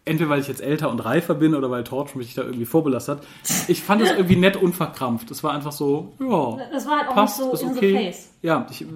entweder 0.05 0.31
weil 0.31 0.41
ich 0.41 0.49
jetzt 0.49 0.63
älter 0.63 0.91
und 0.91 1.01
reifer 1.01 1.35
bin 1.35 1.55
oder 1.55 1.71
weil 1.71 1.85
Torch 1.85 2.15
mich 2.15 2.35
da 2.35 2.43
irgendwie 2.43 2.65
vorbelastet 2.65 3.19
hat. 3.19 3.27
Ich 3.69 3.83
fand 3.83 4.03
es 4.03 4.11
irgendwie 4.11 4.37
nett 4.37 4.57
unverkrampft. 4.57 5.31
Es 5.31 5.43
war 5.43 5.53
einfach 5.53 5.73
so, 5.73 6.13
ja, 6.19 6.67
Das 6.73 6.87
war 6.87 6.99
halt 6.99 7.09
auch 7.09 7.15
passt, 7.15 7.41
nicht 7.41 7.49
so 7.49 7.53
ist 7.53 7.63
in 7.63 7.69
okay. 7.71 7.89
the 7.91 8.05
face. 8.05 8.31
Ja, 8.43 8.67
ich, 8.71 8.87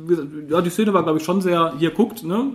ja, 0.49 0.61
die 0.61 0.71
Szene 0.71 0.93
war, 0.93 1.03
glaube 1.03 1.19
ich, 1.19 1.25
schon 1.25 1.41
sehr, 1.41 1.75
hier 1.79 1.91
guckt, 1.91 2.23
ne? 2.23 2.53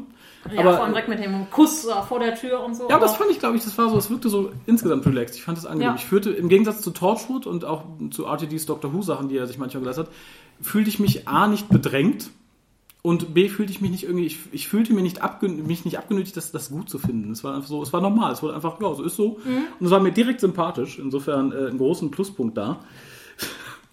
Ja, 0.52 0.62
aber, 0.62 0.74
vor 0.74 0.84
allem 0.84 0.94
direkt 0.94 1.10
mit 1.10 1.24
dem 1.24 1.50
Kuss 1.50 1.86
äh, 1.86 2.02
vor 2.08 2.20
der 2.20 2.36
Tür 2.36 2.64
und 2.64 2.76
so. 2.76 2.90
Ja, 2.90 2.96
aber 2.96 3.06
das 3.06 3.16
fand 3.16 3.32
ich, 3.32 3.40
glaube 3.40 3.56
ich, 3.56 3.64
das 3.64 3.78
war 3.78 3.90
so, 3.90 3.98
es 3.98 4.10
wirkte 4.10 4.30
so 4.30 4.52
insgesamt 4.66 5.06
relaxed. 5.06 5.36
Ich 5.36 5.44
fand 5.44 5.58
es 5.58 5.66
angenehm. 5.66 5.90
Ja. 5.90 5.96
Ich 5.96 6.06
führte, 6.06 6.32
im 6.32 6.50
Gegensatz 6.50 6.82
zu 6.82 6.92
Torchwood 6.92 7.48
und 7.48 7.66
auch 7.66 7.84
zu 8.12 8.26
RTDs 8.26 8.66
Doctor 8.66 8.94
Who 8.94 9.02
Sachen, 9.02 9.30
die 9.30 9.38
er 9.38 9.48
sich 9.48 9.58
manchmal 9.58 9.82
geleistet 9.82 10.08
hat, 10.08 10.14
fühlte 10.62 10.90
ich 10.90 11.00
mich 11.00 11.28
A, 11.28 11.48
nicht 11.48 11.70
bedrängt 11.70 12.30
und 13.02 13.34
B, 13.34 13.50
fühlte 13.50 13.72
ich 13.72 13.82
mich 13.82 13.92
nicht 13.92 14.04
irgendwie, 14.04 14.26
ich, 14.26 14.40
ich 14.52 14.68
fühlte 14.68 14.94
mich 14.94 15.04
nicht, 15.04 15.22
abge, 15.22 15.50
mich 15.50 15.84
nicht 15.84 15.98
abgenötigt, 15.98 16.38
das, 16.38 16.52
das 16.52 16.70
gut 16.70 16.90
zu 16.90 17.00
finden. 17.00 17.32
Es 17.32 17.44
war 17.44 17.54
einfach 17.54 17.68
so, 17.68 17.84
es 17.84 17.92
war 17.92 18.02
normal, 18.02 18.32
es 18.32 18.42
wurde 18.42 18.56
einfach, 18.56 18.80
ja, 18.80 18.94
so 18.94 19.04
ist 19.04 19.18
so. 19.18 19.40
Und 19.80 19.86
es 19.86 19.92
war 19.92 20.00
mir 20.00 20.14
direkt 20.14 20.40
sympathisch, 20.40 21.00
insofern 21.00 21.52
äh, 21.52 21.68
einen 21.68 21.78
großen 21.78 22.12
Pluspunkt 22.12 22.58
da. 22.58 22.80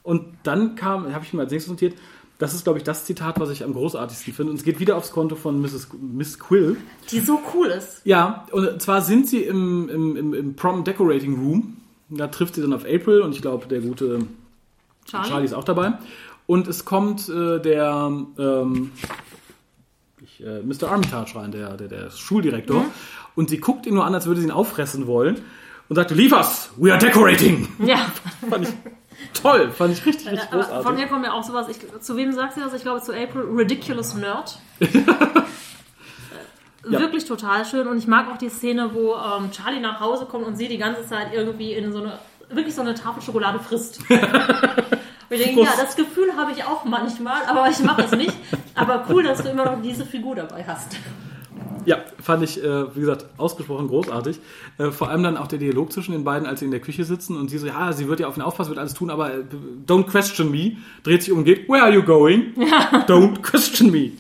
Und 0.04 0.26
dann 0.44 0.76
kam, 0.76 1.12
habe 1.12 1.24
ich 1.24 1.32
mir 1.32 1.42
als 1.42 1.50
nächstes 1.50 1.70
notiert, 1.70 1.94
das 2.40 2.54
ist, 2.54 2.64
glaube 2.64 2.78
ich, 2.78 2.84
das 2.84 3.04
Zitat, 3.04 3.38
was 3.38 3.50
ich 3.50 3.64
am 3.64 3.74
großartigsten 3.74 4.32
finde. 4.32 4.52
Und 4.52 4.58
es 4.58 4.64
geht 4.64 4.80
wieder 4.80 4.96
aufs 4.96 5.12
Konto 5.12 5.36
von 5.36 5.60
Mrs. 5.60 5.88
Miss 6.00 6.38
Quill. 6.38 6.78
die 7.10 7.20
so 7.20 7.38
cool 7.54 7.66
ist. 7.66 8.00
Ja, 8.04 8.46
und 8.50 8.80
zwar 8.80 9.02
sind 9.02 9.28
sie 9.28 9.42
im, 9.42 9.90
im, 9.90 10.16
im, 10.16 10.34
im 10.34 10.56
Prom 10.56 10.82
Decorating 10.82 11.34
Room. 11.34 11.76
Da 12.08 12.28
trifft 12.28 12.54
sie 12.54 12.62
dann 12.62 12.72
auf 12.72 12.86
April 12.86 13.20
und 13.20 13.34
ich 13.34 13.42
glaube, 13.42 13.66
der 13.68 13.80
gute 13.80 14.20
Charlie. 15.04 15.28
Charlie 15.28 15.44
ist 15.44 15.52
auch 15.52 15.64
dabei. 15.64 15.98
Und 16.46 16.66
es 16.66 16.86
kommt 16.86 17.28
äh, 17.28 17.60
der 17.60 18.10
ähm, 18.38 18.90
ich, 20.22 20.42
äh, 20.42 20.62
Mr. 20.62 20.90
Armitage 20.90 21.36
rein, 21.36 21.52
der, 21.52 21.76
der, 21.76 21.88
der 21.88 22.10
Schuldirektor. 22.10 22.86
Und 23.36 23.50
sie 23.50 23.58
guckt 23.58 23.84
ihn 23.86 23.92
nur 23.92 24.06
an, 24.06 24.14
als 24.14 24.26
würde 24.26 24.40
sie 24.40 24.46
ihn 24.46 24.50
auffressen 24.50 25.06
wollen. 25.06 25.42
Und 25.90 25.96
sagt, 25.96 26.10
leave 26.10 26.34
us, 26.34 26.70
we 26.78 26.90
are 26.90 26.98
decorating. 26.98 27.68
Ja. 27.84 28.10
Fand 28.48 28.66
ich 28.66 28.74
toll, 29.34 29.70
fand 29.70 29.92
ich 29.92 30.04
richtig, 30.06 30.30
richtig 30.30 30.52
Aber 30.52 30.62
von 30.64 30.74
großartig. 30.76 31.00
mir 31.00 31.06
kommt 31.08 31.24
ja 31.26 31.32
auch 31.32 31.42
sowas. 31.44 31.68
Ich, 31.68 31.78
zu 32.02 32.16
wem 32.16 32.32
sagt 32.32 32.54
sie 32.54 32.60
das? 32.60 32.72
Ich 32.74 32.82
glaube 32.82 33.00
zu 33.02 33.12
April. 33.12 33.42
Ridiculous 33.56 34.14
Nerd. 34.14 34.58
Äh, 36.82 36.92
Ja. 36.92 36.98
Wirklich 36.98 37.26
total 37.26 37.66
schön. 37.66 37.86
Und 37.86 37.98
ich 37.98 38.06
mag 38.06 38.30
auch 38.32 38.38
die 38.38 38.48
Szene, 38.48 38.94
wo 38.94 39.14
ähm, 39.14 39.50
Charlie 39.50 39.80
nach 39.80 40.00
Hause 40.00 40.24
kommt 40.24 40.46
und 40.46 40.56
sie 40.56 40.66
die 40.66 40.78
ganze 40.78 41.06
Zeit 41.06 41.28
irgendwie 41.34 41.74
in 41.74 41.92
so 41.92 41.98
eine, 42.00 42.18
wirklich 42.48 42.74
so 42.74 42.80
eine 42.80 42.94
Tafel 42.94 43.22
Schokolade 43.22 43.58
frisst. 43.60 44.00
Und 44.10 45.36
ich 45.36 45.44
denke, 45.44 45.60
ja, 45.62 45.70
das 45.80 45.94
Gefühl 45.94 46.34
habe 46.36 46.50
ich 46.50 46.64
auch 46.64 46.84
manchmal, 46.84 47.44
aber 47.46 47.68
ich 47.70 47.78
mache 47.84 48.02
es 48.02 48.10
nicht. 48.12 48.32
Aber 48.74 49.04
cool, 49.10 49.22
dass 49.22 49.40
du 49.42 49.48
immer 49.50 49.64
noch 49.64 49.80
diese 49.80 50.04
Figur 50.04 50.34
dabei 50.34 50.64
hast. 50.66 50.96
Ja, 51.84 51.98
fand 52.20 52.42
ich, 52.42 52.62
äh, 52.62 52.94
wie 52.94 53.00
gesagt, 53.00 53.26
ausgesprochen 53.36 53.88
großartig. 53.88 54.38
Äh, 54.78 54.90
vor 54.90 55.08
allem 55.08 55.22
dann 55.22 55.36
auch 55.36 55.46
der 55.46 55.58
Dialog 55.58 55.92
zwischen 55.92 56.12
den 56.12 56.24
beiden, 56.24 56.46
als 56.46 56.60
sie 56.60 56.66
in 56.66 56.70
der 56.70 56.80
Küche 56.80 57.04
sitzen 57.04 57.36
und 57.36 57.48
sie 57.48 57.58
so, 57.58 57.66
ja, 57.66 57.92
sie 57.92 58.08
wird 58.08 58.20
ja 58.20 58.28
auf 58.28 58.36
ihn 58.36 58.42
aufpassen, 58.42 58.70
wird 58.70 58.78
alles 58.78 58.94
tun, 58.94 59.10
aber 59.10 59.34
äh, 59.34 59.44
don't 59.86 60.04
question 60.04 60.50
me. 60.50 60.76
Dreht 61.02 61.22
sich 61.22 61.32
um 61.32 61.38
und 61.38 61.44
geht, 61.44 61.68
where 61.68 61.82
are 61.82 61.92
you 61.92 62.02
going? 62.02 62.54
Don't 63.06 63.42
question 63.42 63.90
me. 63.90 64.12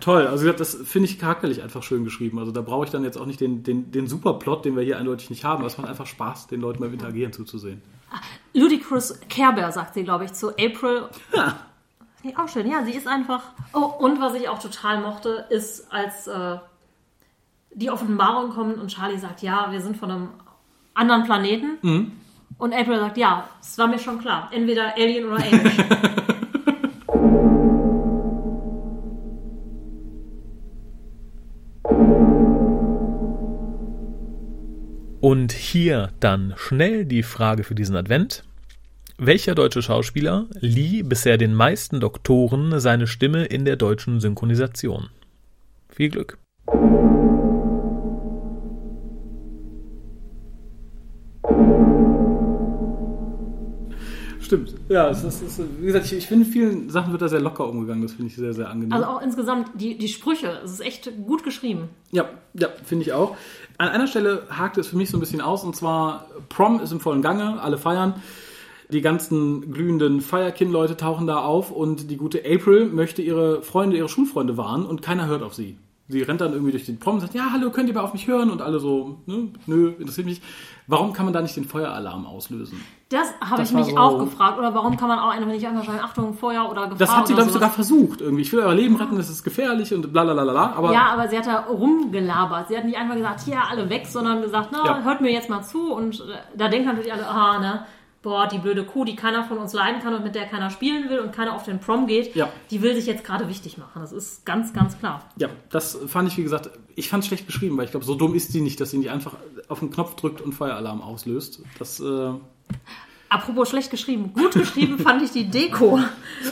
Toll, 0.00 0.26
also 0.26 0.42
wie 0.42 0.46
gesagt, 0.46 0.60
das 0.60 0.74
finde 0.74 1.08
ich 1.08 1.18
charakterlich 1.18 1.62
einfach 1.62 1.82
schön 1.82 2.04
geschrieben. 2.04 2.38
Also 2.38 2.52
da 2.52 2.60
brauche 2.60 2.84
ich 2.84 2.90
dann 2.90 3.04
jetzt 3.04 3.16
auch 3.16 3.26
nicht 3.26 3.40
den, 3.40 3.62
den, 3.62 3.90
den 3.90 4.06
Superplot, 4.06 4.64
den 4.64 4.76
wir 4.76 4.82
hier 4.82 4.98
eindeutig 4.98 5.30
nicht 5.30 5.44
haben. 5.44 5.58
aber 5.58 5.66
Es 5.66 5.78
macht 5.78 5.88
einfach 5.88 6.06
Spaß, 6.06 6.48
den 6.48 6.60
Leuten 6.60 6.80
beim 6.80 6.92
Interagieren 6.92 7.32
zuzusehen. 7.32 7.80
Ludicrous 8.52 9.18
Care 9.28 9.54
Bear, 9.54 9.72
sagt 9.72 9.94
sie, 9.94 10.04
glaube 10.04 10.24
ich, 10.24 10.32
zu 10.32 10.50
April. 10.50 11.08
Ja. 11.34 11.60
Nee, 12.26 12.34
auch 12.36 12.48
schön, 12.48 12.68
ja, 12.68 12.82
sie 12.82 12.90
ist 12.90 13.06
einfach. 13.06 13.52
Oh, 13.72 13.84
und 13.84 14.20
was 14.20 14.34
ich 14.34 14.48
auch 14.48 14.58
total 14.58 15.00
mochte, 15.00 15.46
ist, 15.48 15.92
als 15.92 16.26
äh, 16.26 16.56
die 17.72 17.88
Offenbarung 17.88 18.50
kommt 18.50 18.78
und 18.78 18.88
Charlie 18.88 19.16
sagt, 19.18 19.42
ja, 19.42 19.70
wir 19.70 19.80
sind 19.80 19.96
von 19.96 20.10
einem 20.10 20.28
anderen 20.92 21.22
Planeten. 21.22 21.78
Mhm. 21.82 22.12
Und 22.58 22.74
April 22.74 22.98
sagt, 22.98 23.16
ja, 23.16 23.48
es 23.60 23.78
war 23.78 23.86
mir 23.86 24.00
schon 24.00 24.18
klar. 24.18 24.50
Entweder 24.50 24.96
Alien 24.96 25.26
oder 25.26 25.36
Amish. 25.36 25.76
Und 35.20 35.52
hier 35.52 36.10
dann 36.18 36.54
schnell 36.56 37.04
die 37.04 37.22
Frage 37.22 37.62
für 37.62 37.76
diesen 37.76 37.94
Advent. 37.94 38.42
Welcher 39.18 39.54
deutsche 39.54 39.80
Schauspieler 39.80 40.44
lieh 40.60 41.02
bisher 41.02 41.38
den 41.38 41.54
meisten 41.54 42.00
Doktoren 42.00 42.78
seine 42.80 43.06
Stimme 43.06 43.46
in 43.46 43.64
der 43.64 43.76
deutschen 43.76 44.20
Synchronisation? 44.20 45.08
Viel 45.88 46.10
Glück. 46.10 46.36
Stimmt. 54.42 54.74
Ja, 54.90 55.08
es 55.08 55.24
ist, 55.24 55.42
es 55.42 55.58
ist, 55.58 55.80
wie 55.80 55.86
gesagt, 55.86 56.04
ich, 56.04 56.12
ich 56.12 56.26
finde, 56.26 56.44
in 56.44 56.52
vielen 56.52 56.90
Sachen 56.90 57.10
wird 57.12 57.22
da 57.22 57.28
sehr 57.28 57.40
locker 57.40 57.66
umgegangen. 57.66 58.02
Das 58.02 58.12
finde 58.12 58.30
ich 58.30 58.36
sehr, 58.36 58.52
sehr 58.52 58.68
angenehm. 58.68 58.92
Also 58.92 59.06
auch 59.06 59.22
insgesamt 59.22 59.70
die, 59.80 59.96
die 59.96 60.08
Sprüche, 60.08 60.60
es 60.62 60.72
ist 60.72 60.80
echt 60.80 61.10
gut 61.24 61.42
geschrieben. 61.42 61.88
Ja, 62.12 62.28
ja, 62.52 62.68
finde 62.84 63.06
ich 63.06 63.14
auch. 63.14 63.34
An 63.78 63.88
einer 63.88 64.08
Stelle 64.08 64.42
hakte 64.50 64.80
es 64.80 64.88
für 64.88 64.96
mich 64.98 65.08
so 65.08 65.16
ein 65.16 65.20
bisschen 65.20 65.40
aus, 65.40 65.64
und 65.64 65.74
zwar 65.74 66.26
Prom 66.50 66.80
ist 66.80 66.92
im 66.92 67.00
vollen 67.00 67.22
Gange, 67.22 67.62
alle 67.62 67.78
feiern. 67.78 68.22
Die 68.92 69.00
ganzen 69.00 69.72
glühenden 69.72 70.20
Feierkin-Leute 70.20 70.96
tauchen 70.96 71.26
da 71.26 71.38
auf 71.38 71.70
und 71.72 72.10
die 72.10 72.16
gute 72.16 72.38
April 72.40 72.86
möchte 72.86 73.20
ihre 73.22 73.62
Freunde, 73.62 73.96
ihre 73.96 74.08
Schulfreunde 74.08 74.56
warnen 74.56 74.86
und 74.86 75.02
keiner 75.02 75.26
hört 75.26 75.42
auf 75.42 75.54
sie. 75.54 75.76
Sie 76.08 76.22
rennt 76.22 76.40
dann 76.40 76.52
irgendwie 76.52 76.70
durch 76.70 76.86
den 76.86 77.00
Prom 77.00 77.14
und 77.14 77.20
sagt, 77.20 77.34
ja, 77.34 77.48
hallo, 77.52 77.70
könnt 77.70 77.88
ihr 77.88 77.94
mal 77.96 78.02
auf 78.02 78.12
mich 78.12 78.28
hören? 78.28 78.48
Und 78.50 78.62
alle 78.62 78.78
so, 78.78 79.16
ne, 79.26 79.48
nö, 79.66 79.92
interessiert 79.98 80.24
mich. 80.28 80.40
Warum 80.86 81.12
kann 81.12 81.24
man 81.24 81.34
da 81.34 81.42
nicht 81.42 81.56
den 81.56 81.64
Feueralarm 81.64 82.26
auslösen? 82.26 82.80
Das 83.08 83.26
habe 83.40 83.62
ich 83.62 83.72
mich 83.72 83.86
so- 83.86 83.96
auch 83.96 84.20
gefragt. 84.20 84.56
Oder 84.56 84.72
warum 84.72 84.96
kann 84.96 85.08
man 85.08 85.18
auch 85.18 85.30
einfach 85.30 85.48
nicht 85.48 85.66
einfach 85.66 85.84
sagen, 85.84 85.98
Achtung, 86.00 86.34
Feuer 86.34 86.70
oder 86.70 86.82
Gefahr 86.82 86.96
Das 86.98 87.16
hat 87.16 87.26
sie, 87.26 87.34
glaube 87.34 87.48
ich, 87.48 87.54
sogar 87.54 87.70
versucht 87.70 88.20
irgendwie. 88.20 88.42
Ich 88.42 88.52
will 88.52 88.60
euer 88.60 88.74
Leben 88.74 88.94
retten, 88.94 89.16
das 89.16 89.28
ist 89.28 89.42
gefährlich 89.42 89.92
und 89.92 90.12
bla 90.12 90.22
bla 90.22 90.34
bla 90.34 90.44
bla. 90.44 90.72
Aber 90.76 90.92
Ja, 90.92 91.06
aber 91.12 91.26
sie 91.26 91.36
hat 91.38 91.46
da 91.48 91.64
rumgelabert. 91.64 92.68
Sie 92.68 92.76
hat 92.76 92.84
nicht 92.84 92.96
einfach 92.96 93.16
gesagt, 93.16 93.40
hier 93.40 93.58
alle 93.68 93.90
weg, 93.90 94.06
sondern 94.06 94.42
gesagt, 94.42 94.68
na, 94.70 94.84
Ja. 94.86 95.02
hört 95.02 95.20
mir 95.20 95.32
jetzt 95.32 95.50
mal 95.50 95.62
zu. 95.62 95.92
Und 95.92 96.20
äh, 96.20 96.34
da 96.56 96.68
denken 96.68 96.86
natürlich 96.86 97.12
alle, 97.12 97.26
aha, 97.28 97.58
ne, 97.58 97.84
boah, 98.26 98.48
die 98.48 98.58
blöde 98.58 98.82
Kuh, 98.84 99.04
die 99.04 99.14
keiner 99.14 99.44
von 99.44 99.58
uns 99.58 99.72
leiden 99.72 100.02
kann 100.02 100.12
und 100.12 100.24
mit 100.24 100.34
der 100.34 100.46
keiner 100.46 100.68
spielen 100.70 101.08
will 101.08 101.20
und 101.20 101.30
keiner 101.32 101.54
auf 101.54 101.62
den 101.62 101.78
Prom 101.78 102.08
geht, 102.08 102.34
Ja. 102.34 102.48
die 102.72 102.82
will 102.82 102.92
sich 102.96 103.06
jetzt 103.06 103.22
gerade 103.22 103.48
wichtig 103.48 103.78
machen. 103.78 104.00
Das 104.02 104.10
ist 104.10 104.44
ganz, 104.44 104.72
ganz 104.72 104.98
klar. 104.98 105.22
Ja, 105.36 105.46
das 105.70 105.96
fand 106.08 106.26
ich, 106.28 106.36
wie 106.36 106.42
gesagt, 106.42 106.70
ich 106.96 107.08
fand 107.08 107.22
es 107.22 107.28
schlecht 107.28 107.46
geschrieben, 107.46 107.76
weil 107.76 107.84
ich 107.84 107.92
glaube, 107.92 108.04
so 108.04 108.16
dumm 108.16 108.34
ist 108.34 108.50
sie 108.50 108.60
nicht, 108.62 108.80
dass 108.80 108.90
sie 108.90 108.98
nicht 108.98 109.10
einfach 109.10 109.34
auf 109.68 109.78
den 109.78 109.92
Knopf 109.92 110.16
drückt 110.16 110.40
und 110.40 110.54
Feueralarm 110.54 111.02
auslöst. 111.02 111.62
Das, 111.78 112.00
äh, 112.00 112.30
Apropos 113.28 113.68
schlecht 113.68 113.92
geschrieben, 113.92 114.32
gut 114.32 114.54
geschrieben 114.54 114.98
fand 114.98 115.22
ich 115.22 115.30
die 115.30 115.48
Deko 115.48 116.00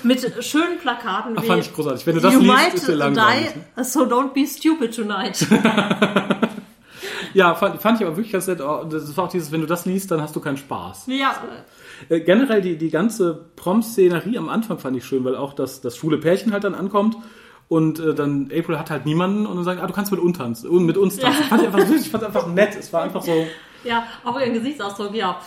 mit 0.04 0.20
schönen 0.44 0.78
Plakaten 0.78 1.36
wie 1.40 1.46
fand 1.46 1.60
ich 1.62 1.72
großartig. 1.74 2.06
Wenn 2.06 2.14
du 2.16 2.20
das 2.20 2.34
You 2.34 2.40
liest, 2.40 2.52
might 2.52 2.74
ist 2.74 2.86
dir 2.88 2.94
langweilig. 2.94 3.48
die, 3.76 3.82
so 3.84 4.04
don't 4.04 4.32
be 4.32 4.46
stupid 4.46 4.94
tonight. 4.94 5.44
ja, 7.34 7.54
fand, 7.54 7.80
fand 7.82 8.00
ich 8.00 8.06
aber 8.06 8.16
wirklich 8.16 8.32
ganz 8.32 8.46
nett. 8.46 8.60
Oh, 8.60 8.84
Das 8.84 9.16
war 9.16 9.24
auch 9.24 9.28
dieses, 9.28 9.52
wenn 9.52 9.60
du 9.60 9.66
das 9.66 9.84
liest, 9.86 10.10
dann 10.10 10.20
hast 10.22 10.34
du 10.34 10.40
keinen 10.40 10.56
Spaß. 10.56 11.06
ja, 11.08 11.34
Äh, 12.08 12.20
generell 12.20 12.60
die, 12.62 12.76
die 12.76 12.90
ganze 12.90 13.46
Prom-Szenerie 13.56 14.38
am 14.38 14.48
Anfang 14.48 14.78
fand 14.78 14.96
ich 14.96 15.04
schön, 15.04 15.24
weil 15.24 15.36
auch 15.36 15.52
das, 15.52 15.80
das 15.80 15.96
schwule 15.96 16.18
Pärchen 16.18 16.52
halt 16.52 16.64
dann 16.64 16.74
ankommt 16.74 17.16
und 17.68 17.98
äh, 18.00 18.14
dann 18.14 18.50
April 18.56 18.78
hat 18.78 18.90
halt 18.90 19.06
niemanden 19.06 19.46
und 19.46 19.56
dann 19.56 19.64
sagen, 19.64 19.80
ah, 19.82 19.86
du 19.86 19.92
kannst 19.92 20.10
mit 20.10 20.20
uns 20.20 20.36
tanzen, 20.38 20.84
mit 20.86 20.96
uns 20.96 21.16
tanzen. 21.18 21.42
Ja. 21.42 21.46
Fand 21.48 21.62
ich 21.62 21.68
einfach 21.68 21.86
süß, 21.86 22.02
ich 22.02 22.10
fand 22.10 22.22
es 22.22 22.26
einfach 22.28 22.46
nett. 22.48 22.76
Es 22.78 22.92
war 22.92 23.02
einfach 23.02 23.22
so. 23.22 23.46
ja, 23.84 24.04
auch 24.24 24.38
ihren 24.40 24.54
Gesichtsausdruck, 24.54 25.14
ja. 25.14 25.38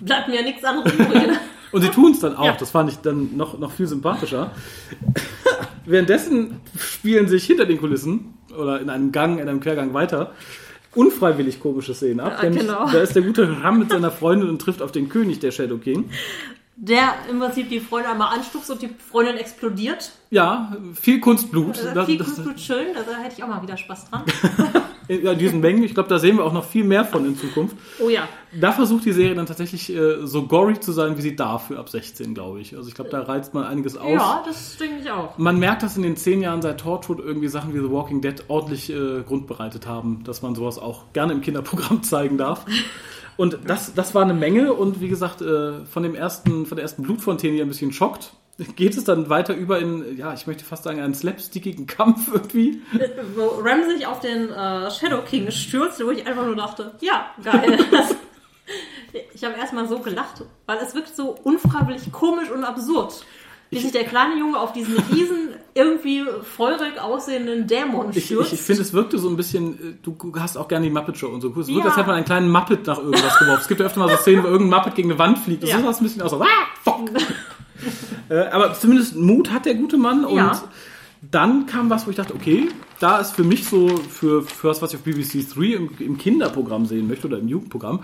Bleibt 0.00 0.28
mir 0.28 0.42
nichts 0.42 0.62
anderes 0.64 0.92
übrig. 0.92 1.28
Und 1.72 1.82
sie 1.82 1.88
tun 1.88 2.12
es 2.12 2.20
dann 2.20 2.34
auch, 2.36 2.44
Ja. 2.46 2.52
das 2.52 2.70
fand 2.70 2.90
ich 2.90 2.98
dann 2.98 3.36
noch, 3.36 3.58
noch 3.58 3.72
viel 3.72 3.86
sympathischer. 3.86 4.52
Währenddessen 5.84 6.60
spielen 6.78 7.28
sich 7.28 7.44
hinter 7.44 7.64
den 7.66 7.78
Kulissen 7.78 8.34
oder 8.56 8.80
in 8.80 8.90
einem 8.90 9.12
Gang, 9.12 9.38
in 9.38 9.48
einem 9.48 9.60
Quergang 9.60 9.94
weiter 9.94 10.32
unfreiwillig 10.94 11.60
komische 11.60 11.94
Szenen 11.94 12.20
ab. 12.20 12.42
Ja, 12.42 12.48
genau. 12.48 12.90
Da 12.90 13.00
ist 13.00 13.14
der 13.14 13.22
gute 13.22 13.62
Ram 13.62 13.80
mit 13.80 13.90
seiner 13.90 14.10
Freundin 14.10 14.48
und 14.48 14.60
trifft 14.60 14.82
auf 14.82 14.92
den 14.92 15.08
König 15.08 15.38
der 15.40 15.50
Shadow 15.50 15.78
King. 15.78 16.10
Der 16.80 17.14
im 17.28 17.40
Prinzip 17.40 17.68
die 17.70 17.80
Freundin 17.80 18.12
einmal 18.12 18.36
anstupst 18.36 18.70
und 18.70 18.80
die 18.80 18.88
Freundin 18.88 19.36
explodiert. 19.36 20.12
Ja, 20.30 20.76
viel 20.94 21.18
Kunstblut. 21.18 21.76
Also 21.76 21.92
Das- 21.92 22.06
viel 22.06 22.18
das- 22.18 22.36
gut 22.44 22.60
schön, 22.60 22.96
also 22.96 23.10
da 23.10 23.18
hätte 23.18 23.34
ich 23.36 23.42
auch 23.42 23.48
mal 23.48 23.60
wieder 23.62 23.76
Spaß 23.76 24.10
dran. 24.10 24.22
Ja, 25.10 25.32
in 25.32 25.38
diesen 25.38 25.60
Mengen. 25.60 25.82
Ich 25.84 25.94
glaube, 25.94 26.10
da 26.10 26.18
sehen 26.18 26.36
wir 26.36 26.44
auch 26.44 26.52
noch 26.52 26.66
viel 26.66 26.84
mehr 26.84 27.02
von 27.02 27.24
in 27.24 27.34
Zukunft. 27.34 27.74
Oh 27.98 28.10
ja. 28.10 28.28
Da 28.60 28.72
versucht 28.72 29.06
die 29.06 29.12
Serie 29.12 29.34
dann 29.34 29.46
tatsächlich 29.46 29.88
äh, 29.88 30.26
so 30.26 30.42
gory 30.46 30.80
zu 30.80 30.92
sein, 30.92 31.16
wie 31.16 31.22
sie 31.22 31.34
darf 31.34 31.68
für 31.68 31.78
ab 31.78 31.88
16, 31.88 32.34
glaube 32.34 32.60
ich. 32.60 32.76
Also 32.76 32.90
ich 32.90 32.94
glaube, 32.94 33.08
da 33.08 33.22
reizt 33.22 33.54
man 33.54 33.64
einiges 33.64 33.96
aus. 33.96 34.10
Ja, 34.12 34.42
das 34.46 34.76
denke 34.76 35.00
ich 35.00 35.10
auch. 35.10 35.38
Man 35.38 35.58
merkt, 35.58 35.82
dass 35.82 35.96
in 35.96 36.02
den 36.02 36.18
zehn 36.18 36.42
Jahren 36.42 36.60
seit 36.60 36.80
Torchwood 36.80 37.20
irgendwie 37.20 37.48
Sachen 37.48 37.72
wie 37.72 37.78
The 37.78 37.90
Walking 37.90 38.20
Dead 38.20 38.34
ordentlich 38.48 38.90
äh, 38.90 39.22
Grund 39.26 39.46
bereitet 39.46 39.86
haben, 39.86 40.24
dass 40.24 40.42
man 40.42 40.54
sowas 40.54 40.78
auch 40.78 41.04
gerne 41.14 41.32
im 41.32 41.40
Kinderprogramm 41.40 42.02
zeigen 42.02 42.36
darf. 42.36 42.66
Und 43.38 43.60
das, 43.66 43.94
das 43.94 44.16
war 44.16 44.22
eine 44.22 44.34
Menge 44.34 44.72
und 44.72 45.00
wie 45.00 45.08
gesagt, 45.08 45.42
äh, 45.42 45.84
von 45.86 46.02
dem 46.02 46.16
ersten, 46.16 46.66
von 46.66 46.74
der 46.74 46.82
ersten 46.82 47.04
Blutfontäne 47.04 47.54
hier 47.54 47.64
ein 47.64 47.68
bisschen 47.68 47.92
schockt, 47.92 48.32
geht 48.76 48.96
es 48.96 49.04
dann 49.04 49.30
weiter 49.30 49.54
über 49.54 49.78
in, 49.78 50.16
ja, 50.18 50.34
ich 50.34 50.48
möchte 50.48 50.64
fast 50.64 50.82
sagen, 50.82 51.00
einen 51.00 51.14
slapstickigen 51.14 51.86
Kampf 51.86 52.28
irgendwie. 52.32 52.82
Wo 53.36 53.60
Ram 53.62 53.88
sich 53.88 54.08
auf 54.08 54.18
den 54.18 54.50
äh, 54.50 54.90
Shadow 54.90 55.22
King 55.22 55.52
stürzt, 55.52 56.04
wo 56.04 56.10
ich 56.10 56.26
einfach 56.26 56.44
nur 56.44 56.56
dachte, 56.56 56.96
ja, 57.00 57.26
geil. 57.44 57.78
ich 59.34 59.44
habe 59.44 59.54
erstmal 59.56 59.86
so 59.86 60.00
gelacht, 60.00 60.42
weil 60.66 60.78
es 60.78 60.96
wirkt 60.96 61.14
so 61.14 61.30
unfreiwillig 61.30 62.10
komisch 62.10 62.50
und 62.50 62.64
absurd. 62.64 63.24
Wie 63.70 63.78
sich 63.78 63.92
der 63.92 64.04
kleine 64.04 64.38
Junge 64.38 64.58
auf 64.58 64.72
diesen 64.72 64.96
riesen, 64.98 65.50
irgendwie 65.74 66.24
feurig 66.42 66.98
aussehenden 67.00 67.66
Dämon 67.66 68.10
Ich, 68.14 68.24
stürzt. 68.26 68.48
ich, 68.52 68.58
ich 68.60 68.64
finde, 68.64 68.82
es 68.82 68.92
wirkte 68.94 69.18
so 69.18 69.28
ein 69.28 69.36
bisschen, 69.36 69.74
äh, 69.74 69.94
du 70.02 70.16
hast 70.38 70.56
auch 70.56 70.68
gerne 70.68 70.86
die 70.86 70.92
Muppet 70.92 71.18
Show 71.18 71.28
und 71.28 71.40
so. 71.42 71.48
Es 71.50 71.68
wirkt, 71.68 71.70
Ja. 71.70 71.84
als 71.84 71.96
hätte 71.96 72.06
man 72.06 72.16
einen 72.16 72.24
kleinen 72.24 72.50
Muppet 72.50 72.86
nach 72.86 72.98
irgendwas 72.98 73.38
geworfen. 73.38 73.60
Es 73.60 73.68
gibt 73.68 73.80
ja 73.80 73.86
öfter 73.86 74.00
mal 74.00 74.08
so 74.08 74.16
Szenen, 74.16 74.42
wo 74.42 74.48
irgendein 74.48 74.78
Muppet 74.78 74.94
gegen 74.94 75.10
eine 75.10 75.18
Wand 75.18 75.38
fliegt. 75.38 75.62
Das 75.62 75.70
Ja. 75.70 75.80
das 75.82 76.00
ein 76.00 76.04
bisschen 76.04 76.22
aus. 76.22 76.30
So, 76.30 76.40
ah, 76.40 76.46
fuck. 76.82 77.10
äh, 78.30 78.38
aber 78.48 78.74
zumindest 78.74 79.16
Mut 79.16 79.50
hat 79.52 79.66
der 79.66 79.74
gute 79.74 79.98
Mann 79.98 80.24
und 80.24 80.36
Ja. 80.36 80.60
dann 81.30 81.66
kam 81.66 81.90
was, 81.90 82.06
wo 82.06 82.10
ich 82.10 82.16
dachte, 82.16 82.34
okay, 82.34 82.68
da 83.00 83.18
ist 83.18 83.32
für 83.36 83.44
mich 83.44 83.64
so, 83.66 83.88
für, 83.88 84.42
für 84.42 84.68
das, 84.68 84.82
was 84.82 84.92
ich 84.92 84.98
auf 84.98 85.04
BBC 85.04 85.46
3 85.54 85.60
im, 85.74 85.90
im 85.98 86.18
Kinderprogramm 86.18 86.86
sehen 86.86 87.06
möchte 87.06 87.26
oder 87.28 87.38
im 87.38 87.48
Jugendprogramm, 87.48 88.02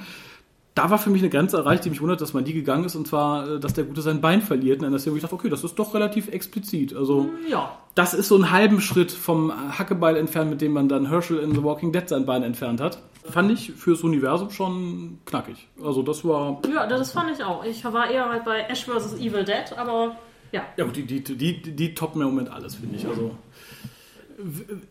da 0.75 0.91
war 0.91 0.99
für 0.99 1.11
mich 1.11 1.23
eine 1.23 1.31
Grenze 1.31 1.57
erreicht, 1.57 1.85
die 1.85 1.91
mich 1.91 2.01
wundert, 2.01 2.21
dass 2.21 2.33
man 2.33 2.45
die 2.45 2.53
gegangen 2.53 2.85
ist, 2.85 2.97
und 2.97 3.07
zwar, 3.07 3.49
äh, 3.49 3.61
dass 3.61 3.75
der 3.75 3.85
Gute 3.85 4.03
sein 4.03 4.21
Bein 4.21 4.43
verliert 4.43 4.81
in 4.81 4.87
einer 4.87 4.99
Szene, 4.99 5.13
wo 5.13 5.17
ich 5.17 5.23
dachte, 5.23 5.35
okay, 5.35 5.49
das 5.49 5.63
ist 5.63 5.77
doch 5.77 5.95
relativ 5.95 6.29
explizit. 6.29 6.95
Also, 6.97 7.31
ja. 7.49 7.79
das 7.95 8.13
ist 8.13 8.29
so 8.29 8.35
einen 8.35 8.51
halben 8.51 8.81
Schritt 8.81 9.13
vom 9.13 9.53
Hackebeil 9.79 10.17
entfernt, 10.17 10.51
mit 10.51 10.61
dem 10.61 10.73
man 10.73 10.89
dann 10.89 11.09
Herschel 11.09 11.39
in 11.39 11.55
The 11.55 11.63
Walking 11.63 11.93
Dead 11.93 12.09
sein 12.09 12.27
Bein 12.27 12.43
entfernt 12.43 12.81
hat. 12.81 12.99
Fand 13.25 13.53
ich 13.53 13.73
fürs 13.73 14.03
Universum 14.03 14.51
schon 14.51 15.19
knackig. 15.25 15.69
Also 15.83 16.03
das 16.03 16.25
war. 16.25 16.61
ja, 16.73 16.87
das 16.87 17.13
fand 17.13 17.31
ich 17.31 17.43
auch. 17.43 17.65
Ich 17.65 17.83
war 17.85 18.11
eher 18.11 18.29
halt 18.29 18.45
bei 18.45 18.61
Ash 18.69 18.85
vs. 18.85 19.15
Evil 19.15 19.45
Dead, 19.45 19.73
aber 19.79 20.17
ja. 20.53 20.63
Ja, 20.77 20.85
gut, 20.85 20.97
die, 20.97 21.05
die, 21.05 21.23
die, 21.23 21.61
die 21.75 21.95
toppen 21.95 22.21
im 22.21 22.29
Moment 22.29 22.51
alles, 22.51 22.75
finde 22.75 22.97
ich. 22.97 23.07
Also 23.07 23.33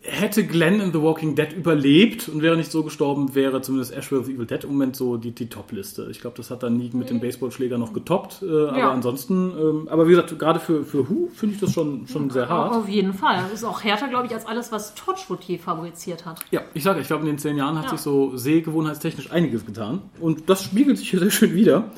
hätte 0.02 0.44
Glenn 0.46 0.80
in 0.80 0.92
The 0.92 1.00
Walking 1.02 1.34
Dead 1.34 1.52
überlebt 1.52 2.28
und 2.28 2.42
wäre 2.42 2.56
nicht 2.56 2.70
so 2.70 2.82
gestorben, 2.82 3.34
wäre 3.34 3.60
zumindest 3.62 3.94
Ash 3.94 4.06
vs. 4.08 4.28
Evil 4.28 4.46
Dead 4.46 4.64
im 4.64 4.70
Moment 4.70 4.96
so 4.96 5.16
die, 5.16 5.32
die 5.32 5.48
Top-Liste. 5.48 6.08
Ich 6.10 6.20
glaube, 6.20 6.36
das 6.36 6.50
hat 6.50 6.62
dann 6.62 6.76
nie 6.76 6.90
mit 6.94 7.10
dem 7.10 7.20
Baseballschläger 7.20 7.76
noch 7.78 7.92
getoppt. 7.92 8.42
Äh, 8.42 8.46
aber 8.46 8.78
Ja. 8.78 8.92
ansonsten, 8.92 9.52
ähm, 9.58 9.88
aber 9.90 10.06
wie 10.06 10.10
gesagt, 10.10 10.38
gerade 10.38 10.60
für, 10.60 10.84
für 10.84 11.08
Who 11.08 11.28
finde 11.34 11.54
ich 11.56 11.60
das 11.60 11.72
schon, 11.72 12.06
schon 12.08 12.30
sehr 12.30 12.48
hart. 12.48 12.72
Auf 12.74 12.88
jeden 12.88 13.12
Fall. 13.12 13.36
Das 13.42 13.52
ist 13.52 13.64
auch 13.64 13.82
härter, 13.84 14.08
glaube 14.08 14.26
ich, 14.26 14.32
als 14.34 14.46
alles, 14.46 14.72
was 14.72 14.94
Torchwood 14.94 15.42
je 15.44 15.58
fabriziert 15.58 16.24
hat. 16.24 16.40
Ja, 16.50 16.62
ich 16.74 16.82
sage, 16.82 17.00
ich 17.00 17.06
glaube, 17.06 17.22
in 17.22 17.28
den 17.28 17.38
zehn 17.38 17.56
Jahren 17.56 17.76
hat 17.76 17.84
Ja. 17.84 17.90
sich 17.90 18.00
so 18.00 18.36
sehgewohnheitstechnisch 18.36 19.30
einiges 19.30 19.66
getan. 19.66 20.02
Und 20.20 20.48
das 20.48 20.64
spiegelt 20.64 20.98
sich 20.98 21.10
hier 21.10 21.20
sehr 21.20 21.30
schön 21.30 21.54
wieder. 21.54 21.90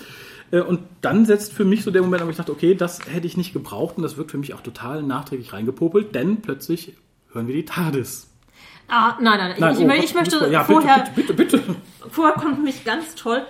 Äh, 0.51 0.61
Und 0.61 0.81
dann 1.01 1.27
setzt 1.27 1.53
für 1.53 1.65
mich 1.65 1.83
so 1.85 1.91
der 1.91 2.03
Moment, 2.03 2.25
wo 2.25 2.31
ich 2.31 2.37
dachte, 2.37 2.53
okay, 2.53 2.75
das 2.75 3.01
hätte 3.09 3.27
ich 3.27 3.37
nicht 3.37 3.53
gebraucht 3.53 3.97
und 3.97 4.03
das 4.03 4.17
wird 4.17 4.31
für 4.31 4.39
mich 4.39 4.55
auch 4.55 4.61
total 4.61 5.03
nachträglich 5.03 5.53
reingepopelt, 5.53 6.15
denn 6.15 6.41
plötzlich 6.41 6.93
hören 7.37 7.47
wir 7.47 7.55
die 7.55 7.65
TARDIS. 7.65 8.29
Ah, 8.89 9.15
nein, 9.21 9.39
nein, 9.39 9.55
Nein, 9.59 9.77
ich, 9.79 9.85
oh, 9.85 9.91
ich, 9.91 10.05
ich 10.05 10.15
möchte 10.15 10.49
ja, 10.49 10.65
vorher, 10.65 10.99
Bitte, 11.15 11.35
bitte, 11.35 11.35
bitte, 11.35 11.59
bitte. 11.59 11.81
vorher 12.11 12.35
kommt 12.35 12.63
mich 12.63 12.85
ganz 12.85 13.15
toll 13.15 13.45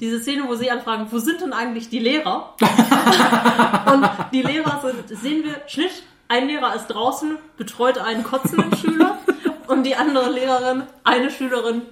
diese 0.00 0.20
Szene, 0.20 0.44
wo 0.46 0.54
sie 0.54 0.70
anfragen, 0.70 1.06
wo 1.10 1.18
sind 1.18 1.40
denn 1.40 1.52
eigentlich 1.52 1.88
die 1.88 1.98
Lehrer? 1.98 2.54
und 3.92 4.08
die 4.32 4.42
Lehrer 4.42 4.80
sind, 4.82 5.18
sehen 5.18 5.44
wir, 5.44 5.56
Schnitt, 5.66 6.02
ein 6.28 6.46
Lehrer 6.46 6.74
ist 6.74 6.86
draußen, 6.88 7.36
betreut 7.56 7.98
einen 7.98 8.22
kotzenden 8.22 8.76
Schüler 8.76 9.18
und 9.66 9.84
die 9.84 9.96
andere 9.96 10.30
Lehrerin, 10.30 10.84
eine 11.04 11.30
Schülerin, 11.30 11.82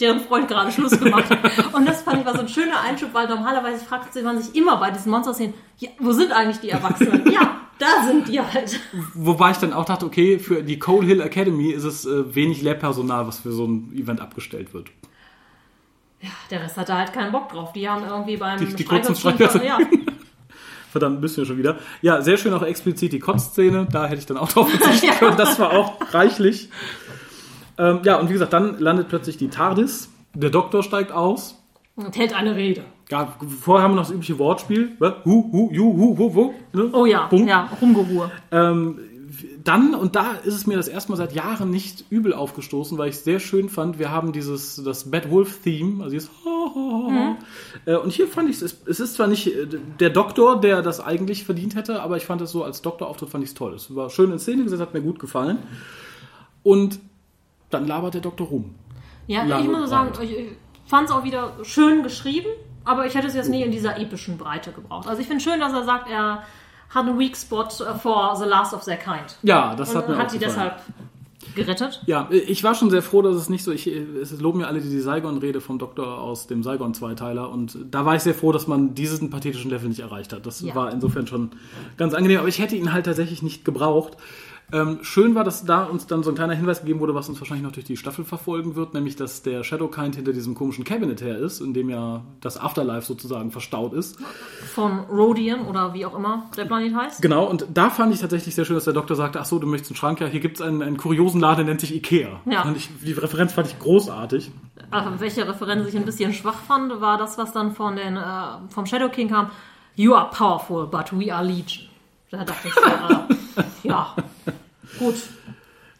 deren 0.00 0.20
Freund 0.20 0.48
gerade 0.48 0.72
Schluss 0.72 0.98
gemacht 0.98 1.28
hat. 1.28 1.38
Und 1.74 1.86
das 1.86 2.00
fand 2.00 2.20
ich 2.20 2.24
war 2.24 2.34
so 2.34 2.40
ein 2.40 2.48
schöner 2.48 2.80
Einschub, 2.80 3.10
weil 3.12 3.28
normalerweise 3.28 3.84
fragt 3.84 4.14
man 4.22 4.40
sich 4.40 4.56
immer 4.56 4.78
bei 4.78 4.90
diesen 4.90 5.10
Monster-Szenen, 5.10 5.52
ja, 5.76 5.90
wo 5.98 6.12
sind 6.12 6.32
eigentlich 6.32 6.60
die 6.60 6.70
Erwachsenen? 6.70 7.30
Ja, 7.30 7.60
da 8.02 8.06
sind 8.06 8.28
die 8.28 8.40
halt. 8.40 8.80
Wobei 9.14 9.50
ich 9.52 9.56
dann 9.58 9.72
auch 9.72 9.84
dachte, 9.84 10.06
okay, 10.06 10.38
für 10.38 10.62
die 10.62 10.78
Coal 10.78 11.04
Hill 11.04 11.20
Academy 11.20 11.70
ist 11.70 11.84
es 11.84 12.04
äh, 12.06 12.34
wenig 12.34 12.62
Lehrpersonal, 12.62 13.26
was 13.26 13.40
für 13.40 13.52
so 13.52 13.66
ein 13.66 13.92
Event 13.94 14.20
abgestellt 14.20 14.72
wird. 14.74 14.88
Ja, 16.20 16.30
der 16.50 16.62
Rest 16.62 16.76
hat 16.76 16.88
da 16.88 16.98
halt 16.98 17.12
keinen 17.12 17.32
Bock 17.32 17.50
drauf. 17.50 17.72
Die 17.72 17.88
haben 17.88 18.04
irgendwie 18.08 18.36
beim 18.36 18.58
Die- 18.58 18.74
die 18.74 18.84
kurzen 18.84 19.14
ja, 19.62 19.78
Verdammt, 20.90 21.20
müssen 21.20 21.38
wir 21.38 21.44
schon 21.46 21.58
wieder. 21.58 21.76
Ja, 22.02 22.22
sehr 22.22 22.36
schön 22.36 22.54
auch 22.54 22.62
explizit 22.62 23.12
die 23.12 23.18
Kotzszene. 23.18 23.86
Da 23.90 24.06
hätte 24.06 24.20
ich 24.20 24.26
dann 24.26 24.36
auch 24.36 24.48
drauf 24.48 24.70
verzichten 24.70 25.06
Ja. 25.06 25.12
können. 25.18 25.36
Das 25.36 25.58
war 25.58 25.72
auch 25.72 25.98
reichlich. 26.14 26.70
Ähm, 27.78 28.00
ja, 28.04 28.16
und 28.20 28.28
wie 28.28 28.32
gesagt, 28.34 28.52
dann 28.52 28.78
landet 28.78 29.08
plötzlich 29.08 29.36
die 29.36 29.48
TARDIS. 29.48 30.08
Der 30.34 30.50
Doktor 30.50 30.82
steigt 30.84 31.10
aus. 31.12 31.60
und 31.96 32.16
hält 32.16 32.32
eine 32.32 32.54
Rede. 32.54 32.84
Ja, 33.10 33.36
vorher 33.60 33.84
haben 33.84 33.92
wir 33.92 33.96
noch 33.96 34.04
das 34.04 34.12
übliche 34.12 34.38
Wortspiel. 34.38 34.96
Hu, 35.24 35.52
hu, 35.52 35.70
ju, 35.72 35.84
hu, 35.84 36.18
hu, 36.18 36.34
hu. 36.34 36.54
Ne? 36.72 36.90
Oh 36.92 37.04
ja, 37.04 37.26
Punkt. 37.26 37.48
ja, 37.48 37.68
Rumgeruhe. 37.80 38.30
Ähm, 38.50 38.98
dann, 39.62 39.94
und 39.94 40.16
da 40.16 40.32
ist 40.44 40.54
es 40.54 40.66
mir 40.66 40.76
das 40.76 40.88
erste 40.88 41.10
Mal 41.10 41.16
seit 41.16 41.32
Jahren 41.32 41.70
nicht 41.70 42.04
übel 42.10 42.32
aufgestoßen, 42.34 42.96
weil 42.98 43.08
ich 43.08 43.16
es 43.16 43.24
sehr 43.24 43.40
schön 43.40 43.68
fand, 43.68 43.98
wir 43.98 44.10
haben 44.10 44.32
dieses, 44.32 44.82
das 44.82 45.10
Bad 45.10 45.30
Wolf-Theme, 45.30 46.02
also 46.02 46.12
dieses 46.12 46.30
äh, 47.86 47.96
Und 47.96 48.12
hier 48.12 48.28
fand 48.28 48.50
ich 48.50 48.60
es, 48.60 48.76
es 48.86 49.00
ist 49.00 49.14
zwar 49.14 49.26
nicht 49.26 49.46
äh, 49.46 49.66
der 50.00 50.10
Doktor, 50.10 50.60
der 50.60 50.82
das 50.82 51.00
eigentlich 51.00 51.44
verdient 51.44 51.76
hätte, 51.76 52.02
aber 52.02 52.16
ich 52.16 52.26
fand 52.26 52.40
es 52.42 52.50
so 52.50 52.64
als 52.64 52.82
Doktorauftritt 52.82 53.30
fand 53.30 53.44
ich 53.44 53.50
es 53.50 53.54
toll. 53.54 53.74
Es 53.74 53.94
war 53.94 54.10
schön 54.10 54.30
in 54.30 54.38
Szene 54.38 54.64
gesetzt, 54.64 54.82
hat 54.82 54.94
mir 54.94 55.02
gut 55.02 55.18
gefallen. 55.18 55.58
Und 56.62 57.00
dann 57.70 57.86
labert 57.86 58.14
der 58.14 58.20
Doktor 58.20 58.46
rum. 58.48 58.74
Ja, 59.26 59.44
Lange 59.44 59.64
ich 59.64 59.70
muss 59.70 59.90
sagen, 59.90 60.12
ich 60.22 60.46
fand 60.86 61.08
es 61.08 61.14
auch 61.14 61.24
wieder 61.24 61.52
schön 61.62 62.02
geschrieben, 62.02 62.48
aber 62.84 63.06
ich 63.06 63.14
hätte 63.14 63.26
es 63.26 63.34
jetzt 63.34 63.48
nie 63.50 63.62
in 63.62 63.70
dieser 63.70 63.98
epischen 63.98 64.38
Breite 64.38 64.72
gebraucht. 64.72 65.08
Also 65.08 65.20
ich 65.20 65.26
finde 65.28 65.42
schön, 65.42 65.60
dass 65.60 65.72
er 65.72 65.84
sagt, 65.84 66.10
er 66.10 66.42
hat 66.90 67.06
einen 67.06 67.18
Weak 67.18 67.36
Spot 67.36 67.68
for 68.00 68.36
The 68.36 68.44
Last 68.44 68.72
of 68.74 68.84
Their 68.84 68.96
Kind. 68.96 69.36
Ja, 69.42 69.74
das 69.74 69.90
Und 69.90 69.96
hat 69.96 70.08
mir 70.08 70.16
hat 70.18 70.26
auch 70.26 70.30
sie 70.30 70.38
gefallen. 70.38 70.72
deshalb 70.74 71.54
gerettet. 71.54 72.02
Ja, 72.06 72.28
ich 72.30 72.64
war 72.64 72.74
schon 72.74 72.90
sehr 72.90 73.02
froh, 73.02 73.20
dass 73.22 73.34
es 73.36 73.48
nicht 73.48 73.64
so, 73.64 73.70
ich, 73.70 73.86
es 73.86 74.38
loben 74.40 74.60
ja 74.60 74.66
alle 74.66 74.80
die 74.80 74.98
Saigon-Rede 75.00 75.60
vom 75.60 75.78
Doktor 75.78 76.18
aus 76.20 76.46
dem 76.46 76.62
Saigon-Zweiteiler 76.62 77.50
und 77.50 77.76
da 77.90 78.04
war 78.04 78.14
ich 78.16 78.22
sehr 78.22 78.34
froh, 78.34 78.50
dass 78.52 78.66
man 78.66 78.94
diesen 78.94 79.30
pathetischen 79.30 79.70
Level 79.70 79.88
nicht 79.88 80.00
erreicht 80.00 80.32
hat. 80.32 80.46
Das 80.46 80.60
Ja. 80.62 80.74
war 80.74 80.90
insofern 80.92 81.26
schon 81.26 81.50
ganz 81.96 82.14
angenehm, 82.14 82.38
aber 82.40 82.48
ich 82.48 82.58
hätte 82.58 82.76
ihn 82.76 82.92
halt 82.92 83.06
tatsächlich 83.06 83.42
nicht 83.42 83.64
gebraucht. 83.64 84.16
Ähm, 84.72 85.00
schön 85.02 85.34
war, 85.34 85.44
dass 85.44 85.64
da 85.64 85.84
uns 85.84 86.06
dann 86.06 86.22
so 86.22 86.30
ein 86.30 86.34
kleiner 86.34 86.54
Hinweis 86.54 86.80
gegeben 86.80 87.00
wurde, 87.00 87.14
was 87.14 87.28
uns 87.28 87.38
wahrscheinlich 87.40 87.64
noch 87.64 87.72
durch 87.72 87.84
die 87.84 87.96
Staffel 87.96 88.24
verfolgen 88.24 88.74
wird, 88.76 88.94
nämlich 88.94 89.14
dass 89.14 89.42
der 89.42 89.62
Shadowkind 89.62 90.16
hinter 90.16 90.32
diesem 90.32 90.54
komischen 90.54 90.84
Cabinet 90.84 91.20
her 91.20 91.38
ist, 91.38 91.60
in 91.60 91.74
dem 91.74 91.90
ja 91.90 92.22
das 92.40 92.58
Afterlife 92.58 93.06
sozusagen 93.06 93.50
verstaut 93.50 93.92
ist. 93.92 94.18
Von 94.74 95.00
Rodian 95.00 95.66
oder 95.66 95.92
wie 95.94 96.06
auch 96.06 96.14
immer 96.16 96.50
der 96.56 96.64
Planet 96.64 96.94
heißt. 96.94 97.22
Genau, 97.22 97.44
und 97.44 97.66
da 97.72 97.90
fand 97.90 98.14
ich 98.14 98.20
tatsächlich 98.20 98.54
sehr 98.54 98.64
schön, 98.64 98.74
dass 98.74 98.84
der 98.84 98.94
Doktor 98.94 99.16
sagte, 99.16 99.40
ach 99.40 99.44
so, 99.44 99.58
du 99.58 99.66
möchtest 99.66 99.92
einen 99.92 99.96
Schrank, 99.96 100.20
ja, 100.20 100.26
hier 100.26 100.40
gibt 100.40 100.56
es 100.56 100.62
einen, 100.62 100.82
einen 100.82 100.96
kuriosen 100.96 101.40
Laden, 101.40 101.58
der 101.58 101.66
nennt 101.66 101.80
sich 101.80 101.94
Ikea. 101.94 102.40
Ja. 102.46 102.72
Ich, 102.74 102.88
die 103.02 103.12
Referenz 103.12 103.52
fand 103.52 103.68
ich 103.68 103.78
großartig. 103.78 104.50
Also, 104.90 105.10
welche 105.18 105.46
Referenz 105.46 105.88
ich 105.88 105.96
ein 105.96 106.04
bisschen 106.04 106.32
schwach 106.32 106.58
fand, 106.66 107.00
war 107.00 107.18
das, 107.18 107.38
was 107.38 107.52
dann 107.52 107.72
von 107.72 107.96
den, 107.96 108.16
äh, 108.16 108.20
vom 108.70 108.86
Shadow 108.86 109.08
King 109.08 109.28
kam. 109.28 109.50
You 109.94 110.14
are 110.14 110.30
powerful, 110.30 110.86
but 110.86 111.12
we 111.12 111.32
are 111.32 111.44
legion. 111.44 111.88
Da 112.30 112.44
dachte 112.44 112.68
ich, 112.68 112.76
äh, 112.76 113.34
ja, 114.16 114.16
gut. 114.98 115.14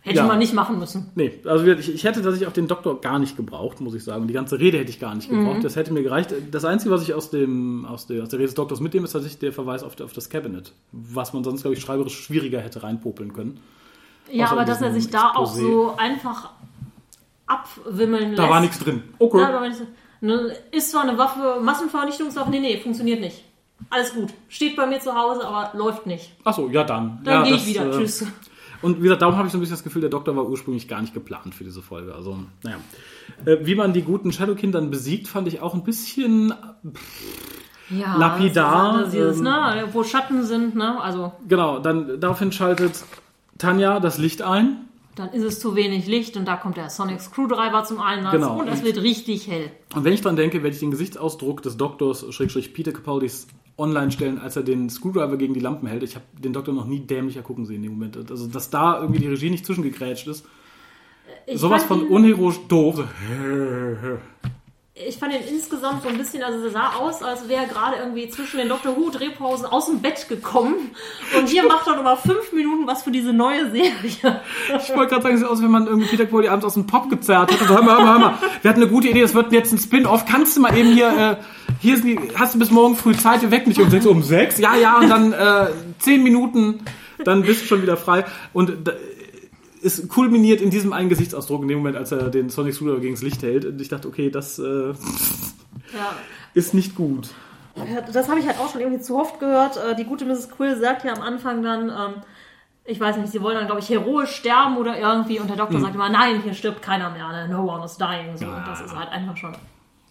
Hätte 0.02 0.16
Ja. 0.18 0.26
man 0.26 0.38
nicht 0.38 0.52
machen 0.52 0.78
müssen. 0.78 1.10
Nee, 1.14 1.40
also 1.46 1.64
ich, 1.66 1.88
ich 1.94 2.04
hätte 2.04 2.20
tatsächlich 2.20 2.46
auch 2.46 2.52
den 2.52 2.68
Doktor 2.68 3.00
gar 3.00 3.18
nicht 3.18 3.38
gebraucht, 3.38 3.80
muss 3.80 3.94
ich 3.94 4.04
sagen. 4.04 4.26
Die 4.26 4.34
ganze 4.34 4.60
Rede 4.60 4.76
hätte 4.76 4.90
ich 4.90 5.00
gar 5.00 5.14
nicht 5.14 5.30
gebraucht. 5.30 5.64
Das 5.64 5.76
hätte 5.76 5.94
mir 5.94 6.02
gereicht. 6.02 6.30
Das 6.50 6.66
Einzige, 6.66 6.90
was 6.92 7.02
ich 7.02 7.14
aus, 7.14 7.30
dem, 7.30 7.86
aus, 7.86 8.06
der, 8.06 8.22
aus 8.22 8.28
der 8.28 8.38
Rede 8.38 8.48
des 8.48 8.54
Doktors 8.54 8.80
mitnehme, 8.80 9.06
ist 9.06 9.12
tatsächlich 9.12 9.38
der 9.38 9.54
Verweis 9.54 9.82
auf, 9.82 9.98
auf 10.02 10.12
das 10.12 10.28
Cabinet. 10.28 10.72
Was 10.92 11.32
man 11.32 11.42
sonst, 11.42 11.62
glaube 11.62 11.74
ich, 11.76 11.80
schreiberisch 11.82 12.20
schwieriger 12.22 12.60
hätte 12.60 12.82
reinpopeln 12.82 13.32
können. 13.32 13.60
Ja, 14.30 14.44
Außer 14.44 14.52
aber 14.52 14.64
dass 14.66 14.82
er 14.82 14.92
sich 14.92 15.08
da 15.08 15.32
auch 15.34 15.54
Exposé. 15.54 15.60
so 15.60 15.94
einfach 15.96 16.50
abwimmeln 17.46 18.30
lässt. 18.30 18.38
Da 18.38 18.50
war 18.50 18.60
nichts 18.60 18.78
drin. 18.78 19.02
Okay. 19.18 19.38
Ja, 19.40 20.38
Ist 20.70 20.90
zwar 20.90 21.02
eine 21.04 21.16
Waffe, 21.18 21.60
Massenvernichtungswaffe, 21.62 22.50
nee, 22.50 22.60
nee, 22.60 22.78
funktioniert 22.78 23.20
nicht. 23.20 23.42
Alles 23.90 24.14
gut. 24.14 24.32
Steht 24.48 24.76
bei 24.76 24.86
mir 24.86 25.00
zu 25.00 25.14
Hause, 25.14 25.46
aber 25.46 25.76
läuft 25.78 26.06
nicht. 26.06 26.32
Achso, 26.44 26.68
ja 26.68 26.84
dann. 26.84 27.20
Dann 27.24 27.34
ja, 27.34 27.42
gehe 27.44 27.54
ich 27.56 27.66
wieder. 27.66 27.86
äh, 27.86 27.98
Tschüss. 27.98 28.26
Und 28.82 28.98
wie 28.98 29.02
gesagt, 29.04 29.22
darum 29.22 29.36
habe 29.36 29.46
ich 29.46 29.52
so 29.52 29.56
ein 29.58 29.60
bisschen 29.60 29.76
das 29.76 29.84
Gefühl, 29.84 30.02
der 30.02 30.10
Doktor 30.10 30.36
war 30.36 30.46
ursprünglich 30.48 30.88
gar 30.88 31.00
nicht 31.00 31.14
geplant 31.14 31.54
für 31.54 31.64
diese 31.64 31.80
Folge. 31.80 32.14
Also, 32.14 32.38
naja. 32.62 32.76
Äh, 33.46 33.58
wie 33.66 33.74
man 33.74 33.92
die 33.94 34.02
guten 34.02 34.30
Shadowkin 34.32 34.72
dann 34.72 34.90
besiegt, 34.90 35.26
fand 35.28 35.48
ich 35.48 35.60
auch 35.60 35.72
ein 35.74 35.84
bisschen 35.84 36.52
Ja, 37.90 38.16
lapidar, 38.16 39.04
ist, 39.04 39.12
dieses, 39.14 39.38
ähm, 39.38 39.44
ne, 39.44 39.88
wo 39.92 40.04
Schatten 40.04 40.42
sind, 40.44 40.74
ne? 40.74 41.00
Also, 41.00 41.32
Genau, 41.48 41.78
dann 41.78 42.20
daraufhin 42.20 42.52
schaltet 42.52 43.04
Tanja 43.58 44.00
das 44.00 44.18
Licht 44.18 44.42
ein. 44.42 44.88
dann 45.16 45.30
ist 45.30 45.44
es 45.44 45.60
zu 45.60 45.76
wenig 45.76 46.06
Licht 46.06 46.36
und 46.36 46.46
da 46.46 46.56
kommt 46.56 46.76
der 46.76 46.90
Sonic 46.90 47.20
Screwdriver 47.20 47.84
zum 47.84 48.00
Einsatz 48.00 48.32
Genau. 48.32 48.58
und 48.58 48.68
es 48.68 48.82
wird 48.82 49.00
richtig 49.00 49.46
hell. 49.48 49.70
Und 49.94 50.04
wenn 50.04 50.12
ich 50.12 50.20
dran 50.22 50.34
denke, 50.36 50.62
werde 50.62 50.74
ich 50.74 50.80
den 50.80 50.90
Gesichtsausdruck 50.90 51.62
des 51.62 51.76
Doktors, 51.76 52.26
Schrägstrich 52.34 52.74
Peter 52.74 52.90
Capaldis, 52.92 53.46
online 53.76 54.10
stellen, 54.12 54.38
als 54.38 54.56
er 54.56 54.62
den 54.62 54.88
Screwdriver 54.88 55.36
gegen 55.36 55.54
die 55.54 55.60
Lampen 55.60 55.88
hält. 55.88 56.02
Ich 56.02 56.14
habe 56.14 56.24
den 56.32 56.52
Doktor 56.52 56.74
noch 56.74 56.86
nie 56.86 57.00
dämlicher 57.00 57.42
gucken 57.42 57.66
sehen 57.66 57.76
in 57.76 57.82
dem 57.84 57.92
Moment. 57.92 58.30
Also, 58.30 58.46
dass 58.46 58.70
da 58.70 59.00
irgendwie 59.00 59.20
die 59.20 59.28
Regie 59.28 59.50
nicht 59.50 59.66
zwischengegrätscht 59.66 60.28
ist. 60.28 60.46
Ich 61.46 61.58
Sowas 61.58 61.84
von 61.84 62.06
unheroisch 62.08 62.60
doof. 62.68 63.04
Ich 64.96 65.16
fand 65.16 65.34
ihn 65.34 65.40
insgesamt 65.50 66.04
so 66.04 66.08
ein 66.08 66.16
bisschen, 66.16 66.44
also 66.44 66.66
er 66.66 66.70
sah 66.70 66.92
aus, 67.00 67.20
als 67.20 67.48
wäre 67.48 67.62
er 67.62 67.68
gerade 67.68 67.96
irgendwie 67.96 68.28
zwischen 68.28 68.58
den 68.58 68.68
Doctor 68.68 68.96
Who 68.96 69.10
Drehpausen 69.10 69.66
aus 69.66 69.86
dem 69.86 70.00
Bett 70.00 70.28
gekommen. 70.28 70.92
Und 71.36 71.48
hier 71.48 71.66
macht 71.66 71.88
er 71.88 71.96
nochmal 71.96 72.16
fünf 72.16 72.52
Minuten 72.52 72.86
was 72.86 73.02
für 73.02 73.10
diese 73.10 73.32
neue 73.32 73.72
Serie. 73.72 73.90
Ich 74.04 74.94
wollte 74.94 75.10
gerade 75.10 75.22
sagen, 75.22 75.34
es 75.34 75.40
sieht 75.40 75.48
aus, 75.48 75.60
wenn 75.60 75.72
man 75.72 75.88
irgendwie 75.88 76.06
Peter 76.06 76.26
Capaldi 76.26 76.46
abends 76.46 76.64
aus 76.64 76.74
dem 76.74 76.86
Pop 76.86 77.10
gezerrt 77.10 77.50
hätte. 77.50 77.64
So, 77.64 77.74
hör 77.74 77.82
mal, 77.82 77.96
hör 77.96 78.04
mal, 78.04 78.12
hör 78.12 78.18
mal. 78.20 78.38
Wir 78.62 78.68
hatten 78.68 78.82
eine 78.82 78.88
gute 78.88 79.08
Idee, 79.08 79.22
das 79.22 79.34
wird 79.34 79.50
jetzt 79.50 79.72
ein 79.72 79.78
Spin-off. 79.78 80.26
Kannst 80.26 80.56
du 80.56 80.60
mal 80.60 80.76
eben 80.78 80.92
hier, 80.92 81.08
äh, 81.08 81.36
hier 81.80 81.96
sind 81.96 82.06
die, 82.06 82.18
hast 82.36 82.54
du 82.54 82.60
bis 82.60 82.70
morgen 82.70 82.94
früh 82.94 83.16
Zeit, 83.16 83.42
wir 83.42 83.50
wecken 83.50 83.70
dich 83.70 83.80
um 83.80 83.90
sechs. 83.90 84.06
Um 84.06 84.22
sechs? 84.22 84.58
Ja, 84.60 84.76
ja, 84.76 84.98
und 84.98 85.08
dann 85.08 85.32
äh, 85.32 85.72
zehn 85.98 86.22
Minuten, 86.22 86.84
dann 87.24 87.42
bist 87.42 87.62
du 87.62 87.66
schon 87.66 87.82
wieder 87.82 87.96
frei. 87.96 88.26
Und 88.52 88.86
da, 88.86 88.92
es 89.84 90.08
kulminiert 90.08 90.60
in 90.60 90.70
diesem 90.70 90.92
einen 90.92 91.08
Gesichtsausdruck 91.08 91.62
in 91.62 91.68
dem 91.68 91.78
Moment, 91.78 91.96
als 91.96 92.12
er 92.12 92.30
den 92.30 92.48
Sonic 92.48 92.74
Screwdriver 92.74 93.00
gegen 93.00 93.14
das 93.14 93.22
Licht 93.22 93.42
hält. 93.42 93.64
Und 93.64 93.80
ich 93.80 93.88
dachte, 93.88 94.08
okay, 94.08 94.30
das 94.30 94.58
äh, 94.58 94.88
Ja. 94.88 94.94
ist 96.54 96.74
nicht 96.74 96.94
gut. 96.94 97.28
Das 98.12 98.28
habe 98.28 98.38
ich 98.38 98.46
halt 98.46 98.58
auch 98.60 98.70
schon 98.70 98.80
irgendwie 98.80 99.02
zu 99.02 99.18
oft 99.18 99.40
gehört. 99.40 99.76
Äh, 99.76 99.96
Die 99.96 100.04
gute 100.04 100.24
Mrs. 100.24 100.48
Quill 100.50 100.78
sagt 100.78 101.04
ja 101.04 101.12
am 101.12 101.22
Anfang 101.22 101.62
dann, 101.62 101.88
ähm, 101.88 102.22
ich 102.84 103.00
weiß 103.00 103.16
nicht, 103.16 103.32
sie 103.32 103.42
wollen 103.42 103.56
dann, 103.56 103.66
glaube 103.66 103.80
ich, 103.80 103.88
heroisch 103.88 104.30
sterben 104.36 104.76
oder 104.76 104.98
irgendwie. 104.98 105.40
Und 105.40 105.48
der 105.48 105.56
Doktor 105.56 105.80
sagt 105.80 105.94
immer, 105.94 106.08
nein, 106.08 106.42
hier 106.42 106.54
stirbt 106.54 106.82
keiner 106.82 107.10
mehr. 107.10 107.28
Ne? 107.28 107.48
No 107.48 107.64
one 107.64 107.84
is 107.84 107.96
dying. 107.96 108.36
So. 108.36 108.44
Ja. 108.44 108.58
Und 108.58 108.68
das 108.68 108.80
ist 108.82 108.94
halt 108.94 109.10
einfach 109.10 109.36
schon 109.36 109.54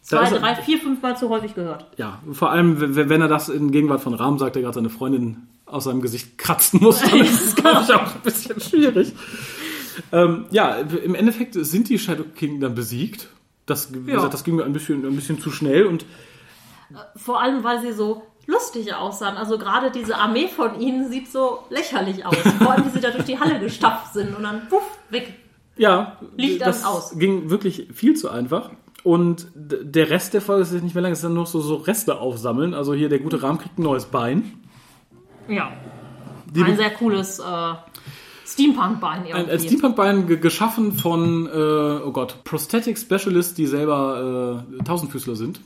zwei, 0.02 0.30
drei, 0.30 0.56
vier, 0.56 0.80
fünf 0.80 1.02
Mal 1.02 1.16
zu 1.16 1.30
häufig 1.30 1.56
gehört. 1.56 1.86
Ja, 1.98 2.20
vor 2.32 2.52
allem, 2.52 2.96
wenn 2.96 3.22
er 3.22 3.28
das 3.28 3.50
in 3.50 3.72
Gegenwart 3.72 4.02
von 4.02 4.14
Rahm 4.14 4.38
sagt, 4.40 4.56
der 4.56 4.64
gerade 4.64 4.76
seine 4.76 4.90
Freundin 4.90 5.48
aus 5.66 5.86
seinem 5.86 6.02
Gesicht 6.02 6.38
kratzen 6.38 6.82
muss, 6.82 7.00
dann 7.10 7.20
ist 7.22 7.48
es, 7.48 7.56
glaube 7.56 7.82
ich, 7.88 7.94
auch 7.94 8.16
ein 8.16 8.22
bisschen 8.24 8.60
schwierig. 8.60 9.14
Ähm, 10.12 10.46
ja, 10.52 10.76
im 10.76 11.16
Endeffekt 11.16 11.54
sind 11.56 11.90
die 11.90 12.00
Shadow 12.00 12.24
King 12.36 12.60
dann 12.60 12.76
besiegt. 12.76 13.28
Das, 13.66 13.94
wie 13.94 14.10
Ja. 14.10 14.16
gesagt, 14.16 14.34
das 14.34 14.44
ging 14.44 14.56
mir 14.56 14.66
ein 14.66 14.74
bisschen, 14.74 15.06
ein 15.06 15.16
bisschen 15.16 15.40
zu 15.40 15.52
schnell 15.52 15.86
und 15.86 16.06
Vor 17.16 17.42
allem, 17.42 17.64
weil 17.64 17.82
sie 17.82 17.92
so 17.94 18.24
lustig 18.46 18.94
aussahen. 18.94 19.38
Also 19.38 19.58
gerade 19.58 19.90
diese 19.90 20.18
Armee 20.18 20.48
von 20.48 20.80
ihnen 20.80 21.10
sieht 21.10 21.32
so 21.32 21.60
lächerlich 21.70 22.26
aus. 22.26 22.36
Vor 22.60 22.72
allem, 22.72 22.86
wie 22.86 22.90
sie 22.90 23.00
da 23.00 23.10
durch 23.12 23.24
die 23.26 23.40
Halle 23.40 23.60
gestapft 23.60 24.14
sind 24.14 24.36
und 24.36 24.44
dann 24.44 24.68
puff, 24.68 24.84
weg. 25.10 25.34
ja, 25.78 26.18
Liegt 26.36 26.62
dann 26.62 26.68
das 26.68 26.84
aus. 26.86 27.18
ging 27.18 27.50
wirklich 27.50 27.88
viel 27.94 28.16
zu 28.16 28.30
einfach. 28.30 28.72
Und 29.04 29.48
der 29.56 30.10
Rest 30.10 30.34
der 30.34 30.42
Folge 30.42 30.64
ist 30.64 30.72
nicht 30.84 30.94
mehr 30.94 31.02
lang, 31.02 31.12
es 31.14 31.20
ist 31.20 31.24
dann 31.24 31.34
nur 31.34 31.46
so, 31.46 31.62
so 31.62 31.76
Reste 31.76 32.20
aufsammeln. 32.20 32.74
Also 32.74 32.94
hier, 32.94 33.10
der 33.10 33.20
gute 33.20 33.42
Rahm 33.42 33.58
kriegt 33.58 33.78
ein 33.80 33.84
neues 33.84 34.06
Bein. 34.06 34.54
Ja. 35.48 35.72
Die- 36.54 36.64
Ein 36.64 36.78
sehr 36.78 36.92
cooles 36.92 37.40
äh, 37.40 37.44
Steampunk-Bein 38.54 39.22
Ein, 39.22 39.26
irgendwie. 39.28 39.52
ein 39.52 39.60
Steampunk-Bein 39.60 40.28
ge- 40.28 40.38
geschaffen 40.38 40.94
von, 40.94 41.48
äh, 41.48 41.50
oh 42.06 42.12
Gott, 42.12 42.44
Prosthetic 42.44 42.98
Specialists, 42.98 43.54
die 43.56 43.66
selber 43.68 44.64
äh, 44.80 44.84
Tausendfüßler 44.84 45.36
sind. 45.36 45.60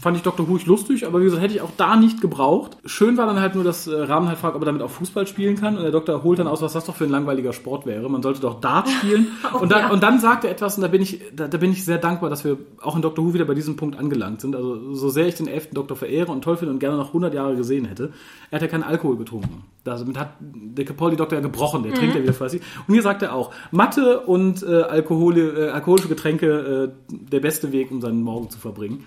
Fand 0.00 0.16
ich 0.16 0.22
Dr. 0.22 0.46
Huch 0.46 0.64
lustig, 0.64 1.06
aber 1.06 1.18
wie 1.20 1.24
gesagt, 1.24 1.42
hätte 1.42 1.54
ich 1.54 1.60
auch 1.60 1.72
da 1.76 1.96
nicht 1.96 2.20
gebraucht. 2.20 2.76
Schön 2.84 3.16
war 3.16 3.26
dann 3.26 3.40
halt 3.40 3.56
nur, 3.56 3.64
dass 3.64 3.88
äh, 3.88 3.96
Rahmen 3.96 4.28
halt 4.28 4.38
fragt, 4.38 4.54
ob 4.54 4.62
er 4.62 4.66
damit 4.66 4.80
auch 4.80 4.90
Fußball 4.90 5.26
spielen 5.26 5.56
kann. 5.56 5.76
Und 5.76 5.82
der 5.82 5.90
Doktor 5.90 6.22
holt 6.22 6.38
dann 6.38 6.46
aus, 6.46 6.62
was 6.62 6.72
das 6.72 6.84
doch 6.84 6.94
für 6.94 7.04
ein 7.04 7.10
langweiliger 7.10 7.52
Sport 7.52 7.84
wäre. 7.84 8.08
Man 8.08 8.22
sollte 8.22 8.40
doch 8.40 8.60
Dart 8.60 8.88
spielen. 9.00 9.26
und, 9.60 9.72
dann, 9.72 9.80
ja. 9.80 9.90
und 9.90 10.00
dann 10.00 10.20
sagt 10.20 10.44
er 10.44 10.52
etwas, 10.52 10.76
und 10.76 10.82
da 10.82 10.88
bin, 10.88 11.02
ich, 11.02 11.20
da, 11.34 11.48
da 11.48 11.58
bin 11.58 11.72
ich 11.72 11.84
sehr 11.84 11.98
dankbar, 11.98 12.30
dass 12.30 12.44
wir 12.44 12.58
auch 12.80 12.94
in 12.94 13.02
Dr. 13.02 13.24
Who 13.24 13.34
wieder 13.34 13.44
bei 13.44 13.54
diesem 13.54 13.74
Punkt 13.74 13.98
angelangt 13.98 14.40
sind. 14.40 14.54
Also 14.54 14.94
so 14.94 15.08
sehr 15.08 15.26
ich 15.26 15.34
den 15.34 15.48
elften 15.48 15.74
Doktor 15.74 15.96
verehre 15.96 16.30
und 16.30 16.42
toll 16.42 16.56
finde 16.56 16.74
und 16.74 16.78
gerne 16.78 16.96
noch 16.96 17.08
100 17.08 17.34
Jahre 17.34 17.56
gesehen 17.56 17.84
hätte, 17.84 18.12
er 18.52 18.56
hat 18.56 18.62
ja 18.62 18.68
keinen 18.68 18.84
Alkohol 18.84 19.16
getrunken. 19.16 19.64
Damit 19.82 20.16
hat 20.16 20.28
der 20.40 20.84
Capaldi-Doktor 20.84 21.38
ja 21.38 21.42
gebrochen, 21.42 21.82
der 21.82 21.94
trinkt 21.94 22.14
ja 22.14 22.22
wieder 22.22 22.34
fleißig. 22.34 22.62
Und 22.86 22.94
hier 22.94 23.02
sagt 23.02 23.22
er 23.22 23.34
auch, 23.34 23.52
Mathe 23.72 24.20
und 24.20 24.62
äh, 24.62 24.82
Alkohol, 24.82 25.38
äh, 25.38 25.70
alkoholische 25.70 26.08
Getränke 26.08 26.92
äh, 27.10 27.14
der 27.30 27.40
beste 27.40 27.72
Weg, 27.72 27.90
um 27.90 28.00
seinen 28.00 28.22
Morgen 28.22 28.48
zu 28.48 28.60
verbringen. 28.60 29.04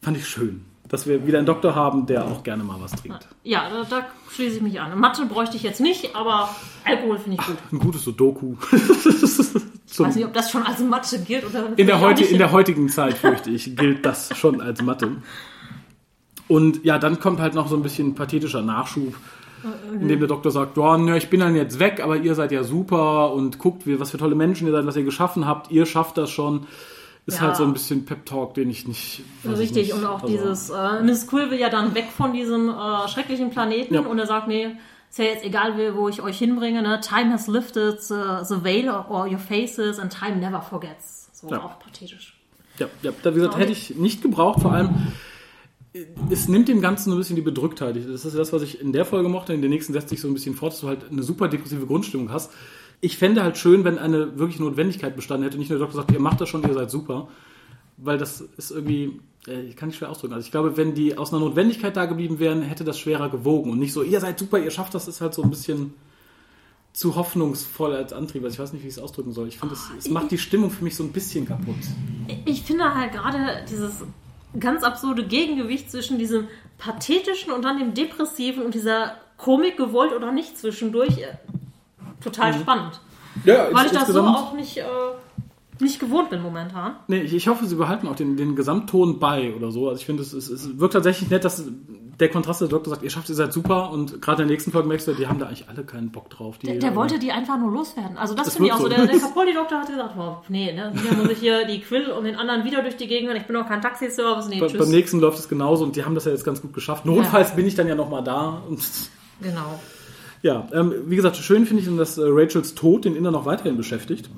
Fand 0.00 0.16
ich 0.16 0.26
schön, 0.26 0.64
dass 0.88 1.06
wir 1.06 1.26
wieder 1.26 1.38
einen 1.38 1.46
Doktor 1.46 1.74
haben, 1.74 2.06
der 2.06 2.24
auch 2.24 2.42
gerne 2.42 2.64
mal 2.64 2.80
was 2.80 2.92
trinkt. 2.92 3.26
Ja, 3.42 3.68
da, 3.68 3.84
da 3.84 4.06
schließe 4.30 4.56
ich 4.56 4.62
mich 4.62 4.80
an. 4.80 4.98
Mathe 4.98 5.26
bräuchte 5.26 5.56
ich 5.56 5.62
jetzt 5.62 5.80
nicht, 5.80 6.14
aber 6.14 6.48
Alkohol 6.84 7.18
finde 7.18 7.38
ich 7.40 7.46
gut. 7.46 7.56
Ein 7.72 7.78
gutes 7.78 8.04
Sudoku. 8.04 8.56
Ich 9.90 9.98
weiß 9.98 10.16
nicht, 10.16 10.26
ob 10.26 10.34
das 10.34 10.50
schon 10.50 10.62
als 10.62 10.80
Mathe 10.80 11.18
gilt 11.20 11.46
oder 11.46 11.70
In 11.76 11.86
der, 11.86 12.00
heute, 12.00 12.22
in 12.22 12.38
der 12.38 12.52
heutigen 12.52 12.88
Zeit, 12.88 13.16
fürchte 13.16 13.50
ich, 13.50 13.74
gilt 13.74 14.04
das 14.04 14.36
schon 14.36 14.60
als 14.60 14.82
Mathe. 14.82 15.10
Und 16.46 16.84
ja, 16.84 16.98
dann 16.98 17.20
kommt 17.20 17.40
halt 17.40 17.54
noch 17.54 17.68
so 17.68 17.76
ein 17.76 17.82
bisschen 17.82 18.14
pathetischer 18.14 18.62
Nachschub, 18.62 19.14
in 19.92 20.08
dem 20.08 20.18
der 20.18 20.28
Doktor 20.28 20.50
sagt, 20.50 20.76
ja, 20.76 21.16
ich 21.16 21.30
bin 21.30 21.40
dann 21.40 21.56
jetzt 21.56 21.78
weg, 21.78 22.00
aber 22.02 22.16
ihr 22.16 22.34
seid 22.34 22.52
ja 22.52 22.64
super 22.64 23.32
und 23.32 23.58
guckt, 23.58 23.86
wie, 23.86 23.98
was 23.98 24.10
für 24.10 24.18
tolle 24.18 24.34
Menschen 24.34 24.66
ihr 24.66 24.72
seid, 24.72 24.86
was 24.86 24.96
ihr 24.96 25.04
geschaffen 25.04 25.46
habt, 25.46 25.70
ihr 25.70 25.86
schafft 25.86 26.16
das 26.18 26.30
schon. 26.30 26.66
Ist 27.28 27.34
Ja. 27.34 27.40
halt 27.42 27.56
so 27.56 27.64
ein 27.64 27.74
bisschen 27.74 28.06
Pep-Talk, 28.06 28.54
den 28.54 28.70
ich 28.70 28.88
nicht... 28.88 29.20
weiß 29.42 29.52
ich 29.52 29.58
Richtig, 29.68 29.86
nicht. 29.88 29.92
und 29.92 30.06
auch 30.06 30.22
Also, 30.22 30.28
dieses, 30.28 30.70
äh, 30.70 31.02
Miss 31.02 31.26
Quill 31.26 31.50
will 31.50 31.58
ja 31.58 31.68
dann 31.68 31.94
weg 31.94 32.06
von 32.16 32.32
diesem 32.32 32.70
äh, 32.70 33.06
schrecklichen 33.06 33.50
Planeten 33.50 33.92
Ja. 33.92 34.00
und 34.00 34.18
er 34.18 34.26
sagt, 34.26 34.48
nee, 34.48 34.68
ist 35.10 35.18
ja 35.18 35.26
jetzt 35.26 35.44
egal, 35.44 35.74
wo 35.94 36.08
ich 36.08 36.22
euch 36.22 36.38
hinbringe, 36.38 36.80
ne? 36.80 37.00
Time 37.00 37.30
has 37.30 37.46
lifted 37.46 38.00
the, 38.02 38.14
the 38.44 38.64
veil 38.64 38.88
or 38.88 39.26
your 39.30 39.38
faces 39.38 39.98
and 39.98 40.10
time 40.10 40.36
never 40.36 40.62
forgets. 40.62 41.28
So 41.34 41.50
Ja. 41.50 41.62
auch 41.62 41.78
pathetisch. 41.78 42.34
Ja, 42.78 42.86
ja 43.02 43.12
da, 43.22 43.32
wie 43.32 43.40
gesagt, 43.40 43.58
hätte 43.58 43.72
ich 43.72 43.94
nicht 43.96 44.22
gebraucht, 44.22 44.62
vor 44.62 44.72
allem 44.72 44.88
es 46.30 46.48
nimmt 46.48 46.68
dem 46.68 46.80
Ganzen 46.80 47.10
so 47.10 47.16
ein 47.16 47.18
bisschen 47.18 47.36
die 47.36 47.42
Bedrücktheit. 47.42 47.96
Das 47.96 48.24
ist 48.24 48.36
das, 48.38 48.52
was 48.54 48.62
ich 48.62 48.80
in 48.80 48.92
der 48.94 49.04
Folge 49.04 49.28
mochte. 49.28 49.52
In 49.52 49.60
der 49.60 49.70
nächsten 49.70 49.92
setzt 49.92 50.08
sich 50.08 50.20
so 50.20 50.28
ein 50.28 50.34
bisschen 50.34 50.54
fort, 50.54 50.72
dass 50.72 50.80
du 50.80 50.88
halt 50.88 51.10
eine 51.10 51.22
super 51.22 51.48
depressive 51.48 51.84
Grundstimmung 51.86 52.30
hast. 52.32 52.52
Ich 53.00 53.16
fände 53.16 53.42
halt 53.42 53.56
schön, 53.56 53.84
wenn 53.84 53.98
eine 53.98 54.38
wirklich 54.38 54.58
Notwendigkeit 54.58 55.14
bestanden 55.14 55.44
hätte. 55.44 55.58
Nicht 55.58 55.70
nur 55.70 55.78
der 55.78 55.86
Doktor 55.86 56.02
sagt, 56.02 56.12
ihr 56.12 56.20
macht 56.20 56.40
das 56.40 56.48
schon, 56.48 56.62
ihr 56.62 56.74
seid 56.74 56.90
super. 56.90 57.28
Weil 57.96 58.18
das 58.18 58.40
ist 58.56 58.70
irgendwie, 58.70 59.20
äh, 59.46 59.62
ich 59.62 59.76
kann 59.76 59.88
nicht 59.88 59.98
schwer 59.98 60.10
ausdrücken. 60.10 60.34
Also 60.34 60.44
ich 60.44 60.50
glaube, 60.50 60.76
wenn 60.76 60.94
die 60.94 61.16
aus 61.16 61.32
einer 61.32 61.40
Notwendigkeit 61.40 61.96
da 61.96 62.06
geblieben 62.06 62.38
wären, 62.38 62.62
hätte 62.62 62.84
das 62.84 62.98
schwerer 62.98 63.28
gewogen. 63.28 63.70
Und 63.70 63.78
nicht 63.78 63.92
so, 63.92 64.02
ihr 64.02 64.20
seid 64.20 64.38
super, 64.38 64.58
ihr 64.58 64.70
schafft 64.70 64.94
das, 64.94 65.08
ist 65.08 65.20
halt 65.20 65.34
so 65.34 65.42
ein 65.42 65.50
bisschen 65.50 65.94
zu 66.92 67.14
hoffnungsvoll 67.14 67.94
als 67.94 68.12
Antrieb. 68.12 68.42
Also 68.42 68.54
ich 68.54 68.60
weiß 68.60 68.72
nicht, 68.72 68.82
wie 68.82 68.88
ich 68.88 68.94
es 68.94 69.02
ausdrücken 69.02 69.32
soll. 69.32 69.48
Ich 69.48 69.58
finde, 69.58 69.74
es, 69.74 69.88
es 69.98 70.10
macht 70.10 70.30
die 70.30 70.38
Stimmung 70.38 70.70
für 70.70 70.82
mich 70.82 70.96
so 70.96 71.04
ein 71.04 71.12
bisschen 71.12 71.46
kaputt. 71.46 71.76
Ich 72.44 72.62
finde 72.62 72.94
halt 72.94 73.12
gerade 73.12 73.64
dieses 73.70 74.02
ganz 74.58 74.82
absurde 74.82 75.24
Gegengewicht 75.26 75.90
zwischen 75.90 76.18
diesem 76.18 76.48
pathetischen 76.78 77.52
und 77.52 77.64
dann 77.64 77.78
dem 77.78 77.94
depressiven 77.94 78.64
und 78.64 78.74
dieser 78.74 79.14
Komik 79.36 79.76
gewollt 79.76 80.12
oder 80.12 80.32
nicht 80.32 80.58
zwischendurch. 80.58 81.18
Äh, 82.20 82.24
total 82.24 82.54
spannend. 82.54 83.00
Ja, 83.44 83.68
Weil 83.72 83.86
ich 83.86 83.92
das 83.92 84.08
so 84.08 84.22
auch 84.22 84.54
nicht, 84.54 84.78
äh, 84.78 84.82
nicht 85.80 86.00
gewohnt 86.00 86.28
bin 86.30 86.42
momentan. 86.42 86.96
Nee, 87.06 87.20
ich, 87.20 87.34
ich 87.34 87.46
hoffe, 87.48 87.66
sie 87.66 87.76
behalten 87.76 88.08
auch 88.08 88.16
den, 88.16 88.36
den 88.36 88.56
Gesamtton 88.56 89.20
bei 89.20 89.54
oder 89.54 89.70
so. 89.70 89.88
Also 89.88 90.00
ich 90.00 90.06
finde, 90.06 90.22
es, 90.22 90.32
es, 90.32 90.48
es 90.48 90.78
wirkt 90.80 90.94
tatsächlich 90.94 91.30
nett, 91.30 91.44
dass 91.44 91.62
der 92.18 92.28
Kontrast 92.30 92.60
der 92.60 92.66
Doktor 92.66 92.90
sagt, 92.90 93.04
ihr 93.04 93.10
schafft, 93.10 93.28
ihr 93.28 93.36
seid 93.36 93.52
super 93.52 93.92
und 93.92 94.20
gerade 94.20 94.42
in 94.42 94.48
der 94.48 94.54
nächsten 94.56 94.72
Folge 94.72 94.88
merkst 94.88 95.06
du, 95.06 95.12
die 95.12 95.28
haben 95.28 95.38
da 95.38 95.46
eigentlich 95.46 95.68
alle 95.68 95.84
keinen 95.84 96.10
Bock 96.10 96.30
drauf. 96.30 96.58
Die, 96.58 96.66
Der, 96.66 96.78
der 96.80 96.96
wollte 96.96 97.20
die 97.20 97.30
einfach 97.30 97.56
nur 97.60 97.70
loswerden. 97.70 98.16
Also 98.18 98.34
das, 98.34 98.46
Das 98.46 98.54
finde 98.56 98.68
ich 98.70 98.72
auch 98.72 98.78
so. 98.78 98.84
so. 98.84 98.88
Der, 98.88 99.06
der 99.06 99.18
Capaldi-Doktor 99.20 99.78
hat 99.78 99.86
gesagt, 99.86 100.14
oh, 100.18 100.38
nee, 100.48 100.72
ne, 100.72 100.92
hier 101.00 101.12
muss 101.16 101.28
ich 101.30 101.38
hier 101.38 101.64
die 101.64 101.80
Quill 101.80 102.10
und 102.10 102.24
den 102.24 102.34
anderen 102.34 102.64
wieder 102.64 102.82
durch 102.82 102.96
die 102.96 103.06
Gegend. 103.06 103.32
Ich 103.36 103.46
bin 103.46 103.54
doch 103.54 103.68
kein 103.68 103.80
Taxiservice. 103.80 104.48
Nee, 104.48 104.58
Be- 104.58 104.66
tschüss. 104.66 104.78
beim 104.80 104.90
nächsten 104.90 105.20
läuft 105.20 105.38
es 105.38 105.48
genauso 105.48 105.84
und 105.84 105.94
die 105.94 106.04
haben 106.04 106.16
das 106.16 106.24
ja 106.24 106.32
jetzt 106.32 106.44
ganz 106.44 106.60
gut 106.60 106.72
geschafft. 106.72 107.04
Notfalls 107.06 107.54
bin 107.54 107.66
ich 107.68 107.76
dann 107.76 107.86
ja 107.86 107.94
nochmal 107.94 108.24
da. 108.24 108.62
Und 108.68 108.80
Genau. 109.40 109.78
Ja, 110.42 110.68
ähm, 110.72 110.92
wie 111.06 111.16
gesagt, 111.16 111.36
schön 111.36 111.66
finde 111.66 111.82
ich, 111.82 111.96
dass 111.96 112.18
äh, 112.18 112.22
Rachels 112.26 112.74
Tod 112.74 113.04
den 113.04 113.16
Inner 113.16 113.30
noch 113.30 113.44
weiterhin 113.46 113.76
beschäftigt. 113.76 114.30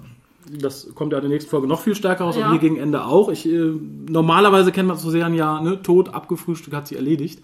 Das 0.52 0.94
kommt 0.94 1.12
ja 1.12 1.18
in 1.18 1.22
der 1.24 1.30
nächsten 1.30 1.50
Folge 1.50 1.66
noch 1.68 1.80
viel 1.80 1.94
stärker 1.94 2.24
raus, 2.24 2.36
Ja. 2.36 2.42
aber 2.46 2.52
hier 2.52 2.60
gegen 2.60 2.76
Ende 2.76 3.04
auch. 3.04 3.28
Ich, 3.28 3.46
äh, 3.46 3.72
normalerweise 4.08 4.72
kennt 4.72 4.88
man 4.88 4.98
zu 4.98 5.10
Serien 5.10 5.34
ja, 5.34 5.60
ne, 5.60 5.80
Tod, 5.82 6.12
abgefrühstückt, 6.14 6.74
hat 6.76 6.88
sie 6.88 6.96
erledigt. 6.96 7.40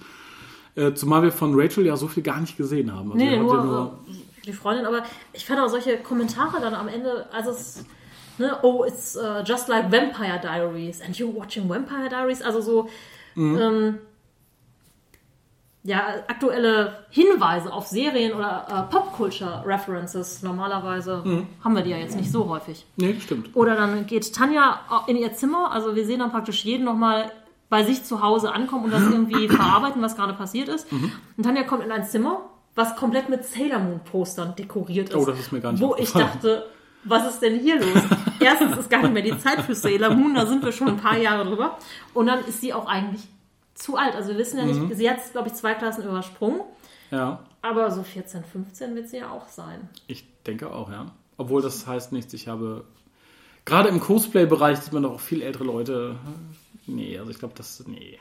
Äh, 0.74 0.92
zumal 0.94 1.22
wir 1.22 1.32
von 1.32 1.58
Rachel 1.58 1.86
ja 1.86 1.96
so 1.96 2.08
viel 2.08 2.22
gar 2.22 2.40
nicht 2.40 2.56
gesehen 2.56 2.92
haben. 2.94 3.12
Also 3.12 3.24
Nee, 3.24 3.38
nur, 3.38 3.50
sie 3.50 3.66
nur 3.66 3.98
die 4.44 4.52
Freundin, 4.52 4.86
aber 4.86 5.02
ich 5.32 5.44
fand 5.44 5.60
auch 5.60 5.68
solche 5.68 5.96
Kommentare 5.98 6.60
dann 6.60 6.74
am 6.74 6.88
Ende, 6.88 7.26
also 7.32 7.50
es, 7.50 7.84
ne, 8.38 8.56
oh, 8.62 8.84
it's 8.84 9.16
uh, 9.16 9.42
just 9.44 9.68
like 9.68 9.90
Vampire 9.90 10.38
Diaries 10.40 11.00
and 11.00 11.16
you're 11.16 11.34
watching 11.34 11.68
Vampire 11.68 12.08
Diaries, 12.08 12.42
also 12.42 12.60
so, 12.60 12.88
Mhm. 13.34 13.58
ähm, 13.58 13.98
ja, 15.86 16.02
aktuelle 16.28 17.04
Hinweise 17.10 17.72
auf 17.72 17.86
Serien 17.86 18.32
oder 18.34 18.66
äh, 18.90 18.92
Pop-Culture-References. 18.92 20.42
Normalerweise 20.42 21.22
Mhm. 21.24 21.46
haben 21.62 21.74
wir 21.76 21.82
die 21.82 21.90
ja 21.90 21.96
jetzt 21.96 22.16
nicht 22.16 22.30
so 22.30 22.48
häufig. 22.48 22.84
Nee, 22.96 23.16
stimmt. 23.20 23.54
Oder 23.54 23.76
dann 23.76 24.06
geht 24.06 24.34
Tanja 24.34 24.80
in 25.06 25.16
ihr 25.16 25.32
Zimmer, 25.32 25.70
also 25.72 25.94
wir 25.94 26.04
sehen 26.04 26.18
dann 26.20 26.30
praktisch 26.32 26.64
jeden 26.64 26.84
nochmal 26.84 27.30
bei 27.68 27.82
sich 27.84 28.04
zu 28.04 28.22
Hause 28.22 28.52
ankommen 28.52 28.84
und 28.84 28.92
das 28.92 29.02
irgendwie 29.02 29.48
verarbeiten, 29.48 30.00
was 30.02 30.16
gerade 30.16 30.34
passiert 30.34 30.68
ist. 30.68 30.90
Mhm. 30.92 31.12
Und 31.36 31.44
Tanja 31.44 31.62
kommt 31.64 31.84
in 31.84 31.90
ein 31.92 32.04
Zimmer, 32.04 32.40
was 32.74 32.94
komplett 32.96 33.28
mit 33.28 33.44
Sailor 33.44 33.78
Moon 33.80 34.00
Postern 34.10 34.54
dekoriert 34.56 35.08
ist. 35.10 35.14
Oh, 35.16 35.24
das 35.24 35.38
ist 35.40 35.52
mir 35.52 35.60
gar 35.60 35.72
nicht 35.72 35.80
Wo 35.82 35.94
ich 35.96 36.12
dachte, 36.12 36.66
was 37.04 37.26
ist 37.28 37.40
denn 37.42 37.58
hier 37.60 37.76
los? 37.80 38.02
Erstens 38.40 38.76
ist 38.76 38.90
gar 38.90 39.02
nicht 39.02 39.12
mehr 39.14 39.22
die 39.22 39.38
Zeit 39.38 39.60
für 39.62 39.74
Sailor 39.74 40.10
Moon, 40.14 40.34
da 40.34 40.46
sind 40.46 40.64
wir 40.64 40.72
schon 40.72 40.88
ein 40.88 40.96
paar 40.96 41.16
Jahre 41.16 41.44
drüber. 41.44 41.78
Und 42.14 42.26
dann 42.26 42.40
ist 42.44 42.60
sie 42.60 42.72
auch 42.74 42.86
eigentlich 42.86 43.22
zu 43.76 43.96
alt. 43.96 44.14
Also 44.16 44.30
wir 44.30 44.38
wissen 44.38 44.58
ja 44.58 44.64
nicht, 44.64 44.80
Mhm. 44.80 44.92
sie 44.94 45.08
hat, 45.08 45.18
glaube 45.32 45.48
ich, 45.48 45.54
zwei 45.54 45.74
Klassen 45.74 46.02
übersprungen. 46.04 46.60
Ja, 47.12 47.38
Aber 47.62 47.90
so 47.92 48.02
14, 48.02 48.42
15 48.44 48.94
wird 48.96 49.08
sie 49.08 49.18
ja 49.18 49.30
auch 49.30 49.48
sein. 49.48 49.88
ich 50.08 50.24
denke 50.44 50.72
auch, 50.72 50.90
ja. 50.90 51.06
Obwohl 51.38 51.62
das 51.62 51.86
heißt 51.86 52.12
nichts, 52.12 52.32
ich 52.34 52.48
habe. 52.48 52.84
Gerade 53.64 53.88
im 53.88 54.00
Cosplay-Bereich 54.00 54.78
sieht 54.78 54.92
man 54.92 55.02
doch 55.02 55.14
auch 55.14 55.20
viel 55.20 55.42
ältere 55.42 55.64
Leute. 55.64 56.16
Nee, 56.86 57.18
also 57.18 57.30
ich 57.30 57.38
glaube, 57.38 57.54
das. 57.56 57.82
Nee. 57.86 58.18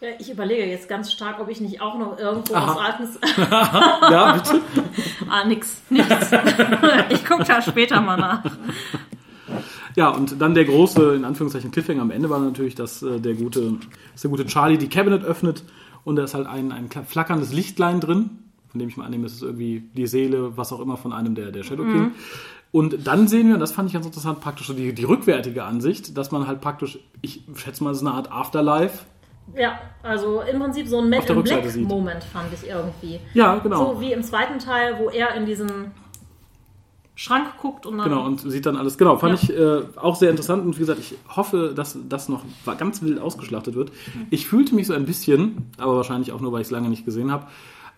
Ja, 0.00 0.08
ich 0.18 0.28
überlege 0.30 0.66
jetzt 0.66 0.88
ganz 0.88 1.12
stark, 1.12 1.38
ob 1.40 1.48
ich 1.48 1.60
nicht 1.60 1.80
auch 1.80 1.96
noch 1.96 2.18
irgendwo 2.18 2.54
Aha. 2.56 2.72
aus 2.72 2.78
alten 2.78 3.18
Ja, 4.12 4.32
bitte. 4.32 4.60
Ah, 5.30 5.44
nix, 5.44 5.80
nichts. 5.88 6.30
ich 7.10 7.24
gucke 7.24 7.44
da 7.44 7.62
später 7.62 8.00
mal 8.00 8.16
nach. 8.16 8.42
Ja, 9.96 10.10
und 10.10 10.40
dann 10.40 10.54
der 10.54 10.64
große, 10.64 11.14
in 11.14 11.24
Anführungszeichen, 11.24 11.70
Cliffhanger 11.70 12.02
am 12.02 12.10
Ende 12.10 12.30
war 12.30 12.40
natürlich, 12.40 12.74
dass 12.74 13.02
äh, 13.02 13.20
der 13.20 13.34
gute, 13.34 13.74
dass 14.12 14.22
der 14.22 14.30
gute 14.30 14.46
Charlie 14.46 14.78
die 14.78 14.88
Cabinet 14.88 15.24
öffnet 15.24 15.64
und 16.04 16.16
da 16.16 16.24
ist 16.24 16.34
halt 16.34 16.46
ein, 16.46 16.72
ein 16.72 16.88
flackerndes 16.88 17.52
Lichtlein 17.52 18.00
drin, 18.00 18.30
von 18.68 18.78
dem 18.78 18.88
ich 18.88 18.96
mal 18.96 19.04
annehme, 19.04 19.24
das 19.24 19.34
ist 19.34 19.42
irgendwie 19.42 19.82
die 19.94 20.06
Seele, 20.06 20.56
was 20.56 20.72
auch 20.72 20.80
immer 20.80 20.96
von 20.96 21.12
einem 21.12 21.34
der, 21.34 21.52
der 21.52 21.62
Shadow 21.62 21.84
King. 21.84 22.12
Und 22.72 23.06
dann 23.06 23.28
sehen 23.28 23.48
wir, 23.48 23.54
und 23.54 23.60
das 23.60 23.72
fand 23.72 23.88
ich 23.88 23.92
ganz 23.92 24.06
interessant, 24.06 24.40
praktisch 24.40 24.66
so 24.66 24.72
die, 24.72 24.94
die 24.94 25.04
rückwärtige 25.04 25.62
Ansicht, 25.64 26.16
dass 26.16 26.32
man 26.32 26.46
halt 26.46 26.62
praktisch, 26.62 26.98
ich 27.20 27.42
schätze 27.54 27.84
mal, 27.84 27.90
es 27.90 27.98
ist 27.98 28.06
eine 28.06 28.14
Art 28.14 28.32
Afterlife. 28.32 29.04
Ja, 29.54 29.78
also 30.02 30.40
im 30.40 30.58
Prinzip 30.58 30.88
so 30.88 30.98
ein 30.98 31.10
der 31.10 31.28
in 31.28 31.42
Black. 31.42 31.76
Moment 31.82 32.24
fand 32.24 32.48
ich 32.54 32.66
irgendwie. 32.66 33.20
Ja, 33.34 33.56
genau. 33.58 33.94
So 33.94 34.00
wie 34.00 34.12
im 34.12 34.22
zweiten 34.22 34.58
Teil, 34.58 34.98
wo 34.98 35.10
er 35.10 35.34
in 35.34 35.44
diesen 35.44 35.90
Schrank 37.14 37.58
guckt 37.60 37.84
und 37.86 37.98
dann. 37.98 38.08
Genau, 38.08 38.24
und 38.24 38.40
sieht 38.40 38.64
dann 38.66 38.76
alles. 38.76 38.96
Genau, 38.96 39.16
fand 39.18 39.42
Ja. 39.42 39.48
ich 39.50 39.58
äh, 39.58 39.98
auch 39.98 40.16
sehr 40.16 40.30
interessant. 40.30 40.64
Und 40.64 40.76
wie 40.76 40.80
gesagt, 40.80 40.98
ich 40.98 41.14
hoffe, 41.28 41.72
dass 41.76 41.98
das 42.08 42.28
noch 42.28 42.42
ganz 42.78 43.02
wild 43.02 43.20
ausgeschlachtet 43.20 43.74
wird. 43.74 43.92
Ich 44.30 44.46
fühlte 44.46 44.74
mich 44.74 44.86
so 44.86 44.94
ein 44.94 45.04
bisschen, 45.04 45.70
aber 45.78 45.96
wahrscheinlich 45.96 46.32
auch 46.32 46.40
nur, 46.40 46.52
weil 46.52 46.62
ich 46.62 46.68
es 46.68 46.70
lange 46.70 46.88
nicht 46.88 47.04
gesehen 47.04 47.30
habe, 47.30 47.46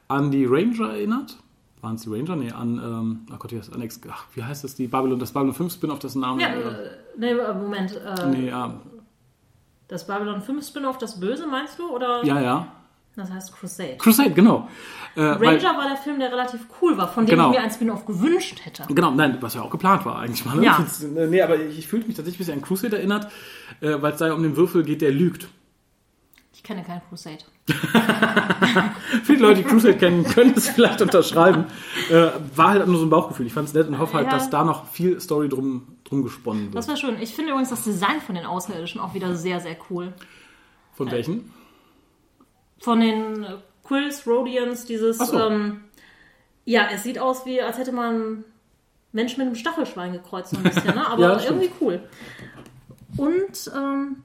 an 0.08 0.30
die 0.30 0.44
Ranger 0.46 0.90
erinnert. 0.90 1.36
Waren 1.80 1.94
es 1.96 2.02
die 2.02 2.10
Ranger? 2.10 2.34
Nee, 2.36 2.50
an, 2.50 2.80
ähm, 2.82 3.20
ach 3.32 3.38
Gott, 3.38 3.52
wie 3.52 3.58
heißt, 3.58 3.72
Alex, 3.72 4.00
ach, 4.10 4.24
wie 4.34 4.42
heißt 4.42 4.64
das? 4.64 4.74
Die 4.74 4.86
Babylon, 4.88 5.18
das 5.18 5.32
Babylon 5.32 5.54
5 5.54 5.72
Spin-off, 5.74 5.98
dessen 6.00 6.20
Name. 6.22 6.40
ja, 6.42 6.48
äh, 6.48 6.60
äh, 6.60 6.90
nee, 7.18 7.30
äh, 7.30 7.54
Moment. 7.54 7.94
Äh, 7.96 8.26
nee, 8.28 8.48
ja. 8.48 8.74
Das 9.88 10.06
Babylon 10.06 10.40
5 10.40 10.66
Spin-off, 10.66 10.96
das 10.98 11.20
Böse, 11.20 11.46
meinst 11.46 11.78
du? 11.78 11.88
Oder? 11.88 12.24
ja, 12.24 12.40
ja. 12.40 12.68
Das 13.16 13.30
heißt 13.30 13.54
Crusade. 13.56 13.96
Crusade, 13.98 14.30
genau. 14.32 14.68
Äh, 15.14 15.20
weil- 15.20 15.56
Ranger 15.56 15.76
war 15.78 15.86
der 15.88 15.96
Film, 15.96 16.18
der 16.18 16.32
relativ 16.32 16.62
cool 16.82 16.96
war, 16.98 17.06
von 17.06 17.24
dem 17.26 17.30
Genau. 17.36 17.50
ich 17.52 17.56
mir 17.58 17.62
ein 17.62 17.70
Spin-off 17.70 18.04
gewünscht 18.06 18.60
hätte. 18.64 18.84
Genau, 18.88 19.12
nein, 19.12 19.38
was 19.40 19.54
ja 19.54 19.62
auch 19.62 19.70
geplant 19.70 20.04
war 20.04 20.18
eigentlich 20.18 20.44
mal. 20.44 20.56
Ne? 20.56 20.64
Ja. 20.64 20.84
Nee, 21.28 21.40
aber 21.42 21.60
ich, 21.60 21.78
ich 21.78 21.86
fühlte 21.88 22.08
mich 22.08 22.16
tatsächlich 22.16 22.40
ein 22.40 22.44
bisschen 22.46 22.60
an 22.60 22.66
Crusade 22.66 22.96
erinnert, 22.96 23.28
äh, 23.80 23.94
weil 24.02 24.12
es 24.12 24.18
da 24.18 24.26
ja 24.26 24.32
um 24.34 24.42
den 24.42 24.56
Würfel 24.56 24.82
geht, 24.82 25.00
der 25.00 25.12
lügt. 25.12 25.46
Ich 26.52 26.62
kenne 26.64 26.82
keinen 26.82 27.02
Crusade. 27.08 27.38
Viele 29.24 29.38
Leute, 29.40 29.62
die 29.62 29.68
Crusade 29.68 29.96
kennen, 29.96 30.24
können 30.24 30.54
es 30.56 30.68
vielleicht 30.68 31.00
unterschreiben. 31.02 31.66
Äh, 32.10 32.28
war 32.56 32.70
halt 32.70 32.86
nur 32.86 32.98
so 32.98 33.06
ein 33.06 33.10
Bauchgefühl. 33.10 33.46
Ich 33.46 33.52
fand 33.52 33.68
es 33.68 33.74
nett 33.74 33.86
und 33.88 33.98
hoffe 33.98 34.14
halt, 34.14 34.26
Ja. 34.26 34.32
dass 34.32 34.50
da 34.50 34.64
noch 34.64 34.88
viel 34.88 35.20
Story 35.20 35.48
drum, 35.48 35.96
drum 36.04 36.22
gesponnen 36.22 36.70
Das 36.72 36.88
wird. 36.88 37.02
wäre 37.02 37.12
schön. 37.12 37.22
Ich 37.22 37.34
finde 37.34 37.50
übrigens 37.50 37.70
das 37.70 37.84
Design 37.84 38.20
von 38.20 38.34
den 38.34 38.46
Außerirdischen 38.46 39.00
auch 39.00 39.14
wieder 39.14 39.34
sehr, 39.36 39.60
sehr 39.60 39.76
cool. 39.90 40.12
Von 40.94 41.10
welchen? 41.10 41.52
Von 42.84 43.00
den 43.00 43.46
Quills, 43.82 44.26
Rhodians, 44.26 44.84
dieses. 44.84 45.16
So. 45.16 45.38
Ähm, 45.38 45.84
ja, 46.66 46.88
es 46.92 47.02
sieht 47.02 47.18
aus 47.18 47.46
wie, 47.46 47.62
als 47.62 47.78
hätte 47.78 47.92
man 47.92 48.44
Menschen 49.12 49.38
mit 49.38 49.46
einem 49.46 49.56
Stachelschwein 49.56 50.12
gekreuzt, 50.12 50.50
so 50.50 50.58
ein 50.58 50.62
bisschen, 50.64 50.94
ne? 50.94 51.06
aber 51.08 51.22
Ja, 51.22 51.40
irgendwie 51.42 51.70
cool. 51.80 52.02
Und 53.16 53.72
ähm, 53.74 54.24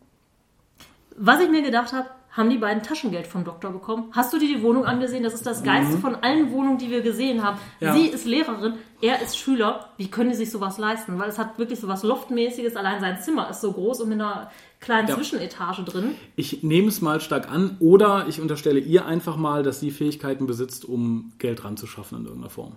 was 1.15 1.39
ich 1.39 1.49
mir 1.49 1.61
gedacht 1.61 1.93
habe, 1.93 2.09
haben 2.31 2.49
die 2.49 2.57
beiden 2.57 2.83
Taschengeld 2.83 3.27
vom 3.27 3.45
Doktor 3.45 3.71
bekommen. 3.71 4.11
Hast 4.11 4.33
du 4.33 4.39
dir 4.39 4.47
die 4.47 4.61
Wohnung 4.61 4.85
angesehen? 4.85 5.23
Das 5.23 5.33
ist 5.33 5.45
das 5.45 5.63
Geilste 5.63 5.97
von 5.97 6.15
allen 6.15 6.51
Wohnungen, 6.51 6.77
die 6.77 6.89
wir 6.89 7.01
gesehen 7.01 7.43
haben. 7.43 7.57
Mhm. 7.79 7.87
Ja. 7.87 7.93
Sie 7.93 8.07
ist 8.07 8.25
Lehrerin, 8.25 8.73
er 9.01 9.21
ist 9.21 9.37
Schüler. 9.37 9.89
Wie 9.97 10.09
können 10.09 10.29
die 10.31 10.35
sich 10.35 10.51
sowas 10.51 10.77
leisten? 10.77 11.17
Weil 11.19 11.29
es 11.29 11.37
hat 11.39 11.57
wirklich 11.57 11.79
sowas 11.79 12.03
Loftmäßiges. 12.03 12.75
Allein 12.75 12.99
sein 12.99 13.21
Zimmer 13.21 13.49
ist 13.49 13.61
so 13.61 13.71
groß 13.71 14.01
und 14.01 14.09
mit 14.09 14.19
einer 14.19 14.49
kleinen 14.81 15.07
Ja. 15.07 15.15
Zwischenetage 15.15 15.83
drin. 15.83 16.15
Ich 16.35 16.63
nehme 16.63 16.87
es 16.89 17.01
mal 17.01 17.21
stark 17.21 17.49
an 17.49 17.77
oder 17.79 18.25
ich 18.27 18.41
unterstelle 18.41 18.79
ihr 18.79 19.05
einfach 19.05 19.37
mal, 19.37 19.63
dass 19.63 19.79
sie 19.79 19.91
Fähigkeiten 19.91 20.47
besitzt, 20.47 20.85
um 20.85 21.31
Geld 21.37 21.63
ranzuschaffen 21.63 22.19
in 22.19 22.25
irgendeiner 22.25 22.49
Form. 22.49 22.73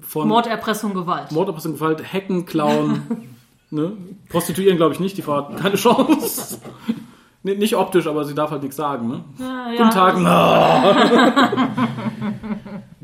Von 0.00 0.28
Mord, 0.28 0.46
Erpressung, 0.46 0.94
Gewalt. 0.94 1.32
Mord, 1.32 1.48
Erpressung, 1.48 1.74
Gewalt, 1.74 2.02
Hacken, 2.12 2.46
Klauen, 2.46 3.28
ne? 3.70 3.92
Prostituieren 4.30 4.78
glaube 4.78 4.94
ich 4.94 5.00
nicht, 5.00 5.18
die 5.18 5.22
Frau 5.22 5.36
hat 5.36 5.56
keine 5.58 5.76
Chance. 5.76 6.58
Nee, 7.42 7.56
nicht 7.56 7.76
optisch, 7.76 8.06
aber 8.06 8.24
sie 8.24 8.34
darf 8.34 8.50
halt 8.52 8.62
nichts 8.62 8.76
sagen, 8.76 9.08
ne? 9.08 9.24
Ja, 9.38 9.70
Guten 9.76 9.90
Tag. 9.90 10.16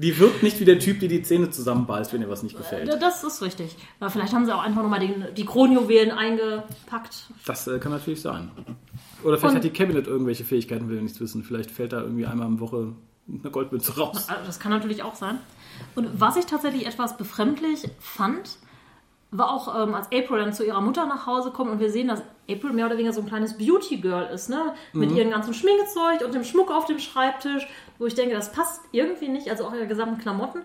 Die 0.01 0.17
wirkt 0.21 0.45
nicht 0.45 0.61
wie 0.61 0.65
der 0.65 0.79
Typ, 0.79 1.01
der 1.01 1.09
die 1.09 1.23
Zähne 1.23 1.51
zusammenbeißt, 1.51 2.13
wenn 2.13 2.23
ihr 2.23 2.31
was 2.31 2.45
nicht 2.45 2.57
gefällt. 2.57 2.89
Das 3.03 3.25
ist 3.25 3.43
richtig. 3.43 3.75
Aber 3.99 4.11
vielleicht 4.11 4.33
haben 4.33 4.47
sie 4.47 4.55
auch 4.55 4.63
einfach 4.63 4.83
nochmal 4.83 5.01
die, 5.01 5.13
die 5.37 5.45
Kronjuwelen 5.45 6.13
eingepackt. 6.13 7.27
Das 7.47 7.67
äh, 7.67 7.81
kann 7.81 7.91
natürlich 7.91 8.21
sein. 8.21 8.51
Oder 9.25 9.37
vielleicht 9.39 9.51
Und- 9.53 9.57
hat 9.57 9.65
die 9.65 9.71
Cabinet 9.71 10.07
irgendwelche 10.07 10.45
Fähigkeiten, 10.45 10.89
will 10.89 10.97
wir 10.97 11.03
nichts 11.03 11.21
wissen. 11.21 11.43
Vielleicht 11.43 11.73
fällt 11.73 11.93
da 11.93 12.01
irgendwie 12.03 12.27
einmal 12.27 12.47
im 12.47 12.61
Woche 12.61 12.93
eine 13.29 13.51
Goldmünze 13.51 13.97
raus. 13.99 14.29
Das 14.47 14.61
kann 14.61 14.71
natürlich 14.71 15.03
auch 15.03 15.17
sein. 15.17 15.39
Und 15.97 16.21
was 16.21 16.37
ich 16.37 16.47
tatsächlich 16.47 16.87
etwas 16.87 17.17
befremdlich 17.17 17.89
fand, 17.99 18.57
war 19.31 19.53
auch, 19.53 19.83
ähm, 19.83 19.95
als 19.95 20.07
April 20.07 20.39
dann 20.39 20.55
zu 20.55 20.65
ihrer 20.65 20.81
Mutter 20.81 21.05
nach 21.07 21.27
Hause 21.27 21.51
kommt 21.51 21.71
und 21.71 21.81
wir 21.81 21.91
sehen, 21.91 22.09
dass 22.09 22.23
April 22.51 22.73
mehr 22.73 22.87
oder 22.87 22.97
weniger 22.97 23.13
so 23.13 23.21
ein 23.21 23.27
kleines 23.27 23.59
Beauty-Girl 23.59 24.31
ist, 24.33 24.49
ne? 24.49 24.73
Mit 24.95 25.13
ihrem 25.13 25.29
ganzen 25.31 25.53
Schminkezeug 25.53 26.23
und 26.25 26.33
dem 26.35 26.45
Schmuck 26.45 26.71
auf 26.71 26.87
dem 26.87 26.99
Schreibtisch, 26.99 27.69
wo 27.99 28.07
ich 28.07 28.15
denke, 28.15 28.35
das 28.35 28.53
passt 28.53 28.81
irgendwie 28.93 29.29
nicht, 29.29 29.51
also 29.51 29.67
auch 29.67 29.75
ihre 29.75 29.87
gesamten 29.87 30.17
Klamotten, 30.19 30.63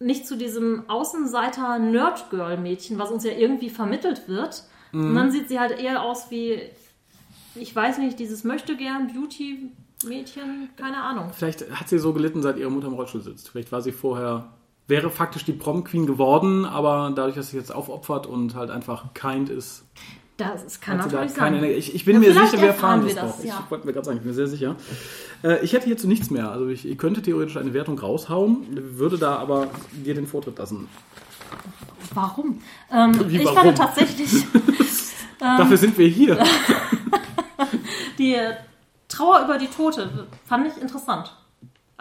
nicht 0.00 0.26
zu 0.26 0.36
diesem 0.36 0.82
Außenseiter-Nerd-Girl-Mädchen, 0.88 2.98
was 2.98 3.12
uns 3.12 3.22
ja 3.22 3.30
irgendwie 3.32 3.70
vermittelt 3.70 4.26
wird. 4.26 4.64
Und 4.92 5.14
dann 5.14 5.30
sieht 5.30 5.48
sie 5.48 5.58
halt 5.58 5.78
eher 5.78 6.02
aus 6.02 6.30
wie, 6.30 6.60
ich 7.54 7.74
weiß 7.74 7.96
nicht, 7.98 8.18
dieses 8.18 8.44
möchte-gern 8.44 9.10
Beauty-Mädchen, 9.14 10.68
keine 10.76 11.02
Ahnung. 11.02 11.30
Vielleicht 11.32 11.70
hat 11.70 11.88
sie 11.88 11.98
so 11.98 12.12
gelitten, 12.12 12.42
seit 12.42 12.58
ihre 12.58 12.70
Mutter 12.70 12.88
im 12.88 12.94
Rollstuhl 12.94 13.22
sitzt. 13.22 13.48
Vielleicht 13.48 13.72
war 13.72 13.80
sie 13.80 13.92
vorher, 13.92 14.52
wäre 14.88 15.10
faktisch 15.10 15.44
die 15.44 15.52
Prom-Queen 15.52 16.06
geworden, 16.06 16.64
aber 16.64 17.12
dadurch, 17.14 17.36
dass 17.36 17.50
sie 17.50 17.56
jetzt 17.56 17.72
aufopfert 17.74 18.26
und 18.26 18.54
halt 18.54 18.70
einfach 18.70 19.14
kind 19.14 19.48
ist. 19.48 19.84
Das 20.36 20.80
kann 20.80 20.98
Hat 20.98 21.04
sie 21.04 21.10
da 21.10 21.16
natürlich 21.20 21.34
keine 21.36 21.60
sein. 21.60 21.70
Ich, 21.70 21.94
ich 21.94 22.04
bin 22.04 22.14
Ja, 22.14 22.20
mir 22.20 22.32
sicher, 22.32 22.60
wir 22.60 22.68
erfahren 22.68 23.04
das 23.04 23.14
das, 23.14 23.38
noch. 23.38 23.44
ja. 23.44 23.62
Ich 23.64 23.70
wollte 23.70 23.86
mir 23.86 23.92
gerade 23.92 24.06
sagen, 24.06 24.16
ich 24.16 24.22
bin 24.22 24.30
mir 24.30 24.34
sehr 24.34 24.48
sicher. 24.48 24.76
Äh, 25.44 25.62
ich 25.64 25.72
hätte 25.72 25.86
hierzu 25.86 26.08
nichts 26.08 26.30
mehr. 26.30 26.50
Also 26.50 26.68
ich, 26.68 26.88
ich 26.88 26.98
könnte 26.98 27.22
theoretisch 27.22 27.56
eine 27.58 27.74
Wertung 27.74 27.98
raushauen, 27.98 28.66
würde 28.98 29.18
da 29.18 29.36
aber 29.36 29.68
dir 29.92 30.14
den 30.14 30.26
Vortritt 30.26 30.58
lassen. 30.58 30.88
Warum? 32.14 32.60
Ähm, 32.90 33.12
Wie, 33.30 33.38
ich 33.38 33.44
warum? 33.44 33.58
fand 33.58 33.78
tatsächlich 33.78 34.44
Dafür 35.38 35.76
sind 35.76 35.98
wir 35.98 36.08
hier. 36.08 36.38
die 38.18 38.34
äh, 38.34 38.54
Trauer 39.08 39.42
über 39.44 39.58
die 39.58 39.66
Tote 39.66 40.26
fand 40.46 40.66
ich 40.66 40.80
interessant. 40.80 41.36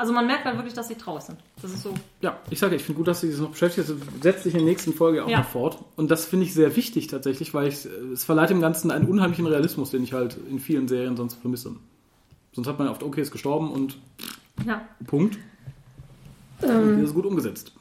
Also 0.01 0.13
man 0.13 0.25
merkt 0.25 0.45
halt 0.45 0.55
wirklich, 0.57 0.73
dass 0.73 0.87
sie 0.87 0.95
traurig 0.95 1.21
sind. 1.23 1.37
Das 1.61 1.71
ist 1.71 1.83
so. 1.83 1.93
Ja, 2.21 2.39
ich 2.49 2.57
sage, 2.57 2.75
ich 2.75 2.81
finde 2.81 2.97
gut, 2.97 3.07
dass 3.07 3.21
sie 3.21 3.31
sich 3.31 3.39
noch 3.39 3.51
beschäftigt. 3.51 3.87
Das 3.87 3.95
setzt 4.23 4.43
sich 4.43 4.53
in 4.53 4.61
der 4.61 4.67
nächsten 4.67 4.93
Folge 4.93 5.23
auch 5.23 5.29
Ja. 5.29 5.37
noch 5.39 5.47
fort. 5.47 5.77
Und 5.95 6.09
das 6.09 6.25
finde 6.25 6.47
ich 6.47 6.55
sehr 6.55 6.75
wichtig 6.75 7.05
tatsächlich, 7.05 7.53
weil 7.53 7.67
ich, 7.67 7.85
es 7.85 8.23
verleiht 8.23 8.49
dem 8.49 8.61
Ganzen 8.61 8.89
einen 8.89 9.07
unheimlichen 9.07 9.45
Realismus, 9.45 9.91
den 9.91 10.03
ich 10.03 10.13
halt 10.13 10.37
in 10.49 10.59
vielen 10.59 10.87
Serien 10.87 11.15
sonst 11.15 11.35
vermisse. 11.35 11.75
Sonst 12.53 12.67
hat 12.67 12.79
man 12.79 12.87
oft, 12.87 13.03
okay, 13.03 13.21
ist 13.21 13.31
gestorben 13.31 13.69
und 13.71 13.99
Ja. 14.65 14.81
Punkt. 15.05 15.37
Ähm. 16.63 16.69
Und 16.69 16.95
hier 16.95 17.03
ist 17.03 17.09
es 17.09 17.15
gut 17.15 17.25
umgesetzt. 17.27 17.73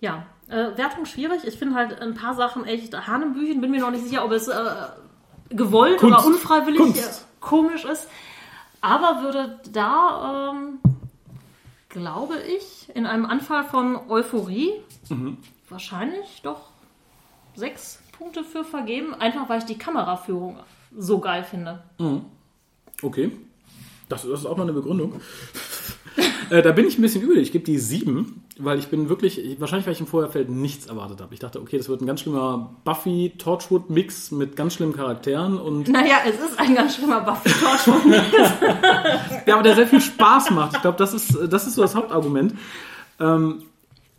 Ja. 0.00 0.24
Äh, 0.48 0.76
Wertung 0.78 1.04
schwierig. 1.04 1.42
Ich 1.44 1.58
finde 1.58 1.74
halt 1.74 2.00
ein 2.00 2.14
paar 2.14 2.34
Sachen 2.34 2.64
echt 2.64 2.94
Hanebüchen. 3.06 3.60
Bin 3.60 3.70
mir 3.70 3.80
noch 3.82 3.90
nicht 3.90 4.04
sicher, 4.04 4.24
ob 4.24 4.32
es 4.32 4.48
äh, 4.48 4.54
gewollt 5.50 5.98
Kunst. 5.98 6.16
oder 6.18 6.26
unfreiwillig 6.26 6.80
Kunst. 6.80 7.26
komisch 7.40 7.84
ist. 7.84 8.08
Aber 8.80 9.22
würde 9.22 9.58
da, 9.72 10.52
ähm, 10.52 10.78
glaube 11.88 12.36
ich, 12.40 12.88
in 12.94 13.06
einem 13.06 13.26
Anfall 13.26 13.64
von 13.64 13.96
Euphorie 14.08 14.72
Mhm. 15.08 15.38
wahrscheinlich 15.68 16.40
doch 16.42 16.70
sechs 17.54 18.00
Punkte 18.16 18.44
für 18.44 18.64
vergeben. 18.64 19.14
Einfach 19.14 19.48
weil 19.48 19.58
ich 19.58 19.64
die 19.64 19.78
Kameraführung 19.78 20.58
so 20.96 21.18
geil 21.18 21.44
finde. 21.44 21.82
Okay. 23.02 23.32
Das, 24.08 24.22
das 24.22 24.40
ist 24.40 24.46
auch 24.46 24.56
mal 24.56 24.62
eine 24.64 24.72
Begründung. 24.72 25.20
äh, 26.50 26.62
da 26.62 26.72
bin 26.72 26.86
ich 26.86 26.98
ein 26.98 27.02
bisschen 27.02 27.22
übel. 27.22 27.38
Ich 27.38 27.52
gebe 27.52 27.64
die 27.64 27.78
sieben, 27.78 28.44
weil 28.58 28.78
ich 28.78 28.88
bin 28.88 29.08
wirklich, 29.08 29.56
wahrscheinlich 29.60 29.86
weil 29.86 29.94
ich 29.94 30.00
im 30.00 30.06
Vorherfeld 30.06 30.50
nichts 30.50 30.86
erwartet 30.86 31.20
habe. 31.20 31.32
Ich 31.32 31.40
dachte, 31.40 31.60
okay, 31.60 31.78
das 31.78 31.88
wird 31.88 32.00
ein 32.00 32.06
ganz 32.06 32.20
schlimmer 32.20 32.76
Buffy-Torchwood-Mix 32.84 34.32
mit 34.32 34.56
ganz 34.56 34.74
schlimmen 34.74 34.94
Charakteren 34.94 35.58
und 35.58 35.88
Naja, 35.88 36.16
es 36.26 36.38
ist 36.38 36.58
ein 36.58 36.74
ganz 36.74 36.96
schlimmer 36.96 37.20
buffy 37.20 37.50
Torchwood. 37.50 38.02
Ja, 39.46 39.54
aber 39.54 39.62
der 39.62 39.76
sehr 39.76 39.86
viel 39.86 40.00
Spaß 40.00 40.50
macht. 40.50 40.76
Ich 40.76 40.82
glaube, 40.82 40.98
das 40.98 41.14
ist, 41.14 41.36
das 41.50 41.66
ist 41.66 41.74
so 41.74 41.82
das 41.82 41.94
Hauptargument. 41.94 42.54
Ähm, 43.20 43.62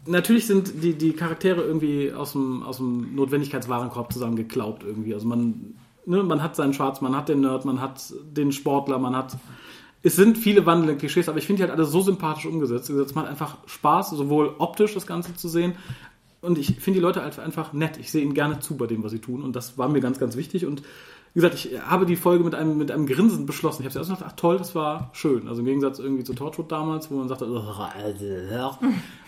natürlich 0.05 0.47
sind 0.47 0.83
die, 0.83 0.93
die 0.93 1.13
Charaktere 1.13 1.61
irgendwie 1.61 2.11
aus 2.11 2.31
dem, 2.31 2.63
aus 2.63 2.77
dem 2.77 3.15
Notwendigkeitswarenkorb 3.15 4.13
zusammengeklaubt 4.13 4.83
irgendwie. 4.83 5.13
Also 5.13 5.27
man, 5.27 5.75
ne, 6.05 6.23
man 6.23 6.41
hat 6.41 6.55
seinen 6.55 6.73
Schwarz, 6.73 7.01
man 7.01 7.15
hat 7.15 7.29
den 7.29 7.41
Nerd, 7.41 7.65
man 7.65 7.81
hat 7.81 8.13
den 8.23 8.51
Sportler, 8.51 8.99
man 8.99 9.15
hat. 9.15 9.37
Es 10.01 10.15
sind 10.15 10.37
viele 10.37 10.65
wandelnde 10.65 10.95
Klischees, 10.95 11.27
aber 11.27 11.39
ich 11.39 11.45
finde 11.45 11.61
die 11.61 11.63
halt 11.63 11.77
alle 11.77 11.85
so 11.85 12.01
sympathisch 12.01 12.45
umgesetzt. 12.45 12.89
Es 12.89 13.15
macht 13.15 13.27
einfach 13.27 13.57
Spaß, 13.65 14.11
sowohl 14.11 14.55
optisch 14.57 14.93
das 14.93 15.05
Ganze 15.05 15.35
zu 15.35 15.49
sehen. 15.49 15.73
Und 16.41 16.57
ich 16.57 16.79
finde 16.79 16.99
die 16.99 17.03
Leute 17.03 17.21
halt 17.21 17.37
einfach 17.39 17.73
nett. 17.73 17.97
Ich 17.97 18.11
sehe 18.11 18.23
ihnen 18.23 18.33
gerne 18.33 18.59
zu 18.59 18.77
bei 18.77 18.87
dem, 18.87 19.03
was 19.03 19.11
sie 19.11 19.19
tun. 19.19 19.43
Und 19.43 19.55
das 19.55 19.77
war 19.77 19.89
mir 19.89 19.99
ganz, 19.99 20.19
ganz 20.19 20.37
wichtig. 20.37 20.65
Und 20.65 20.83
wie 21.33 21.41
gesagt, 21.41 21.55
ich 21.55 21.81
habe 21.81 22.05
die 22.05 22.15
Folge 22.15 22.43
mit 22.43 22.55
einem, 22.55 22.77
mit 22.77 22.91
einem 22.91 23.05
Grinsen 23.05 23.45
beschlossen. 23.45 23.83
Ich 23.83 23.87
habe 23.87 23.99
erst 23.99 24.09
gedacht, 24.09 24.25
ach 24.27 24.35
toll, 24.35 24.57
das 24.57 24.73
war 24.73 25.09
schön. 25.13 25.47
Also 25.47 25.59
im 25.59 25.65
Gegensatz 25.65 25.99
irgendwie 25.99 26.23
zu 26.23 26.33
Torchwood 26.33 26.71
damals, 26.71 27.11
wo 27.11 27.15
man 27.15 27.27
sagte, 27.27 27.45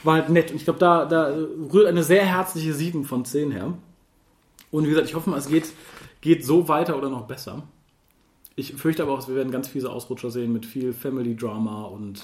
war 0.04 0.14
halt 0.14 0.30
nett. 0.30 0.52
Und 0.52 0.58
ich 0.58 0.64
glaube, 0.64 0.80
da, 0.80 1.06
da 1.06 1.34
rührt 1.72 1.88
eine 1.88 2.04
sehr 2.04 2.26
herzliche 2.26 2.74
7 2.74 3.04
von 3.04 3.26
10 3.26 3.52
her. 3.52 3.74
Und 4.72 4.86
wie 4.86 4.90
gesagt, 4.90 5.08
ich 5.08 5.16
hoffe 5.16 5.30
mal, 5.30 5.38
es 5.38 5.48
geht, 5.48 5.66
geht 6.22 6.46
so 6.46 6.70
weiter 6.70 6.98
oder 6.98 7.10
noch 7.10 7.28
besser. 7.28 7.64
Ich 8.56 8.74
fürchte 8.76 9.04
aber 9.04 9.14
auch, 9.14 9.28
wir 9.28 9.36
werden 9.36 9.52
ganz 9.52 9.68
fiese 9.68 9.90
Ausrutscher 9.90 10.30
sehen 10.30 10.52
mit 10.52 10.66
viel 10.66 10.94
Family-Drama 10.94 11.84
und 11.84 12.22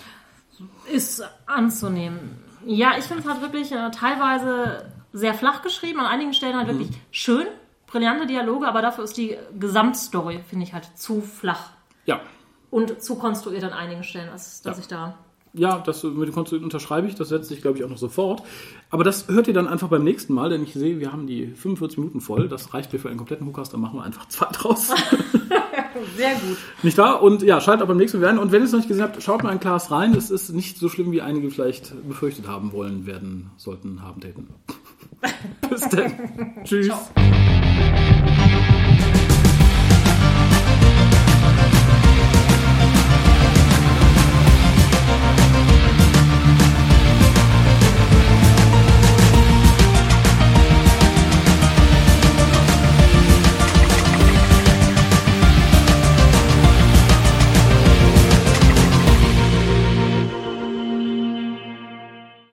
ist 0.92 1.24
anzunehmen. 1.46 2.20
Ja, 2.66 2.94
ich 2.98 3.06
finde 3.06 3.24
es 3.24 3.30
halt 3.30 3.42
wirklich 3.42 3.72
äh, 3.72 3.92
teilweise 3.92 4.86
sehr 5.14 5.34
flach 5.34 5.62
geschrieben, 5.62 6.00
an 6.00 6.06
einigen 6.08 6.34
Stellen 6.34 6.58
halt 6.58 6.68
wirklich 6.68 6.90
schön, 7.12 7.48
brillante 7.86 8.28
Dialoge, 8.28 8.68
aber 8.68 8.82
dafür 8.82 9.04
ist 9.06 9.16
die 9.18 9.38
Gesamtstory, 9.58 10.42
finde 10.48 10.66
ich, 10.66 10.74
halt 10.74 10.90
zu 10.96 11.22
flach 11.22 11.72
ja, 12.06 12.20
und 12.72 13.02
zu 13.02 13.16
konstruiert 13.16 13.64
an 13.64 13.74
einigen 13.74 14.04
Stellen, 14.04 14.30
als 14.30 14.62
dass 14.62 14.78
Ja. 14.78 14.82
ich 14.82 14.88
da. 14.88 15.18
Ja, 15.54 15.80
das 15.80 16.04
mit 16.04 16.28
dem 16.28 16.34
Konstruiert 16.36 16.64
unterschreibe 16.64 17.08
ich, 17.08 17.16
das 17.16 17.30
setzt 17.30 17.48
sich, 17.48 17.62
glaube 17.62 17.78
ich, 17.78 17.84
auch 17.84 17.90
noch 17.90 17.98
sofort. 17.98 18.44
Aber 18.92 19.04
das 19.04 19.28
hört 19.28 19.48
ihr 19.48 19.54
dann 19.54 19.68
einfach 19.68 19.88
beim 19.88 20.04
nächsten 20.04 20.34
Mal, 20.34 20.50
denn 20.50 20.62
ich 20.62 20.74
sehe, 20.74 21.00
wir 21.00 21.12
haben 21.12 21.26
die 21.26 21.48
45 21.48 21.98
Minuten 21.98 22.22
voll. 22.22 22.48
Das 22.48 22.74
reicht 22.74 22.92
mir 22.94 23.00
für 23.00 23.08
einen 23.08 23.18
kompletten 23.18 23.48
Hookast, 23.48 23.74
dann 23.74 23.80
machen 23.82 23.98
wir 23.98 24.04
einfach 24.04 24.28
zwei 24.28 24.48
draus. 24.52 24.94
Sehr 26.18 26.34
gut. 26.36 26.58
nicht 26.84 26.98
wahr? 26.98 27.22
Und 27.22 27.42
ja, 27.44 27.62
schaltet 27.62 27.84
auch 27.84 27.88
beim 27.88 27.98
nächsten 27.98 28.20
Mal 28.20 28.28
werden. 28.28 28.40
Und 28.40 28.52
wenn 28.52 28.62
ihr 28.62 28.66
es 28.66 28.72
noch 28.72 28.80
nicht 28.80 28.88
gesehen 28.88 29.04
habt, 29.04 29.22
schaut 29.22 29.44
mal 29.44 29.50
ein 29.50 29.60
Glas 29.60 29.92
rein. 29.92 30.14
Es 30.14 30.30
ist 30.30 30.50
nicht 30.50 30.78
so 30.78 30.90
schlimm, 30.90 31.12
wie 31.12 31.22
einige 31.22 31.50
vielleicht 31.50 31.94
befürchtet 32.08 32.48
haben 32.48 32.72
wollen, 32.72 33.06
werden, 33.06 33.52
sollten, 33.58 34.02
haben, 34.02 34.22
täten. 34.22 34.48
Bis 35.70 35.82
dann. 35.90 36.14
Tschüss. 36.64 36.88
Ciao. 36.88 37.08